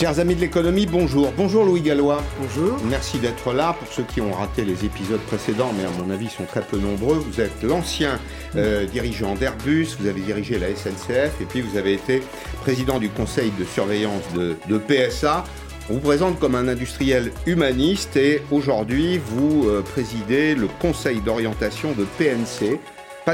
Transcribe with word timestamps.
Chers 0.00 0.18
amis 0.18 0.34
de 0.34 0.40
l'économie, 0.40 0.86
bonjour. 0.86 1.30
Bonjour 1.36 1.62
Louis 1.62 1.82
Gallois. 1.82 2.22
Bonjour. 2.40 2.78
Merci 2.88 3.18
d'être 3.18 3.52
là. 3.52 3.76
Pour 3.78 3.92
ceux 3.92 4.02
qui 4.02 4.22
ont 4.22 4.32
raté 4.32 4.64
les 4.64 4.86
épisodes 4.86 5.20
précédents, 5.20 5.74
mais 5.76 5.84
à 5.84 5.90
mon 6.02 6.10
avis 6.10 6.30
sont 6.30 6.46
très 6.46 6.62
peu 6.62 6.78
nombreux, 6.78 7.16
vous 7.16 7.38
êtes 7.38 7.62
l'ancien 7.62 8.18
euh, 8.56 8.86
dirigeant 8.86 9.34
d'Airbus, 9.34 9.88
vous 10.00 10.06
avez 10.06 10.22
dirigé 10.22 10.58
la 10.58 10.74
SNCF 10.74 11.42
et 11.42 11.44
puis 11.44 11.60
vous 11.60 11.76
avez 11.76 11.92
été 11.92 12.22
président 12.62 12.98
du 12.98 13.10
conseil 13.10 13.52
de 13.58 13.64
surveillance 13.66 14.22
de, 14.34 14.56
de 14.70 14.78
PSA. 14.78 15.44
On 15.90 15.94
vous 15.94 16.00
présente 16.00 16.38
comme 16.38 16.54
un 16.54 16.68
industriel 16.68 17.30
humaniste 17.44 18.16
et 18.16 18.40
aujourd'hui 18.50 19.18
vous 19.18 19.68
euh, 19.68 19.82
présidez 19.82 20.54
le 20.54 20.68
conseil 20.80 21.20
d'orientation 21.20 21.92
de 21.92 22.06
PNC, 22.16 22.80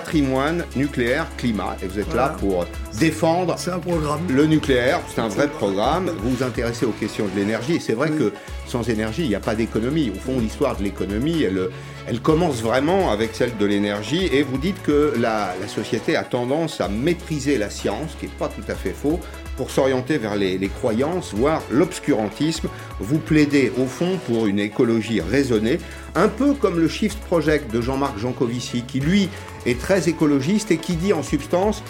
patrimoine, 0.00 0.64
nucléaire, 0.76 1.26
climat. 1.38 1.74
Et 1.82 1.86
vous 1.86 1.98
êtes 1.98 2.06
Voilà. 2.06 2.22
là 2.22 2.28
pour 2.38 2.66
défendre 3.00 3.56
un 3.66 3.78
programme. 3.78 4.20
le 4.28 4.44
nucléaire. 4.46 5.00
C'est 5.14 5.22
un 5.22 5.28
vrai 5.28 5.48
programme. 5.48 6.10
Vous 6.22 6.30
vous 6.36 6.42
intéressez 6.44 6.84
aux 6.84 6.90
questions 7.02 7.24
de 7.32 7.38
l'énergie. 7.40 7.76
Et 7.76 7.80
c'est 7.80 7.94
vrai 7.94 8.10
Oui. 8.12 8.18
que 8.18 8.32
sans 8.66 8.86
énergie, 8.90 9.22
il 9.22 9.28
n'y 9.28 9.34
a 9.34 9.40
pas 9.40 9.54
d'économie. 9.54 10.12
Au 10.14 10.18
fond, 10.18 10.38
l'histoire 10.38 10.76
de 10.76 10.82
l'économie, 10.82 11.42
elle, 11.44 11.68
elle 12.06 12.20
commence 12.20 12.60
vraiment 12.62 13.10
avec 13.10 13.34
celle 13.34 13.56
de 13.56 13.64
l'énergie. 13.64 14.28
Et 14.32 14.42
vous 14.42 14.58
dites 14.58 14.82
que 14.82 15.14
la, 15.18 15.54
la 15.62 15.68
société 15.68 16.14
a 16.14 16.24
tendance 16.24 16.80
à 16.82 16.88
mépriser 16.88 17.56
la 17.56 17.70
science, 17.70 18.10
ce 18.12 18.16
qui 18.20 18.26
n'est 18.26 18.38
pas 18.38 18.48
tout 18.48 18.70
à 18.70 18.74
fait 18.74 18.94
faux, 19.02 19.18
pour 19.56 19.70
s'orienter 19.70 20.18
vers 20.18 20.36
les, 20.36 20.58
les 20.58 20.68
croyances, 20.68 21.32
voire 21.32 21.62
l'obscurantisme. 21.70 22.68
Vous 23.00 23.18
plaidez 23.18 23.72
au 23.78 23.86
fond 23.86 24.18
pour 24.26 24.44
une 24.46 24.58
écologie 24.58 25.22
raisonnée, 25.22 25.78
un 26.14 26.28
peu 26.28 26.52
comme 26.52 26.78
le 26.78 26.88
Shift 26.88 27.18
Project 27.20 27.72
de 27.72 27.80
Jean-Marc 27.80 28.18
Jancovici, 28.18 28.82
qui 28.86 29.00
lui 29.00 29.30
est 29.66 29.78
très 29.78 30.08
écologiste 30.08 30.70
et 30.70 30.78
qui 30.78 30.94
dit 30.94 31.12
en 31.12 31.22
substance 31.22 31.82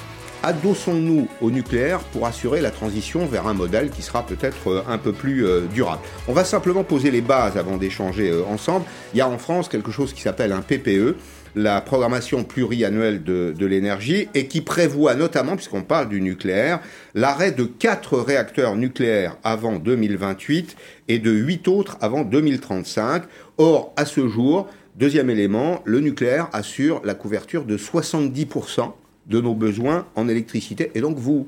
adossons-nous 0.43 1.29
au 1.41 1.51
nucléaire 1.51 2.01
pour 2.01 2.27
assurer 2.27 2.61
la 2.61 2.71
transition 2.71 3.27
vers 3.27 3.47
un 3.47 3.55
modèle 3.55 3.91
qui 3.91 4.03
sera 4.03 4.25
peut-être 4.25 4.69
euh, 4.69 4.83
un 4.89 4.99
peu 4.99 5.13
plus 5.13 5.45
euh, 5.45 5.63
durable. 5.73 6.03
On 6.29 6.33
va 6.33 6.45
simplement 6.45 6.85
poser 6.85 7.11
les 7.11 7.21
bases 7.21 7.57
avant 7.57 7.77
d'échanger 7.77 8.31
euh, 8.31 8.45
ensemble. 8.45 8.85
Il 9.13 9.19
y 9.19 9.21
a 9.21 9.29
en 9.29 9.39
France 9.39 9.69
quelque 9.69 9.91
chose 9.91 10.13
qui 10.13 10.21
s'appelle 10.21 10.53
un 10.53 10.61
PPE, 10.61 11.17
la 11.57 11.81
programmation 11.81 12.45
pluriannuelle 12.45 13.25
de, 13.25 13.55
de 13.59 13.67
l'énergie, 13.67 14.29
et 14.35 14.47
qui 14.47 14.61
prévoit 14.61 15.15
notamment, 15.15 15.57
puisqu'on 15.57 15.83
parle 15.83 16.09
du 16.09 16.21
nucléaire, 16.21 16.81
l'arrêt 17.15 17.51
de 17.51 17.65
quatre 17.65 18.19
réacteurs 18.19 18.77
nucléaires 18.77 19.37
avant 19.43 19.77
2028 19.77 20.77
et 21.09 21.19
de 21.19 21.31
huit 21.31 21.67
autres 21.67 21.97
avant 22.01 22.23
2035. 22.23 23.25
Or, 23.59 23.95
à 23.97 24.05
ce 24.05 24.29
jour, 24.29 24.69
deuxième 24.97 25.31
élément, 25.31 25.83
le 25.85 26.01
nucléaire 26.01 26.49
assure 26.53 27.01
la 27.05 27.15
couverture 27.15 27.65
de 27.65 27.77
70% 27.77 28.93
de 29.27 29.41
nos 29.41 29.55
besoins 29.55 30.07
en 30.15 30.29
électricité. 30.29 30.91
Et 30.95 31.01
donc 31.01 31.19
vous 31.19 31.47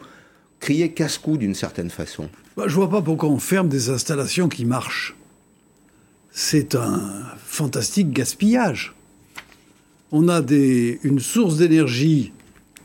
criez 0.60 0.92
casse-cou 0.92 1.36
d'une 1.36 1.54
certaine 1.54 1.90
façon. 1.90 2.28
Bah, 2.56 2.64
je 2.66 2.74
vois 2.74 2.90
pas 2.90 3.02
pourquoi 3.02 3.28
on 3.28 3.38
ferme 3.38 3.68
des 3.68 3.90
installations 3.90 4.48
qui 4.48 4.64
marchent. 4.64 5.16
C'est 6.30 6.74
un 6.74 7.00
fantastique 7.38 8.12
gaspillage. 8.12 8.94
On 10.12 10.28
a 10.28 10.42
une 11.02 11.18
source 11.18 11.56
d'énergie 11.58 12.32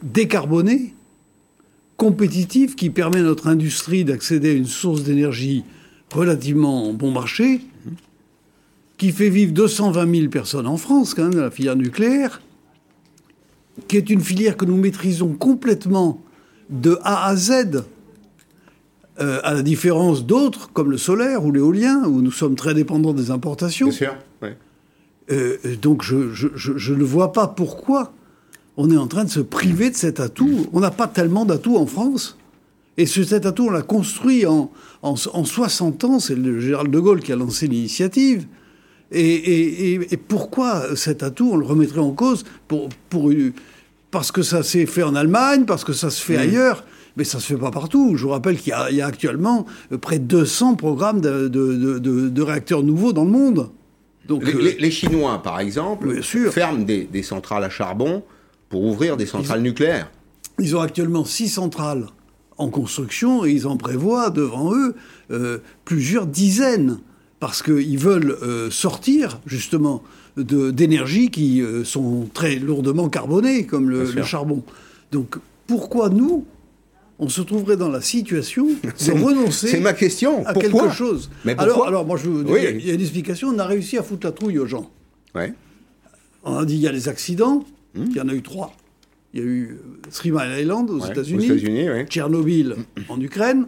décarbonée, 0.02 0.94
compétitive, 1.98 2.76
qui 2.76 2.90
permet 2.90 3.20
à 3.20 3.24
notre 3.24 3.48
industrie 3.48 4.04
d'accéder 4.04 4.52
à 4.52 4.54
une 4.54 4.66
source 4.66 5.04
d'énergie 5.04 5.64
relativement 6.12 6.94
bon 6.94 7.12
marché, 7.12 7.62
qui 9.04 9.12
fait 9.12 9.28
vivre 9.30 9.52
220 9.52 10.16
000 10.16 10.30
personnes 10.30 10.66
en 10.66 10.78
France, 10.78 11.14
quand 11.14 11.28
même, 11.28 11.38
la 11.38 11.52
filière 11.52 11.76
nucléaire, 11.76 12.42
qui 13.90 13.98
est 13.98 14.10
une 14.10 14.22
filière 14.22 14.56
que 14.56 14.64
nous 14.64 14.78
maîtrisons 14.78 15.34
complètement 15.34 16.22
de 16.70 16.98
A 17.04 17.26
à 17.28 17.36
Z, 17.36 17.84
euh, 19.20 19.42
à 19.44 19.54
la 19.54 19.62
différence 19.62 20.26
d'autres, 20.26 20.72
comme 20.72 20.90
le 20.90 20.98
solaire 20.98 21.44
ou 21.44 21.52
l'éolien, 21.52 22.04
où 22.06 22.22
nous 22.22 22.32
sommes 22.32 22.56
très 22.56 22.74
dépendants 22.74 23.12
des 23.12 23.30
importations. 23.30 23.92
sûr. 23.92 24.16
Ouais. 24.42 24.56
Euh, 25.32 25.58
donc 25.82 26.02
je, 26.02 26.32
je, 26.34 26.48
je- 26.56 26.78
je 26.78 26.94
ne 26.94 27.04
vois 27.04 27.34
pas 27.34 27.48
pourquoi 27.50 28.14
on 28.78 28.90
est 28.90 28.96
en 28.98 29.08
train 29.08 29.26
de 29.26 29.30
se 29.30 29.42
priver 29.42 29.90
de 29.90 29.98
cet 29.98 30.22
atout. 30.22 30.68
On 30.72 30.80
n'a 30.80 30.92
pas 30.92 31.08
tellement 31.08 31.44
d'atouts 31.44 31.76
en 31.76 31.86
France. 31.88 32.38
Et 32.96 33.06
ce, 33.06 33.22
cet 33.26 33.46
atout, 33.46 33.66
on 33.68 33.70
l'a 33.70 33.82
construit 33.82 34.46
en, 34.46 34.72
en, 35.02 35.16
en 35.34 35.44
60 35.44 36.04
ans. 36.06 36.20
C'est 36.22 36.36
le 36.36 36.62
général 36.62 36.90
de 36.90 37.00
Gaulle 37.00 37.20
qui 37.20 37.34
a 37.34 37.36
lancé 37.36 37.68
l'initiative. 37.68 38.48
Et, 39.14 39.20
et- 39.22 39.94
et- 39.94 40.14
et 40.14 40.18
pourquoi 40.18 40.96
cet 40.96 41.24
atout, 41.24 41.50
on 41.54 41.58
le 41.58 41.66
remettrait 41.66 42.00
en 42.00 42.12
cause 42.12 42.44
pour, 42.68 42.90
pour 43.10 43.32
une- 43.32 43.54
Parce 44.12 44.32
que 44.32 44.42
ça 44.44 44.62
s'est 44.64 44.86
fait 44.86 45.04
en 45.04 45.16
Allemagne, 45.16 45.66
parce 45.66 45.84
que 45.84 45.94
ça 45.94 46.10
se 46.10 46.22
fait 46.22 46.38
ailleurs. 46.38 46.84
Mais 47.16 47.24
ça 47.24 47.40
se 47.40 47.46
fait 47.46 47.58
pas 47.60 47.70
partout. 47.72 48.16
Je 48.16 48.24
vous 48.24 48.30
rappelle 48.30 48.58
qu'il 48.58 48.70
y, 48.72 48.74
a- 48.74 48.90
il 48.90 48.96
y 48.98 49.02
a 49.02 49.06
actuellement 49.06 49.66
euh, 49.92 49.98
près 50.00 50.18
de 50.18 50.26
200 50.26 50.76
programmes 50.76 51.22
de, 51.22 51.48
de- 51.48 51.76
de- 51.76 52.00
de- 52.00 52.30
de 52.30 52.42
réacteurs 52.42 52.82
nouveaux 52.84 53.14
dans 53.14 53.24
le 53.24 53.30
monde. 53.32 53.70
Donc, 54.28 54.44
Les, 54.46 54.54
euh, 54.56 54.62
les- 54.62 54.78
les 54.80 54.92
Chinois, 54.92 55.42
par 55.44 55.60
exemple, 55.60 56.08
ferment 56.52 56.84
des, 56.84 57.04
des 57.04 57.22
centrales 57.24 57.64
à 57.64 57.70
charbon 57.70 58.24
pour 58.70 58.84
ouvrir 58.84 59.16
des 59.18 59.26
centrales 59.28 59.62
nucléaires. 59.62 60.10
Ils 60.60 60.76
ont 60.76 60.82
actuellement 60.82 61.24
six 61.26 61.50
centrales 61.50 62.08
en 62.58 62.70
construction 62.70 63.46
et 63.46 63.52
ils 63.52 63.68
en 63.68 63.78
prévoient 63.78 64.30
devant 64.32 64.74
eux 64.74 64.96
euh, 65.32 65.58
plusieurs 65.86 66.26
dizaines 66.26 67.00
parce 67.44 67.62
qu'ils 67.62 67.98
veulent 68.00 68.38
euh, 68.42 68.72
sortir 68.72 69.42
justement 69.46 70.02
d'énergies 70.38 71.30
qui 71.30 71.62
euh, 71.62 71.84
sont 71.84 72.30
très 72.34 72.56
lourdement 72.56 73.10
carbonées 73.10 73.66
comme 73.66 73.90
le, 73.90 74.24
charbon. 74.24 74.64
Donc 75.12 75.36
pourquoi 75.68 76.08
nous, 76.08 76.46
on 77.20 77.28
se 77.28 77.42
trouverait 77.42 77.76
dans 77.76 77.90
la 77.90 78.00
situation 78.00 78.66
de 78.68 79.12
renoncer 79.22 79.68
c'est 79.68 79.82
ma 79.82 79.92
question. 79.92 80.46
à 80.48 80.54
Pourquoi 80.54 80.84
quelque 80.84 80.94
chose? 80.96 81.30
Mais 81.44 81.54
alors, 81.60 81.86
alors 81.86 82.06
moi 82.06 82.16
je 82.16 82.30
vous 82.30 82.44
dis, 82.46 82.52
Oui. 82.54 82.62
il 82.80 82.88
y 82.88 82.92
a- 82.92 82.94
une 82.94 83.02
explication, 83.02 83.50
on 83.50 83.60
a 83.60 83.66
réussi 83.66 83.98
à 83.98 84.04
foutre 84.04 84.26
la 84.26 84.32
trouille 84.32 84.58
aux 84.58 84.66
gens. 84.66 84.90
Ouais. 85.36 85.52
On 86.46 86.56
a 86.56 86.64
dit 86.64 86.76
il 86.76 86.80
y 86.82 86.88
a 86.88 86.94
les 86.94 87.10
accidents, 87.10 87.66
Hmm. 87.94 88.06
il 88.10 88.16
y 88.16 88.22
en 88.22 88.30
a 88.30 88.34
eu 88.34 88.42
trois. 88.42 88.74
Il 89.34 89.40
y 89.42 89.44
a 89.44 89.46
eu 89.46 89.64
euh, 89.74 90.10
Three 90.12 90.32
Mile 90.32 90.62
Island 90.62 90.90
aux 90.90 91.02
Ouais, 91.02 91.12
États-Unis. 91.12 92.06
Tchernobyl 92.10 92.78
en 93.10 93.20
Ukraine 93.20 93.66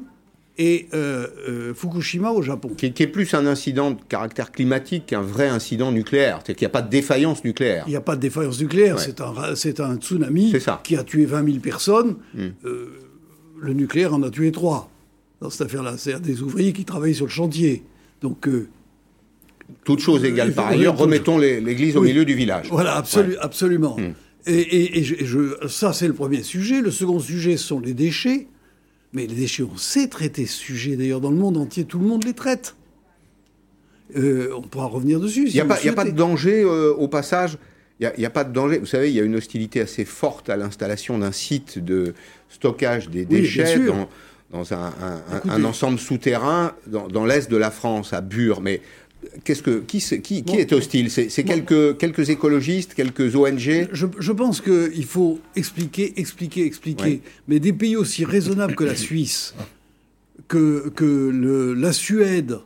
et 0.58 0.88
euh, 0.94 1.28
euh, 1.50 1.74
Fukushima 1.74 2.32
au 2.32 2.42
Japon. 2.42 2.70
Qui, 2.78 2.94
qui 2.94 3.04
est 3.04 3.08
plus 3.08 3.34
un 3.34 3.46
incident 3.46 3.92
de 3.92 3.98
caractère 4.08 4.52
climatique 4.52 5.08
qu'un 5.08 5.22
vrai 5.22 5.48
incident 5.50 5.92
nucléaire. 5.92 6.40
C'est 6.46 6.56
qu'il 6.56 6.66
n'y 6.66 6.70
a 6.70 6.74
pas 6.74 6.82
de 6.82 6.90
défaillance 6.90 7.44
nucléaire. 7.44 7.84
Il 7.88 7.90
n'y 7.92 7.96
a 7.98 8.02
pas 8.02 8.16
de 8.16 8.22
défaillance 8.22 8.60
nucléaire, 8.62 8.96
Ouais. 8.96 9.02
c'est 9.04 9.20
un, 9.22 9.34
c'est 9.56 9.82
tsunami 10.00 10.52
C'est 10.52 10.60
ça. 10.62 10.76
Hmm. 10.76 10.84
qui 10.84 10.96
a 10.96 11.04
tué 11.04 11.26
20 11.26 11.46
000 11.46 11.58
personnes. 11.60 12.16
Euh, 12.66 12.88
le 13.60 13.74
nucléaire 13.74 14.14
en 14.14 14.24
a 14.24 14.30
tué 14.30 14.52
trois 14.52 14.90
dans 15.42 15.50
cette 15.50 15.64
affaire-là. 15.68 15.96
C'est-à-dire 15.98 16.22
des 16.26 16.42
ouvriers 16.42 16.72
qui 16.74 16.86
travaillaient 16.86 17.14
sur 17.14 17.26
le 17.26 17.32
chantier. 17.32 17.84
Donc 18.22 18.48
Toutes 19.84 20.00
choses 20.00 20.24
égales 20.24 20.54
par 20.54 20.68
ailleurs, 20.68 20.98
remettons 20.98 21.38
l'église 21.38 21.98
au 21.98 22.02
milieu 22.02 22.24
du 22.26 22.34
village. 22.36 22.68
Voilà, 22.70 22.96
absolu- 23.02 23.30
Ouais. 23.32 23.36
Hmm. 23.36 23.40
absolument. 23.42 23.98
Et, 24.48 24.54
et- 24.54 25.00
et 25.00 25.04
je, 25.04 25.16
et 25.16 25.26
je- 25.26 25.68
ça, 25.68 25.92
c'est 25.92 26.08
le 26.08 26.14
premier 26.14 26.44
sujet. 26.44 26.80
Le 26.82 26.92
second 26.92 27.20
sujet 27.20 27.58
ce 27.58 27.66
sont 27.68 27.80
les 27.80 27.94
déchets. 27.96 28.48
Mais 29.16 29.26
les 29.28 29.34
déchets, 29.36 29.64
on 29.64 29.78
sait 29.78 30.08
traiter 30.08 30.46
ce 30.46 30.58
sujet. 30.58 30.96
D'ailleurs, 30.98 31.22
dans 31.22 31.32
le 31.32 31.38
monde 31.38 31.56
entier, 31.58 31.86
tout 31.86 31.98
le 32.00 32.06
monde 32.06 32.26
les 32.26 32.34
traite. 32.34 32.76
Euh, 34.16 34.50
on 34.56 34.62
pourra 34.62 34.86
revenir 34.86 35.20
dessus. 35.20 35.44
Il 35.46 35.50
Si 35.52 35.56
n'y 35.56 35.62
a, 35.62 35.66
pas- 35.66 35.76
a 36.02 36.06
de 36.06 36.12
danger 36.12 36.62
euh, 36.64 36.94
au 36.94 37.08
passage. 37.08 37.58
Il 38.02 38.12
n'y 38.18 38.26
a, 38.26 38.30
pas 38.30 38.44
de 38.44 38.52
danger. 38.52 38.78
Vous 38.78 38.86
savez, 38.86 39.10
il 39.10 39.16
y 39.16 39.22
a 39.22 39.24
une 39.24 39.36
hostilité 39.36 39.80
assez 39.80 40.04
forte 40.04 40.50
à 40.50 40.58
l'installation 40.58 41.18
d'un 41.18 41.32
site 41.32 41.80
de 41.80 42.14
stockage 42.50 43.08
des 43.10 43.24
déchets 43.24 43.80
dans, 43.80 44.10
dans 44.52 44.74
un, 44.74 44.78
un- 44.88 44.92
un- 45.32 45.38
Écoutez. 45.38 45.54
un 45.54 45.64
ensemble 45.64 45.98
souterrain 45.98 46.74
dans, 46.88 47.08
dans 47.08 47.26
l'est 47.26 47.50
de 47.50 47.56
la 47.56 47.72
France, 47.72 48.12
à 48.12 48.20
Bure. 48.20 48.60
Mais 48.60 48.82
qu'est-ce 49.44 49.62
que 49.64 49.80
qui, 49.80 50.00
c'est- 50.00 50.22
qui, 50.22 50.44
qui 50.44 50.54
Bon. 50.54 50.60
est 50.60 50.72
hostile? 50.74 51.10
C'est 51.12 51.44
quelques, 51.44 51.98
quelques 51.98 52.30
écologistes, 52.30 52.94
quelques 52.94 53.36
ONG 53.36 53.88
Je, 53.92 54.06
je 54.20 54.32
pense 54.32 54.62
qu'il 54.62 55.06
faut 55.06 55.40
expliquer, 55.56 56.14
expliquer, 56.20 56.66
expliquer. 56.66 57.04
Ouais. 57.04 57.22
Mais 57.48 57.60
des 57.60 57.74
pays 57.74 57.96
aussi 57.96 58.26
raisonnables 58.26 58.76
que 58.76 58.84
la 58.84 58.96
Suisse, 58.96 59.54
que, 60.48 60.90
que 60.90 61.06
le- 61.06 61.74
la 61.74 61.94
Suède, 61.94 62.60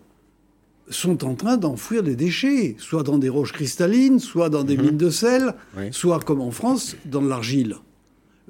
sont 0.89 1.23
en 1.23 1.35
train 1.35 1.57
d'enfouir 1.57 2.01
des 2.01 2.15
déchets, 2.15 2.75
soit 2.79 3.03
dans 3.03 3.19
des 3.19 3.29
roches 3.29 3.53
cristallines, 3.53 4.17
soit 4.19 4.49
dans 4.49 4.63
des 4.63 4.75
mines 4.75 4.97
de 4.97 5.09
sel, 5.11 5.43
Mhm. 5.43 5.53
Oui. 5.77 5.83
soit 5.91 6.19
comme 6.23 6.41
en 6.41 6.49
France, 6.51 6.95
dans 7.05 7.21
de 7.21 7.29
l'argile. 7.29 7.75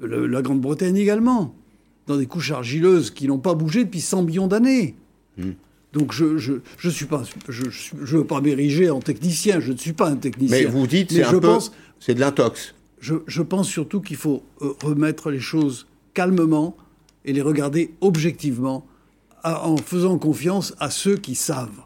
Le- 0.02 0.26
la 0.26 0.40
Grande-Bretagne 0.40 0.96
également, 0.96 1.54
dans 2.06 2.16
des 2.16 2.24
couches 2.26 2.50
argileuses 2.50 3.10
qui 3.10 3.26
n'ont 3.28 3.38
pas 3.38 3.52
bougé 3.54 3.84
depuis 3.84 4.00
100 4.00 4.22
millions 4.22 4.46
d'années. 4.46 4.94
Mhm. 5.36 5.54
Donc 5.92 6.12
je 6.12 6.38
je 6.38 6.54
je 6.78 6.88
suis 6.88 7.06
pas 7.06 7.22
je 7.48 7.68
je, 7.70 7.90
je 8.04 8.16
veux 8.16 8.24
pas 8.24 8.40
m'ériger 8.40 8.90
en 8.90 9.00
technicien, 9.00 9.58
je 9.60 9.72
ne 9.72 9.76
suis 9.76 9.92
pas 9.92 10.08
un 10.08 10.16
technicien. 10.16 10.58
Mais 10.58 10.64
vous 10.64 10.86
dites 10.86 11.10
c'est 11.12 11.24
un 11.24 11.38
peu, 11.40 11.58
c'est 11.98 12.14
de 12.14 12.20
l'intox. 12.20 12.74
je, 13.00 13.14
je 13.26 13.42
pense 13.42 13.68
surtout 13.68 14.00
qu'il 14.00 14.16
faut 14.16 14.42
euh, 14.62 14.72
remettre 14.82 15.30
les 15.30 15.40
choses 15.40 15.86
calmement 16.14 16.76
et 17.24 17.32
les 17.32 17.42
regarder 17.42 17.92
objectivement 18.00 18.86
à- 19.42 19.66
en 19.66 19.76
faisant 19.78 20.16
confiance 20.18 20.74
à 20.78 20.90
ceux 20.90 21.16
qui 21.16 21.34
savent. 21.34 21.82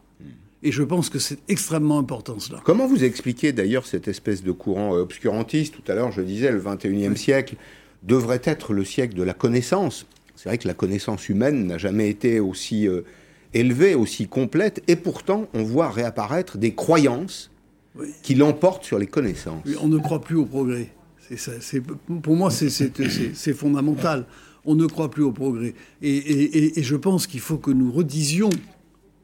Et 0.63 0.73
je 0.73 0.83
pense 0.83 1.11
que 1.11 1.19
c'est 1.19 1.39
extrêmement 1.49 1.99
important 1.99 2.39
cela. 2.41 2.61
Comment 2.65 2.87
vous 2.87 3.05
expliquez 3.05 3.53
d'ailleurs 3.53 3.87
cette 3.87 4.09
espèce 4.09 4.43
de 4.43 4.51
courant 4.53 4.95
euh, 4.97 5.01
obscurantiste? 5.03 5.75
Tout 5.75 5.93
à 5.93 5.95
l'heure, 5.95 6.11
je 6.11 6.23
disais, 6.23 6.51
le 6.51 6.61
21e 6.61 7.17
siècle 7.17 7.57
devrait 8.03 8.41
être 8.45 8.73
le 8.73 8.85
siècle 8.85 9.15
de 9.15 9.23
la 9.23 9.35
connaissance. 9.35 10.07
C'est 10.37 10.49
vrai 10.49 10.57
que 10.59 10.67
la 10.69 10.73
connaissance 10.75 11.29
humaine 11.29 11.67
n'a 11.67 11.77
jamais 11.79 12.09
été 12.09 12.41
aussi 12.41 12.89
euh, 12.89 13.03
élevée, 13.55 13.95
aussi 13.95 14.27
complète, 14.27 14.83
et 14.89 14.97
pourtant 14.97 15.49
on 15.55 15.63
voit 15.63 15.91
réapparaître 15.91 16.59
des 16.59 16.75
croyances 16.75 17.51
qui 18.23 18.35
l'emportent 18.35 18.85
sur 18.85 18.99
les 18.99 19.07
connaissances. 19.07 19.65
on 19.81 19.89
ne 19.89 19.99
croit 19.99 20.21
plus 20.21 20.37
au 20.37 20.45
progrès. 20.45 20.91
C'est 21.21 21.81
pour 22.23 22.37
moi, 22.37 22.51
c'est 22.51 23.55
fondamental. 23.55 24.27
On 24.67 24.75
ne 24.75 24.87
croit 24.87 25.11
plus 25.11 25.23
au 25.23 25.33
progrès. 25.33 25.75
Et, 26.03 26.79
et 26.79 26.83
je 26.83 26.97
pense 26.97 27.27
qu'il 27.27 27.41
faut 27.41 27.59
que 27.59 27.71
nous 27.71 27.93
redisions 27.93 28.51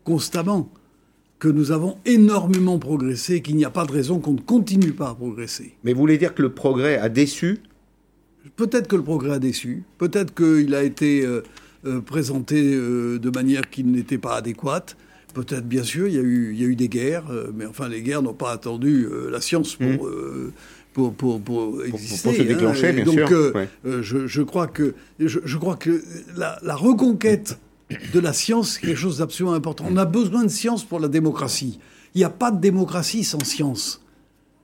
constamment 0.05 0.71
que 1.41 1.49
nous 1.49 1.73
avons 1.73 1.97
énormément 2.05 2.79
progressé, 2.79 3.41
qu'il 3.41 3.56
n'y 3.56 3.65
a 3.65 3.71
pas 3.71 3.87
de 3.87 3.93
raison 3.93 4.21
qu'on 4.21 4.35
ne 4.35 4.41
continue 4.41 4.93
pas 4.93 5.09
à 5.09 5.15
progresser. 5.15 5.75
Mais 5.83 5.94
vous 5.94 6.00
voulez 6.00 6.19
dire 6.19 6.35
que 6.35 6.43
le 6.43 6.53
progrès 6.53 6.99
a 6.99 7.09
déçu? 7.09 7.59
Peut-être 8.56 8.87
que 8.87 8.97
le 8.97 9.03
progrès 9.03 9.33
a 9.33 9.38
déçu, 9.38 9.83
peut-être 9.99 10.35
qu'il 10.35 10.75
a 10.75 10.83
été 10.83 11.25
euh, 11.25 11.43
euh, 11.87 12.00
présenté 12.00 12.75
euh, 12.75 13.19
de 13.19 13.31
manière 13.31 13.69
qui 13.71 13.85
n'était 13.85 14.19
pas 14.19 14.37
adéquate. 14.37 14.97
Peut-être, 15.35 15.67
bien 15.67 15.85
sûr, 15.85 16.09
il 16.09 16.15
y, 16.15 16.19
a 16.19 16.23
eu, 16.23 16.53
il 16.53 16.61
y 16.61 16.65
a 16.65 16.67
eu 16.67 16.75
des 16.75 16.88
guerres, 16.88 17.31
mais 17.55 17.65
enfin, 17.65 17.88
les 17.88 18.03
guerres 18.03 18.21
n'ont 18.21 18.35
pas 18.35 18.50
attendu 18.50 19.06
la 19.31 19.41
science 19.41 19.77
pour, 19.77 19.87
mmh. 19.87 20.53
pour, 20.93 21.15
pour, 21.15 21.41
pour, 21.41 21.85
exister. 21.85 22.31
Pour, 22.31 22.37
se 22.37 22.43
déclencher, 22.43 22.88
hein. 22.88 22.93
bien 22.94 23.05
Donc, 23.05 23.29
sûr. 23.29 23.53
je, 23.85 24.27
je, 24.27 24.43
crois 24.43 24.67
que, 24.67 24.94
je, 25.21 25.38
je 25.44 25.56
crois 25.56 25.77
que 25.77 26.03
la, 26.37 26.59
la 26.65 26.75
reconquête 26.75 27.61
de 28.12 28.21
la 28.21 28.33
science, 28.33 28.73
c'est 28.73 28.81
quelque 28.81 28.99
chose 28.99 29.19
d'absolument 29.19 29.55
important. 29.55 29.85
On 29.88 29.97
a 29.97 30.05
besoin 30.05 30.43
de 30.43 30.49
science 30.49 30.85
pour 30.85 31.00
la 31.00 31.09
démocratie. 31.09 31.79
Il 32.15 32.19
n'y 32.19 32.25
a 32.25 32.31
pas 32.31 32.50
de 32.50 32.61
démocratie 32.61 33.25
sans 33.25 33.44
science. 33.44 34.03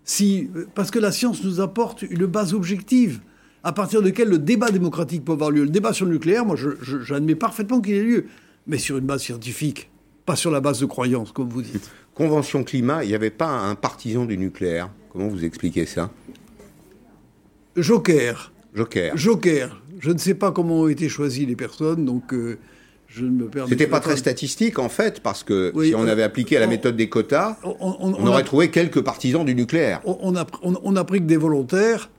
Si, 0.05 0.49
parce 0.75 0.91
que 0.91 0.99
la 0.99 1.13
science 1.13 1.43
nous 1.43 1.61
apporte 1.61 2.03
une 2.03 2.27
base 2.27 2.55
objective 2.55 3.21
à 3.63 3.73
partir 3.73 4.01
de 4.01 4.07
laquelle 4.07 4.29
le 4.29 4.39
débat 4.39 4.71
démocratique 4.71 5.25
peut 5.25 5.33
avoir 5.33 5.51
lieu. 5.51 5.65
Le 5.65 5.71
débat 5.71 5.93
sur 5.93 6.07
le 6.07 6.13
nucléaire, 6.13 6.45
moi, 6.45 6.57
j'admets 7.03 7.35
parfaitement 7.35 7.81
qu'il 7.81 7.95
ait 7.95 8.03
lieu, 8.03 8.27
mais 8.67 8.79
sur 8.79 8.99
une 8.99 9.07
base 9.07 9.23
scientifique, 9.23 9.91
pas 10.25 10.37
sur 10.37 10.51
la 10.51 10.61
base 10.61 10.81
de 10.81 10.87
croyances, 10.87 11.33
comme 11.33 11.49
vous 11.49 11.63
dites. 11.63 11.91
Convention 12.15 12.65
climat, 12.65 13.05
il 13.05 13.09
n'y 13.09 13.15
avait 13.15 13.31
pas 13.31 13.49
un 13.49 13.75
partisan 13.75 14.25
du 14.25 14.39
nucléaire. 14.39 14.91
Comment 15.13 15.29
vous 15.29 15.45
expliquez 15.45 15.87
ça? 15.87 16.11
Joker. 17.77 18.53
Joker. 18.75 19.17
Joker. 19.17 19.83
Je 20.01 20.11
ne 20.11 20.19
sais 20.19 20.35
pas 20.35 20.53
comment 20.53 20.83
ont 20.83 20.89
été 20.89 21.09
choisies 21.09 21.47
les 21.47 21.57
personnes, 21.57 22.05
donc 22.05 22.33
euh, 22.33 22.59
je 23.07 23.25
ne 23.25 23.31
me 23.31 23.49
permets 23.49 23.71
C'était 23.71 23.87
pas 23.87 24.01
très 24.01 24.17
statistique 24.17 24.79
en 24.79 24.89
fait, 24.89 25.21
parce 25.21 25.43
que 25.43 25.73
si 25.83 25.95
on 25.95 26.07
avait 26.07 26.23
appliqué 26.23 26.57
à 26.57 26.61
la 26.61 26.67
méthode 26.67 26.97
des 26.97 27.09
quotas, 27.09 27.57
on, 27.65 28.27
aurait 28.27 28.45
trouvé 28.45 28.71
quelques 28.71 29.03
partisans 29.03 29.45
du 29.45 29.55
nucléaire. 29.55 30.01
On, 30.05 30.37
a, 30.37 30.47
on, 30.63 30.97
a, 30.97 31.05
pris 31.05 31.21
que 31.21 31.25
des 31.25 31.37
volontaires 31.37 32.11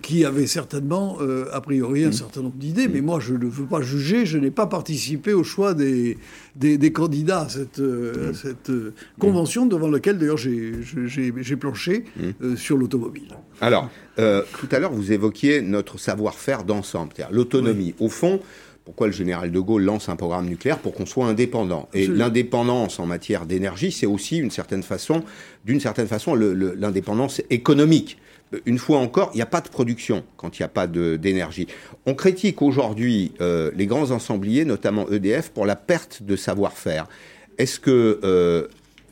qui 0.00 0.24
avait 0.24 0.46
certainement, 0.46 1.18
euh, 1.20 1.46
a 1.52 1.60
priori, 1.60 2.04
un 2.04 2.08
mm. 2.08 2.12
certain 2.12 2.42
nombre 2.42 2.56
d'idées, 2.56 2.88
mais 2.88 3.00
moi, 3.00 3.20
je 3.20 3.34
ne 3.34 3.46
veux 3.46 3.66
pas 3.66 3.82
juger, 3.82 4.24
je 4.24 4.38
n'ai 4.38 4.50
pas 4.50 4.66
participé 4.66 5.34
au 5.34 5.44
choix 5.44 5.74
des, 5.74 6.16
des, 6.56 6.92
candidats 6.92 7.42
à 7.42 7.48
cette, 7.48 7.78
euh, 7.78 8.30
mm. 8.30 8.34
cette 8.34 8.70
euh, 8.70 8.94
convention, 9.18 9.66
devant 9.66 9.88
laquelle, 9.88 10.18
d'ailleurs, 10.18 10.38
j'ai 10.38 11.56
planché 11.56 12.04
mm. 12.16 12.56
sur 12.56 12.78
l'automobile. 12.78 13.28
Alors, 13.60 13.90
tout 14.16 14.68
à 14.70 14.78
l'heure, 14.78 14.92
vous 14.92 15.12
évoquiez 15.12 15.60
notre 15.60 15.98
savoir-faire 15.98 16.64
d'ensemble, 16.64 17.12
c'est-à-dire 17.14 17.34
l'autonomie. 17.34 17.94
Au 18.00 18.08
fond, 18.08 18.40
pourquoi 18.84 19.06
le 19.06 19.12
général 19.12 19.52
de 19.52 19.60
Gaulle 19.60 19.84
lance 19.84 20.08
un 20.08 20.16
programme 20.16 20.46
nucléaire 20.46 20.78
pour 20.78 20.94
qu'on 20.94 21.06
soit 21.06 21.26
indépendant? 21.26 21.88
Et 21.94 22.06
l'indépendance 22.08 22.98
en 22.98 23.06
matière 23.06 23.46
d'énergie, 23.46 23.92
c'est 23.92 24.06
aussi 24.06 24.38
une 24.38 24.50
certaine 24.50 24.82
façon, 24.82 25.22
d'une 25.64 25.80
certaine 25.80 26.08
façon, 26.08 26.34
l'indépendance 26.34 27.42
économique 27.50 28.18
une 28.66 28.78
fois 28.78 28.98
encore, 28.98 29.30
il 29.34 29.36
n'y 29.36 29.42
a 29.42 29.46
pas 29.46 29.60
de 29.60 29.68
production 29.68 30.24
quand 30.36 30.58
il 30.58 30.62
n'y 30.62 30.66
a 30.66 30.68
pas 30.68 30.86
d'énergie. 30.86 31.66
On 32.06 32.14
critique 32.14 32.62
aujourd'hui 32.62 33.32
euh, 33.40 33.70
les 33.74 33.86
grands 33.86 34.10
ensembliers, 34.10 34.64
notamment 34.64 35.08
EDF, 35.10 35.50
pour 35.50 35.66
la 35.66 35.76
perte 35.76 36.22
de 36.22 36.36
savoir-faire. 36.36 37.06
Est-ce 37.58 37.80
que 37.80 38.20
euh, 38.24 38.68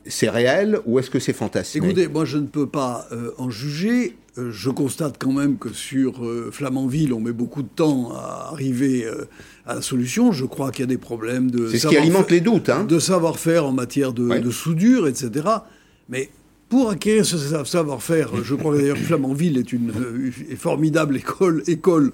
c'est 0.07 0.31
réel 0.31 0.79
ou 0.87 0.99
est-ce 0.99 1.11
que 1.11 1.19
c'est 1.19 1.33
fantastique? 1.33 1.83
Écoutez, 1.85 2.09
moi 2.09 2.25
je 2.25 2.39
ne 2.39 2.47
peux 2.47 2.67
pas 2.67 3.07
euh, 3.13 3.33
en 3.39 3.51
juger. 3.51 4.17
je 4.37 4.71
constate 4.71 5.17
quand 5.19 5.33
même 5.33 5.59
que 5.59 5.73
sur 5.73 6.23
Flamanville, 6.53 7.13
on 7.13 7.21
met 7.21 7.33
beaucoup 7.33 7.63
de 7.63 7.69
temps 7.69 8.13
à 8.13 8.49
arriver 8.53 9.07
à 9.67 9.77
la 9.77 9.83
solution. 9.83 10.33
Je 10.33 10.45
crois 10.45 10.71
qu'il 10.71 10.81
y 10.81 10.85
a 10.85 10.87
des 10.87 10.99
problèmes 10.99 11.51
de. 11.51 11.69
C'est 11.69 11.79
ce 11.79 11.89
qui 11.89 11.97
alimente 11.97 12.31
les 12.31 12.41
doutes, 12.41 12.69
hein. 12.69 12.85
De 12.85 12.99
savoir-faire 12.99 13.67
en 13.67 13.73
matière 13.73 14.13
de, 14.13 14.39
de 14.39 14.51
soudure, 14.51 15.09
etc. 15.09 15.47
Mais 16.09 16.31
pour 16.71 16.89
acquérir 16.89 17.27
ce 17.27 17.37
savoir-faire, 17.65 18.31
je 18.45 18.55
crois 18.55 18.77
d'ailleurs 18.77 18.97
que 18.97 19.03
Flamanville 19.03 19.59
est 19.59 19.73
une 19.73 19.91
euh, 19.91 20.31
formidable 20.57 21.17
école, 21.17 21.65
école 21.67 22.13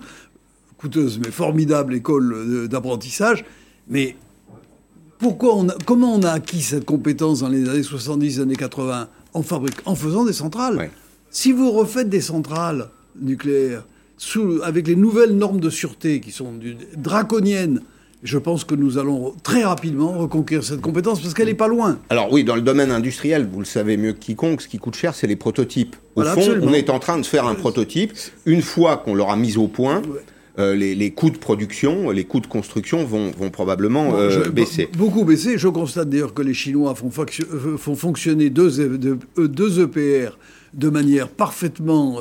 coûteuse, 0.79 1.21
mais 1.23 1.31
formidable 1.31 1.95
école 1.95 2.33
euh, 2.33 2.67
d'apprentissage. 2.67 3.45
Mais 3.87 4.17
pourquoi 5.19 5.57
on 5.57 5.67
comment 5.85 6.15
on 6.15 6.23
a 6.23 6.31
acquis 6.31 6.63
cette 6.63 6.87
compétence 6.87 7.41
dans 7.41 7.51
les 7.51 7.69
années 7.69 7.83
70, 7.83 8.41
années 8.41 8.57
80 8.57 9.09
en, 9.35 9.43
fabrique, 9.43 9.77
en 9.85 9.95
faisant 9.95 10.25
des 10.25 10.33
centrales 10.33 10.91
Si 11.31 11.53
vous 11.53 11.71
refaites 11.71 12.09
des 12.09 12.23
centrales 12.23 12.89
nucléaires 13.21 13.85
sous, 14.17 14.61
avec 14.63 14.89
les 14.89 14.97
nouvelles 14.97 15.37
normes 15.37 15.61
de 15.61 15.69
sûreté 15.69 16.21
qui 16.21 16.33
sont 16.33 16.55
draconiennes, 16.97 17.83
je 18.27 18.39
pense 18.39 18.65
que 18.65 18.75
nous 18.75 18.99
allons 18.99 19.35
très 19.43 19.65
rapidement 19.65 20.13
reconquérir 20.19 20.65
cette 20.65 20.81
compétence 20.81 21.21
parce 21.21 21.33
qu'elle 21.33 21.47
n'est 21.47 21.55
pas 21.55 21.69
loin. 21.69 21.99
Alors 22.11 22.33
oui, 22.33 22.45
dans 22.45 22.57
le 22.57 22.61
domaine 22.61 22.91
industriel, 22.91 23.49
vous 23.51 23.61
le 23.61 23.65
savez 23.65 23.97
mieux 23.97 24.13
que 24.13 24.19
quiconque, 24.19 24.63
ce 24.63 24.69
qui 24.69 24.79
coûte 24.79 24.97
cher, 24.97 25.15
c'est 25.15 25.27
les 25.27 25.37
prototypes. 25.37 25.97
Au 26.17 26.23
fond, 26.25 26.59
on 26.63 26.73
est 26.73 26.91
en 26.91 26.99
train 26.99 27.19
de 27.19 27.27
faire 27.27 27.47
un 27.47 27.55
prototype. 27.55 28.13
Une 28.45 28.63
fois 28.63 28.97
qu'on 28.97 29.15
l'aura 29.15 29.37
mis 29.37 29.57
au 29.57 29.69
point, 29.69 30.03
euh, 30.59 30.75
les, 30.75 31.11
coûts 31.13 31.31
de 31.31 31.39
production, 31.39 32.11
les 32.11 32.25
coûts 32.25 32.41
de 32.41 32.47
construction 32.47 33.05
vont, 33.05 33.31
probablement 33.51 34.17
euh, 34.17 34.49
baisser. 34.49 34.89
Beaucoup 34.97 35.25
baisser. 35.25 35.57
Je 35.59 35.69
constate 35.69 36.09
d'ailleurs 36.09 36.35
que 36.35 36.43
les 36.43 36.55
Chinois 36.55 36.95
font, 36.95 37.11
euh, 37.19 37.77
font 37.77 37.95
fonctionner 37.95 38.51
deux, 38.51 39.19
deux, 39.37 39.81
EPR 39.81 40.37
de 40.75 40.89
manière 40.89 41.29
parfaitement 41.29 42.19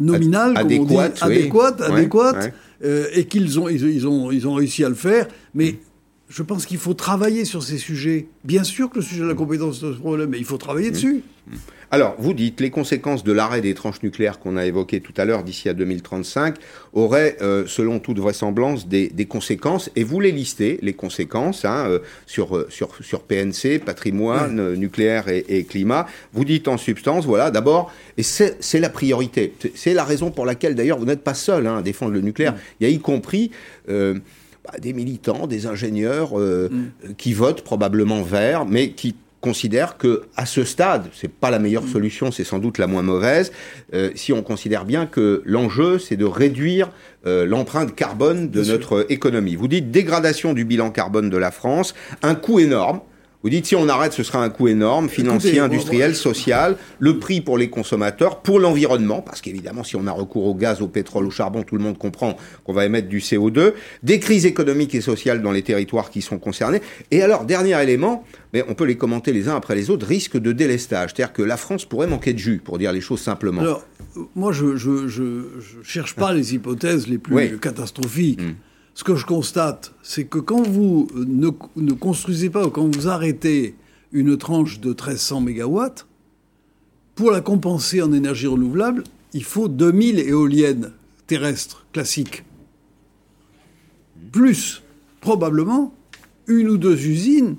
nominale, 0.00 0.56
adéquate, 0.56 1.18
adéquate, 1.22 1.80
adéquate. 1.80 2.52
Euh, 2.84 3.06
et 3.14 3.26
qu'ils 3.26 3.60
ont 3.60 3.68
ils, 3.68 4.08
ont, 4.08 4.32
ils 4.32 4.48
ont 4.48 4.54
réussi 4.54 4.84
à 4.84 4.88
le 4.88 4.96
faire. 4.96 5.28
Mais 5.54 5.76
je 6.32 6.42
pense 6.42 6.64
qu'il 6.64 6.78
faut 6.78 6.94
travailler 6.94 7.44
sur 7.44 7.62
ces 7.62 7.76
sujets. 7.76 8.26
Bien 8.44 8.64
sûr 8.64 8.88
que 8.88 8.96
le 8.96 9.02
sujet 9.02 9.20
de 9.20 9.28
la 9.28 9.34
compétence 9.34 9.82
est 9.82 9.86
un 9.86 9.92
problème, 9.92 10.30
mais 10.30 10.38
il 10.38 10.46
faut 10.46 10.56
travailler 10.56 10.88
mmh. 10.88 10.92
dessus. 10.92 11.22
Mmh. 11.46 11.56
Alors, 11.90 12.14
vous 12.18 12.32
dites, 12.32 12.62
les 12.62 12.70
conséquences 12.70 13.22
de 13.22 13.32
l'arrêt 13.32 13.60
des 13.60 13.74
tranches 13.74 14.02
nucléaires 14.02 14.38
qu'on 14.38 14.56
a 14.56 14.64
évoquées 14.64 15.02
tout 15.02 15.12
à 15.18 15.26
l'heure 15.26 15.42
d'ici 15.42 15.68
à 15.68 15.74
2035 15.74 16.56
auraient, 16.94 17.36
euh, 17.42 17.64
selon 17.66 17.98
toute 17.98 18.18
vraisemblance, 18.18 18.88
des, 18.88 19.08
des, 19.08 19.26
conséquences, 19.26 19.90
et 19.94 20.04
vous 20.04 20.20
les 20.20 20.32
listez, 20.32 20.78
les 20.80 20.94
conséquences, 20.94 21.66
hein, 21.66 21.84
euh, 21.86 21.98
sur, 22.26 22.64
sur, 22.70 22.88
sur 23.02 23.20
PNC, 23.24 23.78
patrimoine, 23.84 24.72
nucléaire 24.72 25.28
et, 25.28 25.44
et, 25.50 25.64
climat. 25.64 26.06
Vous 26.32 26.46
dites 26.46 26.66
en 26.66 26.78
substance, 26.78 27.26
voilà, 27.26 27.50
d'abord, 27.50 27.92
et 28.16 28.22
c'est 28.22 28.80
la 28.80 28.88
priorité. 28.88 29.52
C'est 29.74 29.92
la 29.92 30.04
raison 30.04 30.30
pour 30.30 30.46
laquelle, 30.46 30.74
d'ailleurs, 30.74 30.98
vous 30.98 31.04
n'êtes 31.04 31.24
pas 31.24 31.34
seul 31.34 31.66
hein, 31.66 31.76
à 31.76 31.82
défendre 31.82 32.12
le 32.12 32.22
nucléaire. 32.22 32.54
Il 32.80 32.88
y 32.88 32.90
a 32.90 32.94
y 32.94 33.00
compris... 33.00 33.50
Euh, 34.62 34.70
bah, 34.70 34.78
des 34.78 34.92
militants, 34.92 35.46
des 35.46 35.66
ingénieurs 35.66 36.38
euh, 36.38 36.68
mm. 36.70 37.14
qui 37.14 37.32
votent 37.32 37.62
probablement 37.62 38.22
vert, 38.22 38.64
mais 38.64 38.90
qui 38.92 39.16
considèrent 39.40 39.96
que 39.98 40.22
à 40.36 40.46
ce 40.46 40.64
stade, 40.64 41.08
c'est 41.12 41.30
pas 41.30 41.50
la 41.50 41.58
meilleure 41.58 41.84
mm. 41.84 41.92
solution, 41.92 42.32
c'est 42.32 42.44
sans 42.44 42.58
doute 42.58 42.78
la 42.78 42.86
moins 42.86 43.02
mauvaise. 43.02 43.52
Euh, 43.92 44.10
si 44.14 44.32
on 44.32 44.42
considère 44.42 44.84
bien 44.84 45.06
que 45.06 45.42
l'enjeu, 45.44 45.98
c'est 45.98 46.16
de 46.16 46.24
réduire 46.24 46.90
euh, 47.26 47.44
l'empreinte 47.44 47.94
carbone 47.94 48.50
de 48.50 48.62
notre 48.64 49.06
économie. 49.10 49.56
Vous 49.56 49.68
dites 49.68 49.90
dégradation 49.90 50.52
du 50.52 50.64
bilan 50.64 50.90
carbone 50.90 51.28
de 51.28 51.36
la 51.36 51.50
France, 51.50 51.94
un 52.22 52.34
coût 52.34 52.60
énorme. 52.60 53.00
Vous 53.42 53.50
dites 53.50 53.66
si 53.66 53.74
on 53.74 53.88
arrête, 53.88 54.12
ce 54.12 54.22
sera 54.22 54.42
un 54.42 54.50
coût 54.50 54.68
énorme, 54.68 55.08
financier, 55.08 55.58
industriel, 55.58 56.14
social, 56.14 56.76
le 57.00 57.18
prix 57.18 57.40
pour 57.40 57.58
les 57.58 57.70
consommateurs, 57.70 58.40
pour 58.40 58.60
l'environnement, 58.60 59.20
parce 59.20 59.40
qu'évidemment, 59.40 59.82
si 59.82 59.96
on 59.96 60.06
a 60.06 60.12
recours 60.12 60.46
au 60.46 60.54
gaz, 60.54 60.80
au 60.80 60.86
pétrole, 60.86 61.26
au 61.26 61.30
charbon, 61.30 61.64
tout 61.64 61.76
le 61.76 61.82
monde 61.82 61.98
comprend 61.98 62.36
qu'on 62.62 62.72
va 62.72 62.86
émettre 62.86 63.08
du 63.08 63.18
CO2, 63.18 63.72
des 64.04 64.20
crises 64.20 64.46
économiques 64.46 64.94
et 64.94 65.00
sociales 65.00 65.42
dans 65.42 65.50
les 65.50 65.62
territoires 65.62 66.10
qui 66.10 66.22
sont 66.22 66.38
concernés. 66.38 66.80
Et 67.10 67.22
alors, 67.22 67.44
dernier 67.44 67.80
élément, 67.82 68.24
mais 68.52 68.64
on 68.68 68.74
peut 68.74 68.84
les 68.84 68.96
commenter 68.96 69.32
les 69.32 69.48
uns 69.48 69.56
après 69.56 69.74
les 69.74 69.90
autres, 69.90 70.06
risque 70.06 70.38
de 70.38 70.52
délestage. 70.52 71.10
C'est-à-dire 71.14 71.32
que 71.32 71.42
la 71.42 71.56
France 71.56 71.84
pourrait 71.84 72.06
manquer 72.06 72.34
de 72.34 72.38
jus, 72.38 72.60
pour 72.64 72.78
dire 72.78 72.92
les 72.92 73.00
choses 73.00 73.20
simplement. 73.20 73.62
Alors, 73.62 73.84
moi, 74.36 74.52
je 74.52 74.66
ne 74.66 75.82
cherche 75.82 76.14
pas 76.14 76.32
les 76.32 76.54
hypothèses 76.54 77.08
les 77.08 77.18
plus 77.18 77.58
catastrophiques. 77.58 78.40
Hmm. 78.40 78.54
Ce 78.94 79.04
que 79.04 79.16
je 79.16 79.24
constate, 79.24 79.94
c'est 80.02 80.24
que 80.24 80.38
quand 80.38 80.62
vous 80.62 81.08
ne, 81.14 81.92
construisez 81.92 82.50
pas 82.50 82.66
ou 82.66 82.70
quand 82.70 82.94
vous 82.94 83.08
arrêtez 83.08 83.74
une 84.12 84.36
tranche 84.36 84.80
de 84.80 84.90
1300 84.90 85.40
MW, 85.40 85.80
pour 87.14 87.30
la 87.30 87.40
compenser 87.40 88.02
en 88.02 88.12
énergie 88.12 88.46
renouvelable, 88.46 89.04
il 89.32 89.44
faut 89.44 89.68
2000 89.68 90.18
éoliennes 90.18 90.92
terrestres 91.26 91.86
classiques. 91.92 92.44
Plus, 94.30 94.82
probablement, 95.20 95.94
une 96.46 96.68
ou 96.68 96.76
deux 96.76 97.06
usines 97.06 97.56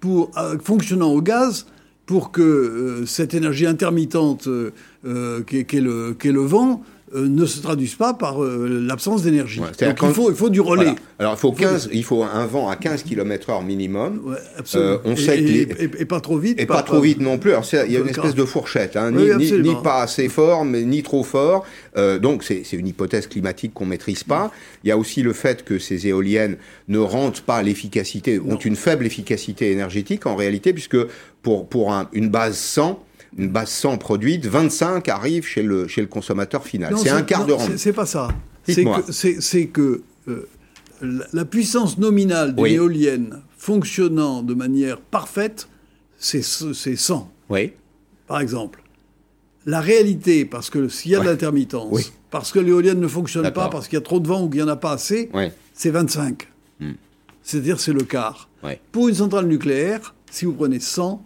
pour, 0.00 0.30
euh, 0.36 0.58
fonctionnant 0.58 1.12
au 1.12 1.22
gaz 1.22 1.66
pour 2.06 2.32
que 2.32 2.42
euh, 2.42 3.06
cette 3.06 3.34
énergie 3.34 3.66
intermittente 3.66 4.46
euh, 4.46 5.42
qu'est 5.42 5.80
le, 5.80 6.16
le, 6.22 6.40
vent 6.40 6.82
euh, 7.14 7.28
ne 7.28 7.46
se 7.46 7.60
traduisent 7.60 7.94
pas 7.94 8.14
par 8.14 8.42
euh, 8.42 8.80
l'absence 8.86 9.22
d'énergie. 9.22 9.60
Ouais, 9.60 9.68
Donc 9.86 9.98
il 10.02 10.08
faut, 10.14 10.30
il 10.30 10.36
faut 10.36 10.50
du 10.50 10.60
relais. 10.60 10.84
Voilà. 10.84 10.98
Alors 11.18 11.34
il 11.34 11.38
faut, 11.38 11.52
15, 11.52 11.90
il 11.92 12.04
faut 12.04 12.22
un 12.24 12.46
vent 12.46 12.68
à 12.68 12.76
15 12.76 13.02
km/h 13.04 13.64
minimum. 13.64 14.20
Ouais. 14.24 14.36
Euh, 14.74 14.98
on 15.04 15.12
Et- 15.12 15.16
sait 15.16 15.36
que 15.38 15.42
et, 15.42 15.44
les- 15.44 15.60
et- 15.84 15.90
et 16.00 16.04
pas 16.04 16.20
trop 16.20 16.38
vite. 16.38 16.60
Et 16.60 16.66
pas, 16.66 16.82
trop 16.82 17.00
vite 17.00 17.20
non 17.20 17.38
plus. 17.38 17.52
Alors, 17.52 17.64
il 17.86 17.92
y 17.92 17.96
a 17.96 18.00
une 18.00 18.08
espèce 18.08 18.34
de 18.34 18.44
fourchette, 18.44 18.96
hein, 18.96 19.12
Oui, 19.14 19.30
ni, 19.62 19.74
pas 19.82 20.02
assez 20.02 20.28
fort, 20.28 20.64
mais 20.64 20.82
ni 20.82 21.02
trop 21.02 21.22
fort. 21.22 21.64
Euh, 21.96 22.18
donc, 22.18 22.42
c'est 22.42 22.62
c'est 22.64 22.76
une 22.76 22.86
hypothèse 22.88 23.26
climatique 23.26 23.72
qu'on 23.74 23.86
maîtrise 23.86 24.24
pas. 24.24 24.50
Il 24.82 24.88
y 24.88 24.90
a 24.90 24.98
aussi 24.98 25.22
le 25.22 25.32
fait 25.32 25.64
que 25.64 25.78
ces 25.78 26.06
éoliennes 26.08 26.56
ne 26.88 26.98
rendent 26.98 27.40
pas 27.40 27.62
l'efficacité, 27.62 28.40
ont 28.40 28.56
une 28.56 28.76
faible 28.76 29.06
efficacité 29.06 29.70
énergétique 29.72 30.26
en 30.26 30.34
réalité, 30.36 30.72
puisque 30.72 30.96
pour, 31.42 31.68
pour 31.68 31.92
un- 31.92 32.08
une 32.12 32.28
base 32.30 32.56
100, 32.56 32.98
une 33.36 33.48
base 33.48 33.70
100 33.70 33.98
produite, 33.98 34.46
25 34.46 35.08
arrivent 35.08 35.46
chez 35.46 35.62
le, 35.62 35.88
chez 35.88 36.00
le 36.00 36.06
consommateur 36.06 36.64
final. 36.64 36.94
C'est 36.98 37.10
un 37.10 37.22
quart 37.22 37.40
non, 37.40 37.46
de 37.46 37.52
rang. 37.52 37.68
c'est- 37.76 37.92
pas 37.92 38.06
ça. 38.06 38.28
C'est 38.66 39.66
que, 39.66 40.02
euh, 40.28 40.48
la, 41.32 41.44
puissance 41.44 41.98
nominale 41.98 42.54
d'une 42.54 42.62
Oui. 42.62 42.74
éolienne 42.74 43.42
fonctionnant 43.58 44.42
de 44.42 44.54
manière 44.54 45.00
parfaite, 45.00 45.68
c'est 46.18 46.42
c'est 46.42 46.96
100, 46.96 47.30
Oui. 47.50 47.72
par 48.26 48.40
exemple. 48.40 48.82
La 49.66 49.80
réalité, 49.80 50.44
parce 50.44 50.70
que 50.70 50.88
s'il 50.88 51.12
y 51.12 51.16
a 51.16 51.20
de 51.20 51.24
l'intermittence, 51.24 51.88
Oui. 51.90 52.10
parce 52.30 52.52
que 52.52 52.58
l'éolienne 52.58 53.00
ne 53.00 53.08
fonctionne 53.08 53.50
pas, 53.50 53.68
parce 53.68 53.88
qu'il 53.88 53.96
y 53.96 54.02
a 54.02 54.04
trop 54.04 54.20
de 54.20 54.28
vent 54.28 54.42
ou 54.42 54.48
qu'il 54.48 54.60
n'y 54.60 54.62
en 54.62 54.68
a 54.72 54.76
pas 54.76 54.92
assez, 54.92 55.30
c'est 55.74 55.90
25. 55.90 56.48
Hmm. 56.80 56.92
C'est-à-dire 57.42 57.80
c'est 57.80 57.92
le 57.92 58.04
quart. 58.04 58.48
Ouais. 58.62 58.80
Pour 58.92 59.08
une 59.08 59.14
centrale 59.14 59.46
nucléaire, 59.46 60.14
si 60.30 60.44
vous 60.46 60.52
prenez 60.52 60.80
100, 60.80 61.22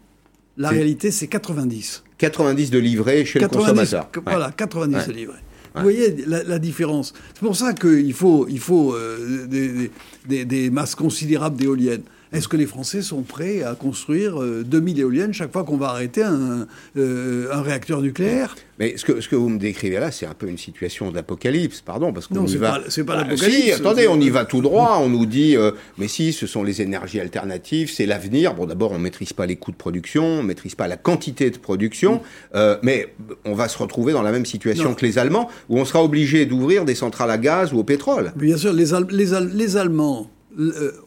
la 0.58 0.68
réalité 0.70 1.10
c'est 1.10 1.26
90. 1.28 2.02
90 2.18 2.70
de 2.70 2.78
livrée 2.78 3.24
chez 3.24 3.38
90, 3.38 3.56
le 3.56 3.62
consommateur. 3.72 4.10
que- 4.10 4.18
Ouais. 4.20 4.24
Voilà, 4.28 4.50
90 4.56 4.94
Ouais. 4.96 5.06
de 5.06 5.12
livrés. 5.12 5.38
Vous 5.74 5.82
voyez 5.82 6.24
la, 6.26 6.42
la 6.42 6.58
différence. 6.58 7.12
C'est 7.34 7.40
pour 7.46 7.54
ça 7.54 7.72
qu'il 7.72 8.12
faut, 8.12 8.46
il 8.48 8.58
faut 8.58 8.94
euh, 8.94 9.46
des, 9.46 9.68
des- 9.68 9.90
des- 10.28 10.44
des 10.44 10.70
masses 10.70 10.94
considérables 10.96 11.56
d'éoliennes. 11.56 12.02
Est-ce 12.32 12.48
que 12.48 12.56
les 12.56 12.66
Français 12.66 13.00
sont 13.02 13.22
prêts 13.22 13.62
à 13.62 13.74
construire 13.74 14.42
euh, 14.42 14.62
2000 14.66 15.00
éoliennes 15.00 15.32
chaque 15.32 15.52
fois 15.52 15.64
qu'on 15.64 15.76
va 15.78 15.88
arrêter 15.88 16.22
un, 16.22 16.66
euh, 16.96 17.48
un 17.52 17.62
réacteur 17.62 18.02
nucléaire? 18.02 18.54
Mais 18.78 18.96
ce 18.96 19.04
que, 19.04 19.20
ce 19.20 19.28
que 19.28 19.34
vous 19.34 19.48
me 19.48 19.58
décrivez 19.58 19.98
là, 19.98 20.10
c'est 20.12 20.26
un 20.26 20.34
peu 20.34 20.46
une 20.46 20.58
situation 20.58 21.10
d'apocalypse, 21.10 21.80
pardon, 21.80 22.12
parce 22.12 22.26
qu'on 22.28 22.36
Non, 22.36 22.44
y 22.46 22.50
c'est 22.50 22.58
va. 22.58 22.72
pas- 22.78 22.80
c'est 22.88 23.02
pas 23.04 23.14
Ah, 23.16 23.24
l'apocalypse, 23.24 23.64
Si, 23.64 23.72
attendez, 23.72 24.06
on 24.08 24.20
y 24.20 24.30
va 24.30 24.44
tout 24.44 24.60
droit. 24.60 24.98
On 25.02 25.08
nous 25.08 25.26
dit, 25.26 25.56
euh, 25.56 25.72
mais 25.96 26.06
si, 26.06 26.32
ce 26.32 26.46
sont 26.46 26.62
les 26.62 26.80
énergies 26.82 27.18
alternatives, 27.18 27.90
c'est 27.92 28.06
l'avenir. 28.06 28.54
Bon, 28.54 28.66
d'abord, 28.66 28.92
on 28.92 28.98
maîtrise 28.98 29.32
pas 29.32 29.46
les 29.46 29.56
coûts 29.56 29.72
de 29.72 29.76
production, 29.76 30.24
on 30.24 30.42
maîtrise 30.44 30.74
pas 30.76 30.86
la 30.86 30.96
quantité 30.96 31.50
de 31.50 31.58
production, 31.58 32.20
euh, 32.54 32.76
mais 32.82 33.14
on 33.44 33.54
va 33.54 33.68
se 33.68 33.78
retrouver 33.78 34.12
dans 34.12 34.22
la 34.22 34.30
même 34.32 34.46
situation 34.46 34.90
Non. 34.90 34.94
que 34.94 35.04
les 35.04 35.18
Allemands, 35.18 35.48
où 35.68 35.78
on 35.78 35.84
sera 35.84 36.04
obligé 36.04 36.46
d'ouvrir 36.46 36.84
des 36.84 36.94
centrales 36.94 37.30
à 37.30 37.38
gaz 37.38 37.72
ou 37.72 37.78
au 37.78 37.84
pétrole. 37.84 38.32
Bien 38.36 38.56
sûr, 38.56 38.72
les, 38.72 38.94
Al- 38.94 39.06
les, 39.10 39.34
Al- 39.34 39.50
les 39.54 39.76
Allemands 39.76 40.30
euh, 40.30 40.37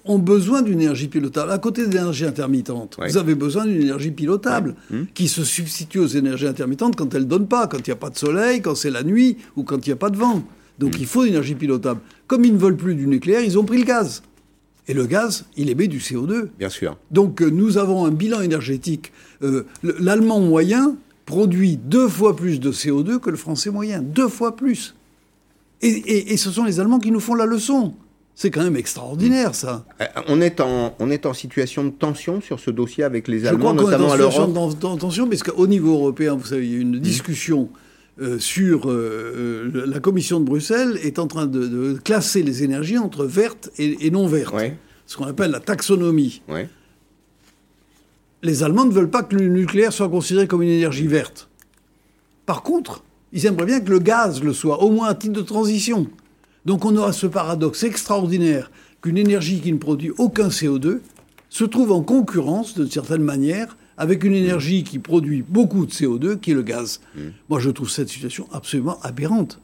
ont 0.06 0.20
besoin 0.20 0.62
d'une 0.62 0.80
énergie 0.82 1.08
pilotable. 1.08 1.52
À 1.52 1.58
côté 1.58 1.86
de 1.86 1.92
l'énergie 1.92 2.26
intermittente, 2.26 2.98
Ouais. 3.00 3.10
vous 3.10 3.18
avez 3.18 3.36
besoin 3.36 3.66
d'une 3.66 3.82
énergie 3.82 4.12
pilotable 4.12 4.76
Hum. 4.92 5.08
qui 5.14 5.28
se 5.28 5.44
substitue 5.44 6.00
aux 6.00 6.08
énergies 6.08 6.48
intermittentes 6.48 6.96
quand 6.96 7.14
elles 7.16 7.24
ne 7.24 7.28
donnent 7.28 7.48
pas, 7.48 7.68
quand 7.68 7.80
il 7.80 7.90
n'y 7.90 7.94
a 7.94 7.98
pas 7.98 8.10
de 8.10 8.18
soleil, 8.18 8.62
quand 8.62 8.76
c'est 8.76 8.92
la 8.92 9.04
nuit 9.04 9.38
ou 9.56 9.64
quand 9.64 9.86
il 9.86 9.90
n'y 9.90 9.94
a 9.94 9.98
pas 9.98 10.10
de 10.10 10.18
vent. 10.18 10.44
Donc 10.80 10.94
Hum. 10.96 11.00
il 11.02 11.06
faut 11.08 11.24
une 11.24 11.30
énergie 11.32 11.56
pilotable. 11.56 12.00
Comme 12.28 12.46
ils 12.46 12.54
ne 12.54 12.58
veulent 12.60 12.78
plus 12.78 12.96
du 12.96 13.08
nucléaire, 13.08 13.42
ils 13.42 13.58
ont 13.60 13.66
pris 13.66 13.78
le 13.80 13.84
gaz. 13.86 14.22
Et 14.88 14.94
le 14.94 15.06
gaz, 15.06 15.46
il 15.58 15.70
émet 15.70 15.88
du 15.88 16.00
CO2. 16.00 16.50
Bien 16.58 16.70
sûr. 16.70 16.98
Donc 17.12 17.42
euh, 17.42 17.50
nous 17.50 17.78
avons 17.78 18.06
un 18.06 18.12
bilan 18.12 18.42
énergétique. 18.42 19.12
Euh, 19.44 19.66
le- 19.84 19.96
L'allemand 20.00 20.40
moyen 20.40 20.96
produit 21.26 21.78
deux 21.78 22.08
fois 22.08 22.36
plus 22.36 22.60
de 22.60 22.72
CO2 22.72 23.20
que 23.20 23.30
le 23.30 23.38
français 23.38 23.70
moyen. 23.70 24.02
Deux 24.02 24.28
fois 24.28 24.56
plus. 24.56 24.96
Et, 25.82 25.88
et- 25.90 26.34
et 26.34 26.38
ce 26.38 26.52
sont 26.52 26.64
les 26.64 26.80
Allemands 26.80 27.00
qui 27.00 27.12
nous 27.12 27.20
font 27.20 27.36
la 27.36 27.46
leçon. 27.46 27.94
C'est 28.36 28.50
quand 28.50 28.64
même 28.64 28.76
extraordinaire, 28.78 29.54
ça. 29.54 29.86
Euh, 30.02 30.06
On 30.28 30.42
est, 30.42 30.62
en, 30.62 30.96
on 31.00 31.12
est 31.12 31.26
en 31.26 31.34
situation 31.34 31.84
de 31.84 31.90
tension 31.92 32.42
sur 32.42 32.60
ce 32.60 32.72
dossier 32.72 33.04
avec 33.04 33.28
les 33.28 33.40
Je 33.42 33.48
Allemands, 33.48 33.74
crois 33.76 33.84
qu'on 33.84 33.90
est 33.90 33.92
notamment 33.92 34.08
dans 34.08 34.14
à 34.14 34.18
une 34.18 34.24
situation 34.24 34.48
d'en- 34.48 34.94
d'attention, 34.96 35.28
parce 35.28 35.44
qu'au 35.44 35.68
niveau 35.68 35.94
européen, 35.94 36.36
vous 36.36 36.46
savez, 36.46 36.66
il 36.68 36.74
y 36.74 36.78
a 36.78 36.82
une 36.82 37.00
discussion 37.00 37.70
euh, 38.22 38.40
sur... 38.40 38.90
euh, 38.90 39.72
euh, 39.76 39.86
la 39.86 40.00
Commission 40.00 40.40
de 40.40 40.46
Bruxelles 40.46 40.98
est 41.04 41.20
en 41.20 41.28
train 41.28 41.46
de, 41.46 41.68
de 41.68 42.00
classer 42.04 42.42
les 42.42 42.64
énergies 42.64 42.98
entre 42.98 43.26
vertes 43.26 43.70
et, 43.78 44.08
et 44.08 44.12
non 44.12 44.28
vertes. 44.28 44.54
Ouais. 44.54 44.76
Ce 45.06 45.18
qu'on 45.18 45.26
appelle 45.28 45.52
la 45.52 45.60
taxonomie. 45.60 46.42
Ouais. 46.48 46.68
les 48.44 48.64
Allemands 48.64 48.86
ne 48.86 48.92
veulent 48.92 49.10
pas 49.10 49.24
que 49.24 49.36
le 49.36 49.48
nucléaire 49.50 49.94
soit 49.94 50.10
considéré 50.10 50.48
comme 50.48 50.62
une 50.64 50.70
énergie 50.70 51.08
verte. 51.08 51.50
Par 52.46 52.64
contre, 52.64 53.04
ils 53.34 53.46
aimeraient 53.46 53.66
bien 53.66 53.82
que 53.82 53.92
le 53.92 54.00
gaz 54.00 54.42
le 54.42 54.54
soit, 54.54 54.82
au 54.82 54.90
moins 54.90 55.08
à 55.10 55.14
titre 55.16 55.34
de 55.34 55.42
transition. 55.42 56.08
Donc 56.66 56.86
on 56.86 56.96
aura 56.96 57.14
ce 57.14 57.28
paradoxe 57.28 57.84
extraordinaire 57.84 58.72
qu'une 59.02 59.18
énergie 59.18 59.62
qui 59.62 59.72
ne 59.72 59.78
produit 59.78 60.12
aucun 60.18 60.50
CO2 60.50 61.00
se 61.50 61.64
trouve 61.64 61.92
en 61.92 62.02
concurrence, 62.02 62.76
d'une 62.76 62.90
certaine 62.90 63.24
manière, 63.24 63.78
avec 63.98 64.24
une 64.24 64.34
énergie 64.34 64.84
qui 64.84 65.00
produit 65.00 65.44
beaucoup 65.48 65.86
de 65.86 65.92
CO2, 65.92 66.40
qui 66.40 66.52
est 66.52 66.54
le 66.54 66.62
gaz. 66.64 67.02
Moi, 67.50 67.60
je 67.60 67.70
trouve 67.70 67.90
cette 67.90 68.10
situation 68.10 68.48
absolument 68.52 69.00
aberrante. 69.02 69.60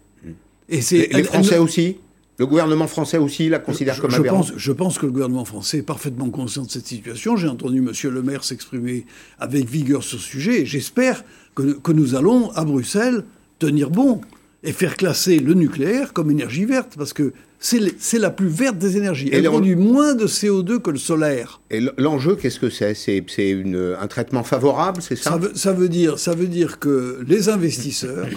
Et 0.69 0.81
c'est 0.81 0.97
Les, 0.97 1.01
les 1.03 1.09
elle- 1.11 1.17
elle 1.19 1.25
Français 1.25 1.57
aussi? 1.59 1.97
Le 2.39 2.45
gouvernement 2.45 2.85
français 2.87 3.17
aussi 3.17 3.49
la 3.49 3.57
considère 3.57 3.95
je, 3.95 4.01
comme 4.01 4.11
je 4.11 4.17
aberrante 4.17 4.49
pense, 4.49 4.57
je 4.57 4.71
pense 4.71 4.99
que 4.99 5.07
le 5.07 5.11
gouvernement 5.11 5.45
français 5.45 5.79
est 5.79 5.81
parfaitement 5.83 6.29
conscient 6.29 6.63
de 6.65 6.69
cette 6.69 6.85
situation. 6.85 7.35
J'ai 7.35 7.47
entendu 7.47 7.77
M. 7.79 7.91
Le 8.11 8.21
Maire 8.21 8.43
s'exprimer 8.43 9.07
avec 9.39 9.67
vigueur 9.67 10.03
sur 10.03 10.19
ce 10.19 10.23
sujet. 10.25 10.61
Et 10.61 10.65
j'espère 10.67 11.23
que, 11.55 11.63
que 11.79 11.91
nous 11.91 12.13
allons, 12.13 12.51
à 12.51 12.63
Bruxelles, 12.63 13.23
tenir 13.57 13.89
bon 13.89 14.21
et 14.63 14.71
faire 14.71 14.97
classer 14.97 15.39
le 15.39 15.53
nucléaire 15.53 16.13
comme 16.13 16.31
énergie 16.31 16.65
verte. 16.65 16.95
Parce 16.97 17.13
que 17.13 17.33
c'est 17.59 18.19
la 18.19 18.29
plus 18.29 18.47
verte 18.47 18.77
des 18.77 18.97
énergies. 18.97 19.29
Elle 19.31 19.45
produit 19.45 19.75
moins 19.75 20.13
de 20.13 20.27
CO2 20.27 20.79
que 20.79 20.91
le 20.91 20.97
solaire. 20.97 21.61
Et 21.69 21.81
l'enjeu, 21.97 22.35
qu'est-ce 22.35 22.59
que 22.59 22.69
c'est? 22.69 22.93
C'est 22.93 23.23
un 23.99 24.07
traitement 24.07 24.43
favorable, 24.43 25.01
c'est 25.01 25.15
ça, 25.15 25.31
Ça 25.31 25.37
veut, 25.37 25.51
ça 25.55 25.73
veut 25.73 25.89
dire, 25.89 26.19
ça 26.19 26.35
veut 26.35 26.47
dire 26.47 26.79
que 26.79 27.23
les 27.27 27.49
investisseurs 27.49 28.27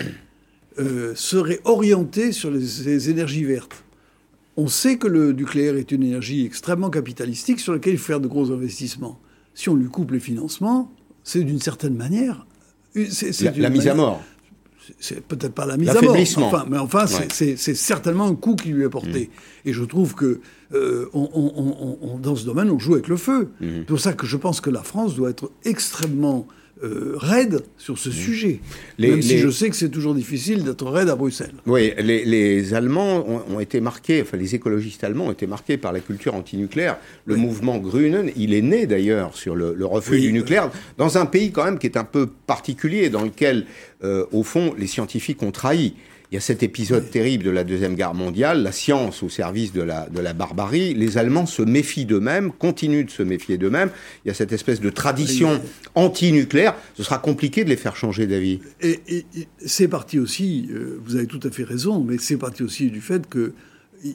euh, 0.79 1.13
seraient 1.15 1.61
orientés 1.65 2.33
sur 2.33 2.51
les, 2.51 2.61
les 2.85 3.11
énergies 3.11 3.45
vertes. 3.45 3.85
On 4.57 4.69
sait 4.69 4.97
que 4.97 5.07
le 5.07 5.33
nucléaire 5.33 5.77
est 5.77 5.91
une 5.93 6.03
énergie 6.03 6.45
extrêmement 6.45 6.91
capitalistique 6.91 7.61
sur 7.61 7.73
laquelle 7.73 7.95
il 7.95 7.99
faut 7.99 8.07
faire 8.07 8.21
de 8.21 8.29
gros 8.29 8.51
investissements. 8.51 9.19
Si 9.55 9.69
on 9.69 9.75
lui 9.75 9.89
coupe 9.89 10.11
les 10.13 10.21
financements, 10.21 10.93
c'est 11.25 11.45
d'une 11.45 11.61
certaine 11.61 11.95
manière. 11.95 12.47
c'est 12.95 13.57
La, 13.57 13.71
mise 13.71 13.89
à 13.89 13.95
mort. 13.95 14.23
C'est 14.99 15.23
peut-être 15.23 15.55
pas 15.55 15.67
la 15.67 15.77
mise 15.77 15.89
à 15.91 15.95
mort, 16.07 16.15
enfin, 16.47 16.67
mais 16.69 16.79
enfin, 16.79 17.07
c'est- 17.07 17.19
Ouais. 17.21 17.29
C'est 17.33 17.57
c'est 17.57 17.75
certainement 17.75 18.27
un 18.29 18.35
coup 18.35 18.57
qui 18.57 18.71
lui 18.71 18.85
est 18.85 18.89
porté. 18.89 19.31
Et 19.65 19.73
je 19.73 19.85
trouve 19.85 20.15
que 20.15 20.41
euh, 20.73 21.07
on- 21.13 21.29
on- 21.35 21.53
on- 21.57 21.99
on- 22.15 22.19
dans 22.19 22.37
ce 22.37 22.45
domaine, 22.45 22.71
on 22.71 22.79
joue 22.79 22.95
avec 22.95 23.09
le 23.09 23.17
feu. 23.17 23.51
Mm. 23.61 23.67
C'est 23.81 23.87
pour 23.87 24.01
ça 24.01 24.13
que 24.13 24.27
je 24.27 24.37
pense 24.37 24.61
que 24.61 24.71
la 24.71 24.83
France 24.83 25.15
doit 25.17 25.31
être 25.31 25.51
extrêmement 25.65 26.47
euh, 26.83 27.13
raide 27.17 27.63
sur 27.77 27.99
ce 27.99 28.11
sujet. 28.11 28.61
Les- 28.99 29.11
Même 29.11 29.23
si 29.23 29.35
les- 29.35 29.39
je 29.39 29.51
sais 29.51 29.69
que 29.71 29.77
c'est 29.77 29.89
toujours 29.91 30.15
difficile 30.15 30.65
d'être 30.65 30.87
raide 30.87 31.09
à 31.09 31.17
Bruxelles. 31.17 31.53
Oui, 31.67 31.93
les, 31.99 32.25
les 32.25 32.75
Allemands 32.75 33.25
ont, 33.29 33.43
ont 33.57 33.61
été 33.61 33.81
marqués, 33.81 34.23
enfin 34.23 34.37
les 34.37 34.55
écologistes 34.55 35.05
allemands 35.05 35.27
ont 35.27 35.33
été 35.33 35.47
marqués 35.47 35.77
par 35.77 35.93
la 35.93 36.01
culture 36.01 36.35
antinucléaire. 36.35 36.97
Le 37.27 37.37
mouvement 37.37 37.79
Grünen, 37.79 38.31
il 38.37 38.55
est 38.55 38.63
né 38.63 38.87
d'ailleurs 38.87 39.37
sur 39.37 39.55
le, 39.55 39.75
le 39.75 39.87
refus 39.87 40.13
Oui, 40.13 40.21
du 40.23 40.29
euh, 40.29 40.33
nucléaire, 40.33 40.71
dans 40.99 41.19
un 41.19 41.27
pays 41.27 41.51
quand 41.53 41.65
même 41.65 41.79
qui 41.79 41.87
est 41.87 41.97
un 41.97 42.05
peu 42.05 42.27
particulier, 42.27 43.11
dans 43.11 43.23
lequel, 43.25 43.67
euh, 44.05 44.25
au 44.33 44.43
fond, 44.43 44.75
les 44.79 44.87
scientifiques 44.87 45.43
ont 45.43 45.51
trahi. 45.53 45.95
Il 46.31 46.37
y 46.37 46.39
a 46.39 46.41
cet 46.41 46.63
épisode 46.63 47.11
terrible 47.11 47.43
de 47.43 47.51
la 47.51 47.65
Deuxième 47.65 47.97
Guerre 47.97 48.15
mondiale, 48.15 48.63
la 48.63 48.71
science 48.71 49.25
au 49.25 49.29
service 49.29 49.73
de 49.73 49.83
la, 49.83 50.09
de 50.09 50.21
la 50.21 50.33
barbarie. 50.33 50.95
Les 50.95 51.19
Allemands 51.19 51.47
se 51.47 51.61
méfient 51.63 52.05
d'eux-mêmes, 52.05 52.53
continuent 52.53 53.05
de 53.05 53.11
se 53.11 53.25
méfier 53.25 53.59
d'eux-mêmes. 53.59 53.91
Il 54.25 54.29
y 54.29 54.31
a 54.31 54.35
cette 54.35 54.53
espèce 54.53 54.81
de 54.81 54.91
tradition 54.91 55.61
anti-nucléaire. 55.97 56.77
Ce 56.95 57.03
sera 57.03 57.19
compliqué 57.19 57.65
de 57.65 57.69
les 57.69 57.77
faire 57.77 57.97
changer 57.97 58.29
d'avis. 58.29 58.61
Et, 58.81 59.01
et- 59.09 59.27
et 59.37 59.49
c'est 59.67 59.89
parti 59.89 60.21
aussi, 60.21 60.69
euh, 60.73 61.01
vous 61.05 61.17
avez 61.17 61.27
tout 61.27 61.41
à 61.43 61.51
fait 61.51 61.65
raison, 61.65 62.01
mais 62.03 62.17
c'est 62.19 62.37
parti 62.37 62.63
aussi 62.63 62.91
du 62.93 63.01
fait 63.01 63.29
que 63.29 63.53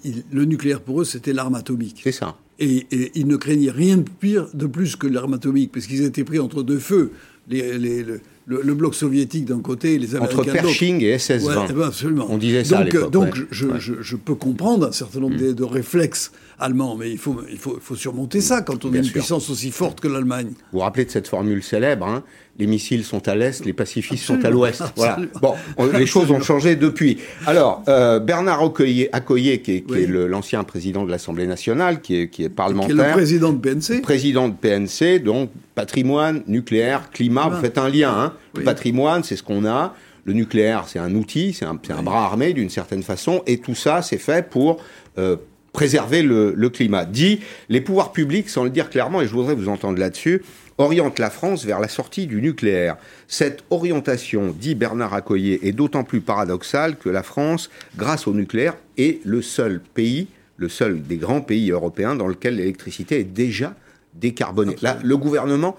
il- 0.06 0.24
le 0.32 0.46
nucléaire 0.46 0.80
pour 0.82 1.02
eux, 1.02 1.06
c'était 1.06 1.34
l'arme 1.34 1.56
atomique. 1.56 2.00
C'est 2.02 2.14
ça. 2.14 2.38
Et, 2.60 2.88
et 2.92 3.12
ils 3.16 3.28
ne 3.28 3.36
craignaient 3.36 3.72
rien 3.72 3.98
de 3.98 4.10
pire, 4.10 4.48
de 4.54 4.68
plus 4.68 4.96
que 4.96 5.08
l'arme 5.08 5.34
atomique, 5.34 5.74
parce 5.74 5.86
qu'ils 5.86 6.04
étaient 6.04 6.24
pris 6.24 6.40
entre 6.40 6.64
deux 6.64 6.80
feux. 6.80 7.12
Les- 7.50 7.78
les- 7.78 8.04
le, 8.04 8.22
le- 8.48 8.62
le 8.64 8.74
bloc 8.76 8.94
soviétique 8.96 9.46
d'un 9.46 9.60
côté 9.60 9.96
et 9.96 10.00
les 10.00 10.16
Américains 10.16 10.42
Entre. 10.42 10.52
Pershing 10.52 11.02
et 11.02 11.12
Ouais, 11.12 11.18
SS-20. 11.18 11.66
eh 11.70 11.74
ben 11.74 11.88
absolument. 11.88 12.28
On 12.30 12.38
disait 12.38 12.64
ça 12.64 12.80
à 12.80 12.84
Donc, 12.84 12.96
euh, 12.96 13.10
donc 13.10 13.34
ouais. 13.36 13.42
je, 13.52 13.66
Ouais. 13.66 13.74
Je- 13.80 13.94
je 14.02 14.16
peux 14.16 14.36
comprendre 14.36 14.88
un 14.88 14.92
certain 14.92 15.20
nombre 15.20 15.38
de, 15.38 15.52
de 15.52 15.64
réflexes 15.64 16.32
allemands, 16.60 16.96
mais 16.96 17.12
il 17.12 17.18
faut, 17.18 17.42
il, 17.52 17.58
faut, 17.58 17.76
il 17.78 17.82
faut 17.82 17.96
surmonter 17.96 18.42
ça 18.42 18.62
quand 18.62 18.86
on 18.86 18.90
Bien 18.90 19.02
a 19.02 19.04
une 19.04 19.10
sûr. 19.10 19.14
puissance 19.14 19.50
aussi 19.50 19.72
forte 19.72 20.00
que 20.00 20.08
l'Allemagne. 20.08 20.48
Vous 20.50 20.54
vous 20.74 20.80
rappelez 20.80 21.06
de 21.06 21.12
cette 21.12 21.28
formule 21.28 21.62
célèbre 21.64 22.08
hein 22.08 22.24
Les 22.60 22.68
missiles 22.68 23.04
sont 23.04 23.28
à 23.28 23.36
l'est, 23.36 23.66
les 23.66 23.74
pacifistes 23.74 24.24
sont 24.24 24.44
à 24.46 24.50
l'ouest. 24.50 24.84
Voilà. 24.96 25.18
Bon, 25.42 25.54
on- 25.78 25.88
les 25.88 26.06
choses 26.06 26.32
ont 26.32 26.42
changé 26.42 26.76
depuis. 26.76 27.18
Alors, 27.46 27.84
euh, 27.88 28.20
Bernard 28.20 28.62
Accoyer, 28.64 29.10
Accoyer, 29.14 29.62
qui 29.62 29.72
est, 29.78 29.82
qui 29.82 29.94
Oui. 29.94 30.04
est 30.04 30.08
le- 30.08 30.28
l'ancien 30.28 30.64
président 30.64 31.06
de 31.06 31.12
l'Assemblée 31.12 31.48
nationale, 31.48 32.02
qui 32.02 32.16
est, 32.16 32.28
qui 32.30 32.44
est 32.44 32.46
Qui 32.46 32.52
est 32.52 32.56
parlementaire, 32.56 32.96
le 32.96 33.12
président 33.14 33.52
de 33.54 33.58
PNC. 33.60 34.02
président 34.02 34.48
de 34.50 34.54
PNC, 34.54 35.20
donc 35.20 35.50
patrimoine, 35.76 36.44
nucléaire, 36.48 37.10
climat, 37.12 37.50
vous 37.50 37.60
faites 37.62 37.78
un 37.78 37.90
lien. 37.90 38.14
Hein 38.18 38.34
Le 38.54 38.60
Oui. 38.60 38.66
patrimoine, 38.66 39.24
c'est 39.24 39.36
ce 39.36 39.44
qu'on 39.44 39.66
a. 39.66 39.94
le 40.28 40.34
nucléaire, 40.34 40.86
c'est 40.88 40.98
un 40.98 41.14
outil, 41.14 41.54
c'est 41.54 41.66
un, 41.66 41.78
un, 41.90 42.02
bras 42.02 42.26
armé 42.26 42.52
d'une 42.54 42.72
certaine 42.72 43.04
façon, 43.04 43.44
et 43.46 43.60
tout 43.60 43.76
ça, 43.76 44.02
c'est 44.02 44.18
fait 44.18 44.50
pour 44.50 44.78
euh, 45.20 45.36
préserver 45.76 46.24
le, 46.24 46.54
le, 46.56 46.70
climat. 46.70 47.06
Dit, 47.06 47.42
les 47.70 47.82
pouvoirs 47.82 48.12
publics, 48.12 48.50
sans 48.50 48.64
le 48.64 48.70
dire 48.70 48.90
clairement, 48.90 49.22
et 49.22 49.28
je 49.28 49.34
voudrais 49.34 49.56
vous 49.56 49.68
entendre 49.68 50.00
là-dessus, 50.00 50.42
orientent 50.78 51.20
la 51.20 51.30
France 51.30 51.66
vers 51.66 51.80
la 51.80 51.88
sortie 51.88 52.28
du 52.28 52.42
nucléaire. 52.42 52.98
Cette 53.28 53.64
orientation, 53.70 54.56
dit 54.58 54.76
Bernard 54.76 55.14
Accoyer, 55.14 55.68
est 55.68 55.72
d'autant 55.74 56.04
plus 56.04 56.22
paradoxale 56.22 56.98
que 56.98 57.10
la 57.10 57.24
France, 57.24 57.70
grâce 57.98 58.28
au 58.28 58.34
nucléaire, 58.34 58.76
est 58.98 59.20
le 59.26 59.42
seul 59.42 59.82
pays, 59.94 60.28
le 60.58 60.70
seul 60.70 61.02
des 61.04 61.18
grands 61.18 61.42
pays 61.42 61.72
européens 61.72 62.16
dans 62.16 62.28
lequel 62.28 62.56
l'électricité 62.56 63.20
est 63.20 63.24
déjà 63.24 63.76
décarbonée. 64.14 64.76
Là, 64.82 64.98
le 65.04 65.18
gouvernement 65.18 65.78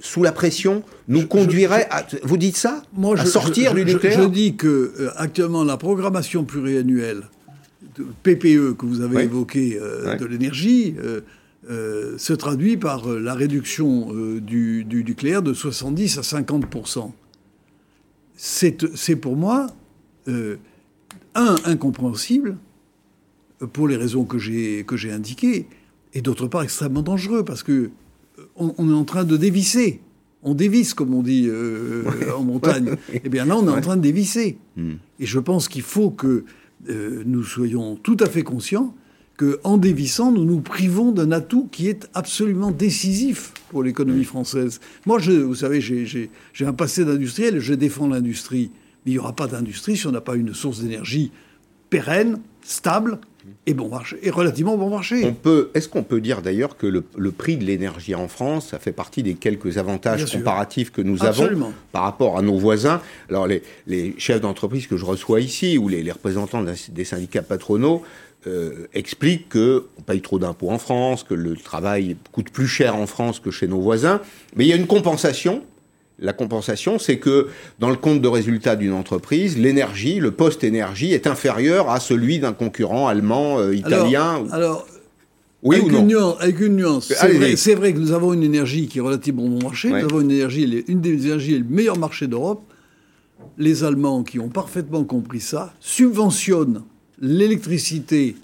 sous 0.00 0.22
la 0.22 0.32
pression, 0.32 0.82
nous 1.08 1.26
conduirait 1.26 1.86
à. 1.90 2.04
Vous 2.22 2.36
dites 2.36 2.56
ça? 2.56 2.82
Moi, 2.92 3.18
À 3.18 3.24
sortir 3.24 3.72
du 3.72 3.84
nucléaire 3.84 4.20
Je 4.22 4.28
dis 4.28 4.56
que 4.56 4.92
euh, 4.98 5.10
actuellement 5.16 5.64
la 5.64 5.76
programmation 5.76 6.44
pluriannuelle 6.44 7.22
PPE 8.22 8.74
que 8.76 8.86
vous 8.86 9.00
avez 9.00 9.16
Oui. 9.16 9.22
évoquée 9.24 9.78
euh, 9.80 10.16
de 10.16 10.24
l'énergie 10.24 10.94
euh, 10.98 11.20
euh, 11.70 12.16
se 12.18 12.32
traduit 12.32 12.76
par 12.76 13.08
la 13.08 13.34
réduction 13.34 14.12
du, 14.40 14.84
du 14.84 15.04
nucléaire 15.04 15.42
de 15.42 15.52
70 15.52 16.18
à 16.18 16.22
50 16.22 16.64
C'est 18.36 18.86
c'est 18.94 19.16
pour 19.16 19.36
moi 19.36 19.66
un 20.26 21.54
incompréhensible 21.64 22.56
pour 23.72 23.88
les 23.88 23.96
raisons 23.96 24.24
que 24.24 24.38
j'ai 24.38 25.12
indiquées 25.12 25.66
et 26.14 26.22
d'autre 26.22 26.46
part 26.46 26.62
extrêmement 26.62 27.02
dangereux 27.02 27.44
parce 27.44 27.62
que 27.62 27.90
on, 28.54 28.74
on 28.78 28.90
est 28.90 28.94
en 28.94 29.04
train 29.04 29.24
de 29.24 29.36
dévisser. 29.36 30.00
On 30.42 30.54
dévisse, 30.54 30.94
comme 30.94 31.12
on 31.14 31.22
dit 31.22 31.50
en 32.36 32.44
montagne. 32.44 32.96
Eh 33.24 33.28
bien 33.28 33.44
là, 33.44 33.56
on 33.56 33.66
est 33.66 33.70
en 33.70 33.80
train 33.80 33.96
de 33.96 34.02
dévisser. 34.02 34.58
Hmm. 34.76 34.94
Et 35.18 35.26
je 35.26 35.38
pense 35.40 35.68
qu'il 35.68 35.82
faut 35.82 36.10
que 36.10 36.44
euh, 36.88 37.22
nous 37.26 37.42
soyons 37.44 37.96
tout 37.96 38.16
à 38.20 38.26
fait 38.26 38.42
conscients 38.42 38.94
qu'en 39.36 39.76
dévissant, 39.76 40.32
nous 40.32 40.44
nous 40.44 40.60
privons 40.60 41.12
d'un 41.12 41.30
atout 41.30 41.68
qui 41.70 41.88
est 41.88 42.08
absolument 42.14 42.70
décisif 42.70 43.52
pour 43.68 43.82
l'économie 43.82 44.24
française. 44.24 44.80
Moi, 45.04 45.18
je, 45.18 45.32
vous 45.32 45.54
savez, 45.56 45.80
j'ai- 45.82 46.30
un 46.60 46.72
passé 46.72 47.04
d'industriel 47.04 47.56
et 47.56 47.60
je 47.60 47.74
défends 47.74 48.08
l'industrie. 48.08 48.70
Mais 49.04 49.12
il 49.12 49.14
n'y 49.14 49.18
aura 49.18 49.34
pas 49.36 49.46
d'industrie 49.46 49.96
si 49.96 50.06
on 50.06 50.12
n'a 50.12 50.22
pas 50.22 50.36
une 50.36 50.54
source 50.54 50.80
d'énergie 50.80 51.32
pérenne, 51.90 52.38
stable 52.62 53.18
et 53.66 53.74
bon 53.74 53.88
marché, 53.88 54.16
et 54.22 54.30
relativement 54.30 54.76
bon 54.76 54.90
marché. 54.90 55.24
On 55.24 55.32
peut, 55.34 55.70
est-ce 55.74 55.88
qu'on 55.88 56.02
peut 56.02 56.20
dire 56.20 56.42
d'ailleurs 56.42 56.76
que 56.76 56.86
le, 56.86 57.04
le 57.16 57.30
prix 57.32 57.56
de 57.56 57.64
l'énergie 57.64 58.14
en 58.14 58.28
France, 58.28 58.68
ça 58.68 58.78
fait 58.78 58.92
partie 58.92 59.22
des 59.22 59.34
quelques 59.34 59.78
avantages 59.78 60.18
Bien 60.18 60.26
sûr. 60.26 60.38
comparatifs 60.38 60.90
que 60.92 61.00
nous 61.02 61.24
Absolument. 61.24 61.66
avons 61.66 61.74
par 61.92 62.02
rapport 62.02 62.38
à 62.38 62.42
nos 62.42 62.56
voisins? 62.58 63.00
Alors 63.28 63.46
les, 63.46 63.62
les 63.86 64.14
chefs 64.18 64.40
d'entreprise 64.40 64.86
que 64.86 64.96
je 64.96 65.04
reçois 65.04 65.40
ici 65.40 65.78
ou 65.78 65.88
les, 65.88 66.02
les 66.02 66.12
représentants 66.12 66.62
des 66.62 67.04
syndicats 67.04 67.42
patronaux 67.42 68.02
euh, 68.46 68.86
expliquent 68.94 69.48
que 69.48 69.86
on 69.98 70.02
paye 70.02 70.20
trop 70.20 70.38
d'impôts 70.38 70.70
en 70.70 70.78
France, 70.78 71.24
que 71.24 71.34
le 71.34 71.56
travail 71.56 72.16
coûte 72.32 72.50
plus 72.50 72.68
cher 72.68 72.94
en 72.94 73.06
France 73.06 73.40
que 73.40 73.50
chez 73.50 73.66
nos 73.66 73.80
voisins, 73.80 74.20
mais 74.54 74.64
il 74.64 74.68
y 74.68 74.72
a 74.72 74.76
une 74.76 74.86
compensation. 74.86 75.62
La 76.18 76.32
compensation, 76.32 76.98
c'est 76.98 77.18
que 77.18 77.48
dans 77.78 77.90
le 77.90 77.96
compte 77.96 78.22
de 78.22 78.28
résultat 78.28 78.74
d'une 78.74 78.92
entreprise, 78.92 79.58
l'énergie, 79.58 80.18
le 80.18 80.30
poste 80.30 80.64
énergie 80.64 81.12
est 81.12 81.26
inférieur 81.26 81.90
à 81.90 82.00
celui 82.00 82.38
d'un 82.38 82.54
concurrent 82.54 83.06
allemand, 83.06 83.58
euh, 83.58 83.74
italien. 83.74 84.44
Alors, 84.50 84.86
oui 85.62 85.76
avec, 85.76 85.88
ou 85.88 85.92
non 85.92 86.00
une 86.00 86.06
nuance, 86.06 86.36
avec 86.40 86.60
une 86.60 86.76
nuance. 86.76 87.12
C'est 87.14 87.32
vrai, 87.32 87.56
c'est 87.56 87.74
vrai 87.74 87.92
que 87.92 87.98
nous 87.98 88.12
avons 88.12 88.32
une 88.32 88.42
énergie 88.42 88.88
qui 88.88 88.98
est 88.98 89.02
relativement 89.02 89.46
bon 89.46 89.62
marché. 89.62 89.90
Ouais. 89.90 90.00
Nous 90.00 90.06
avons 90.06 90.20
une 90.22 90.30
énergie, 90.30 90.84
une 90.88 91.00
des 91.00 91.26
énergies 91.26 91.52
les 91.52 91.62
meilleurs 91.62 91.98
marchés 91.98 92.26
d'Europe. 92.26 92.62
Les 93.58 93.84
Allemands, 93.84 94.22
qui 94.22 94.38
ont 94.38 94.48
parfaitement 94.48 95.04
compris 95.04 95.40
ça, 95.40 95.74
subventionnent 95.80 96.82
l'électricité 97.20 98.36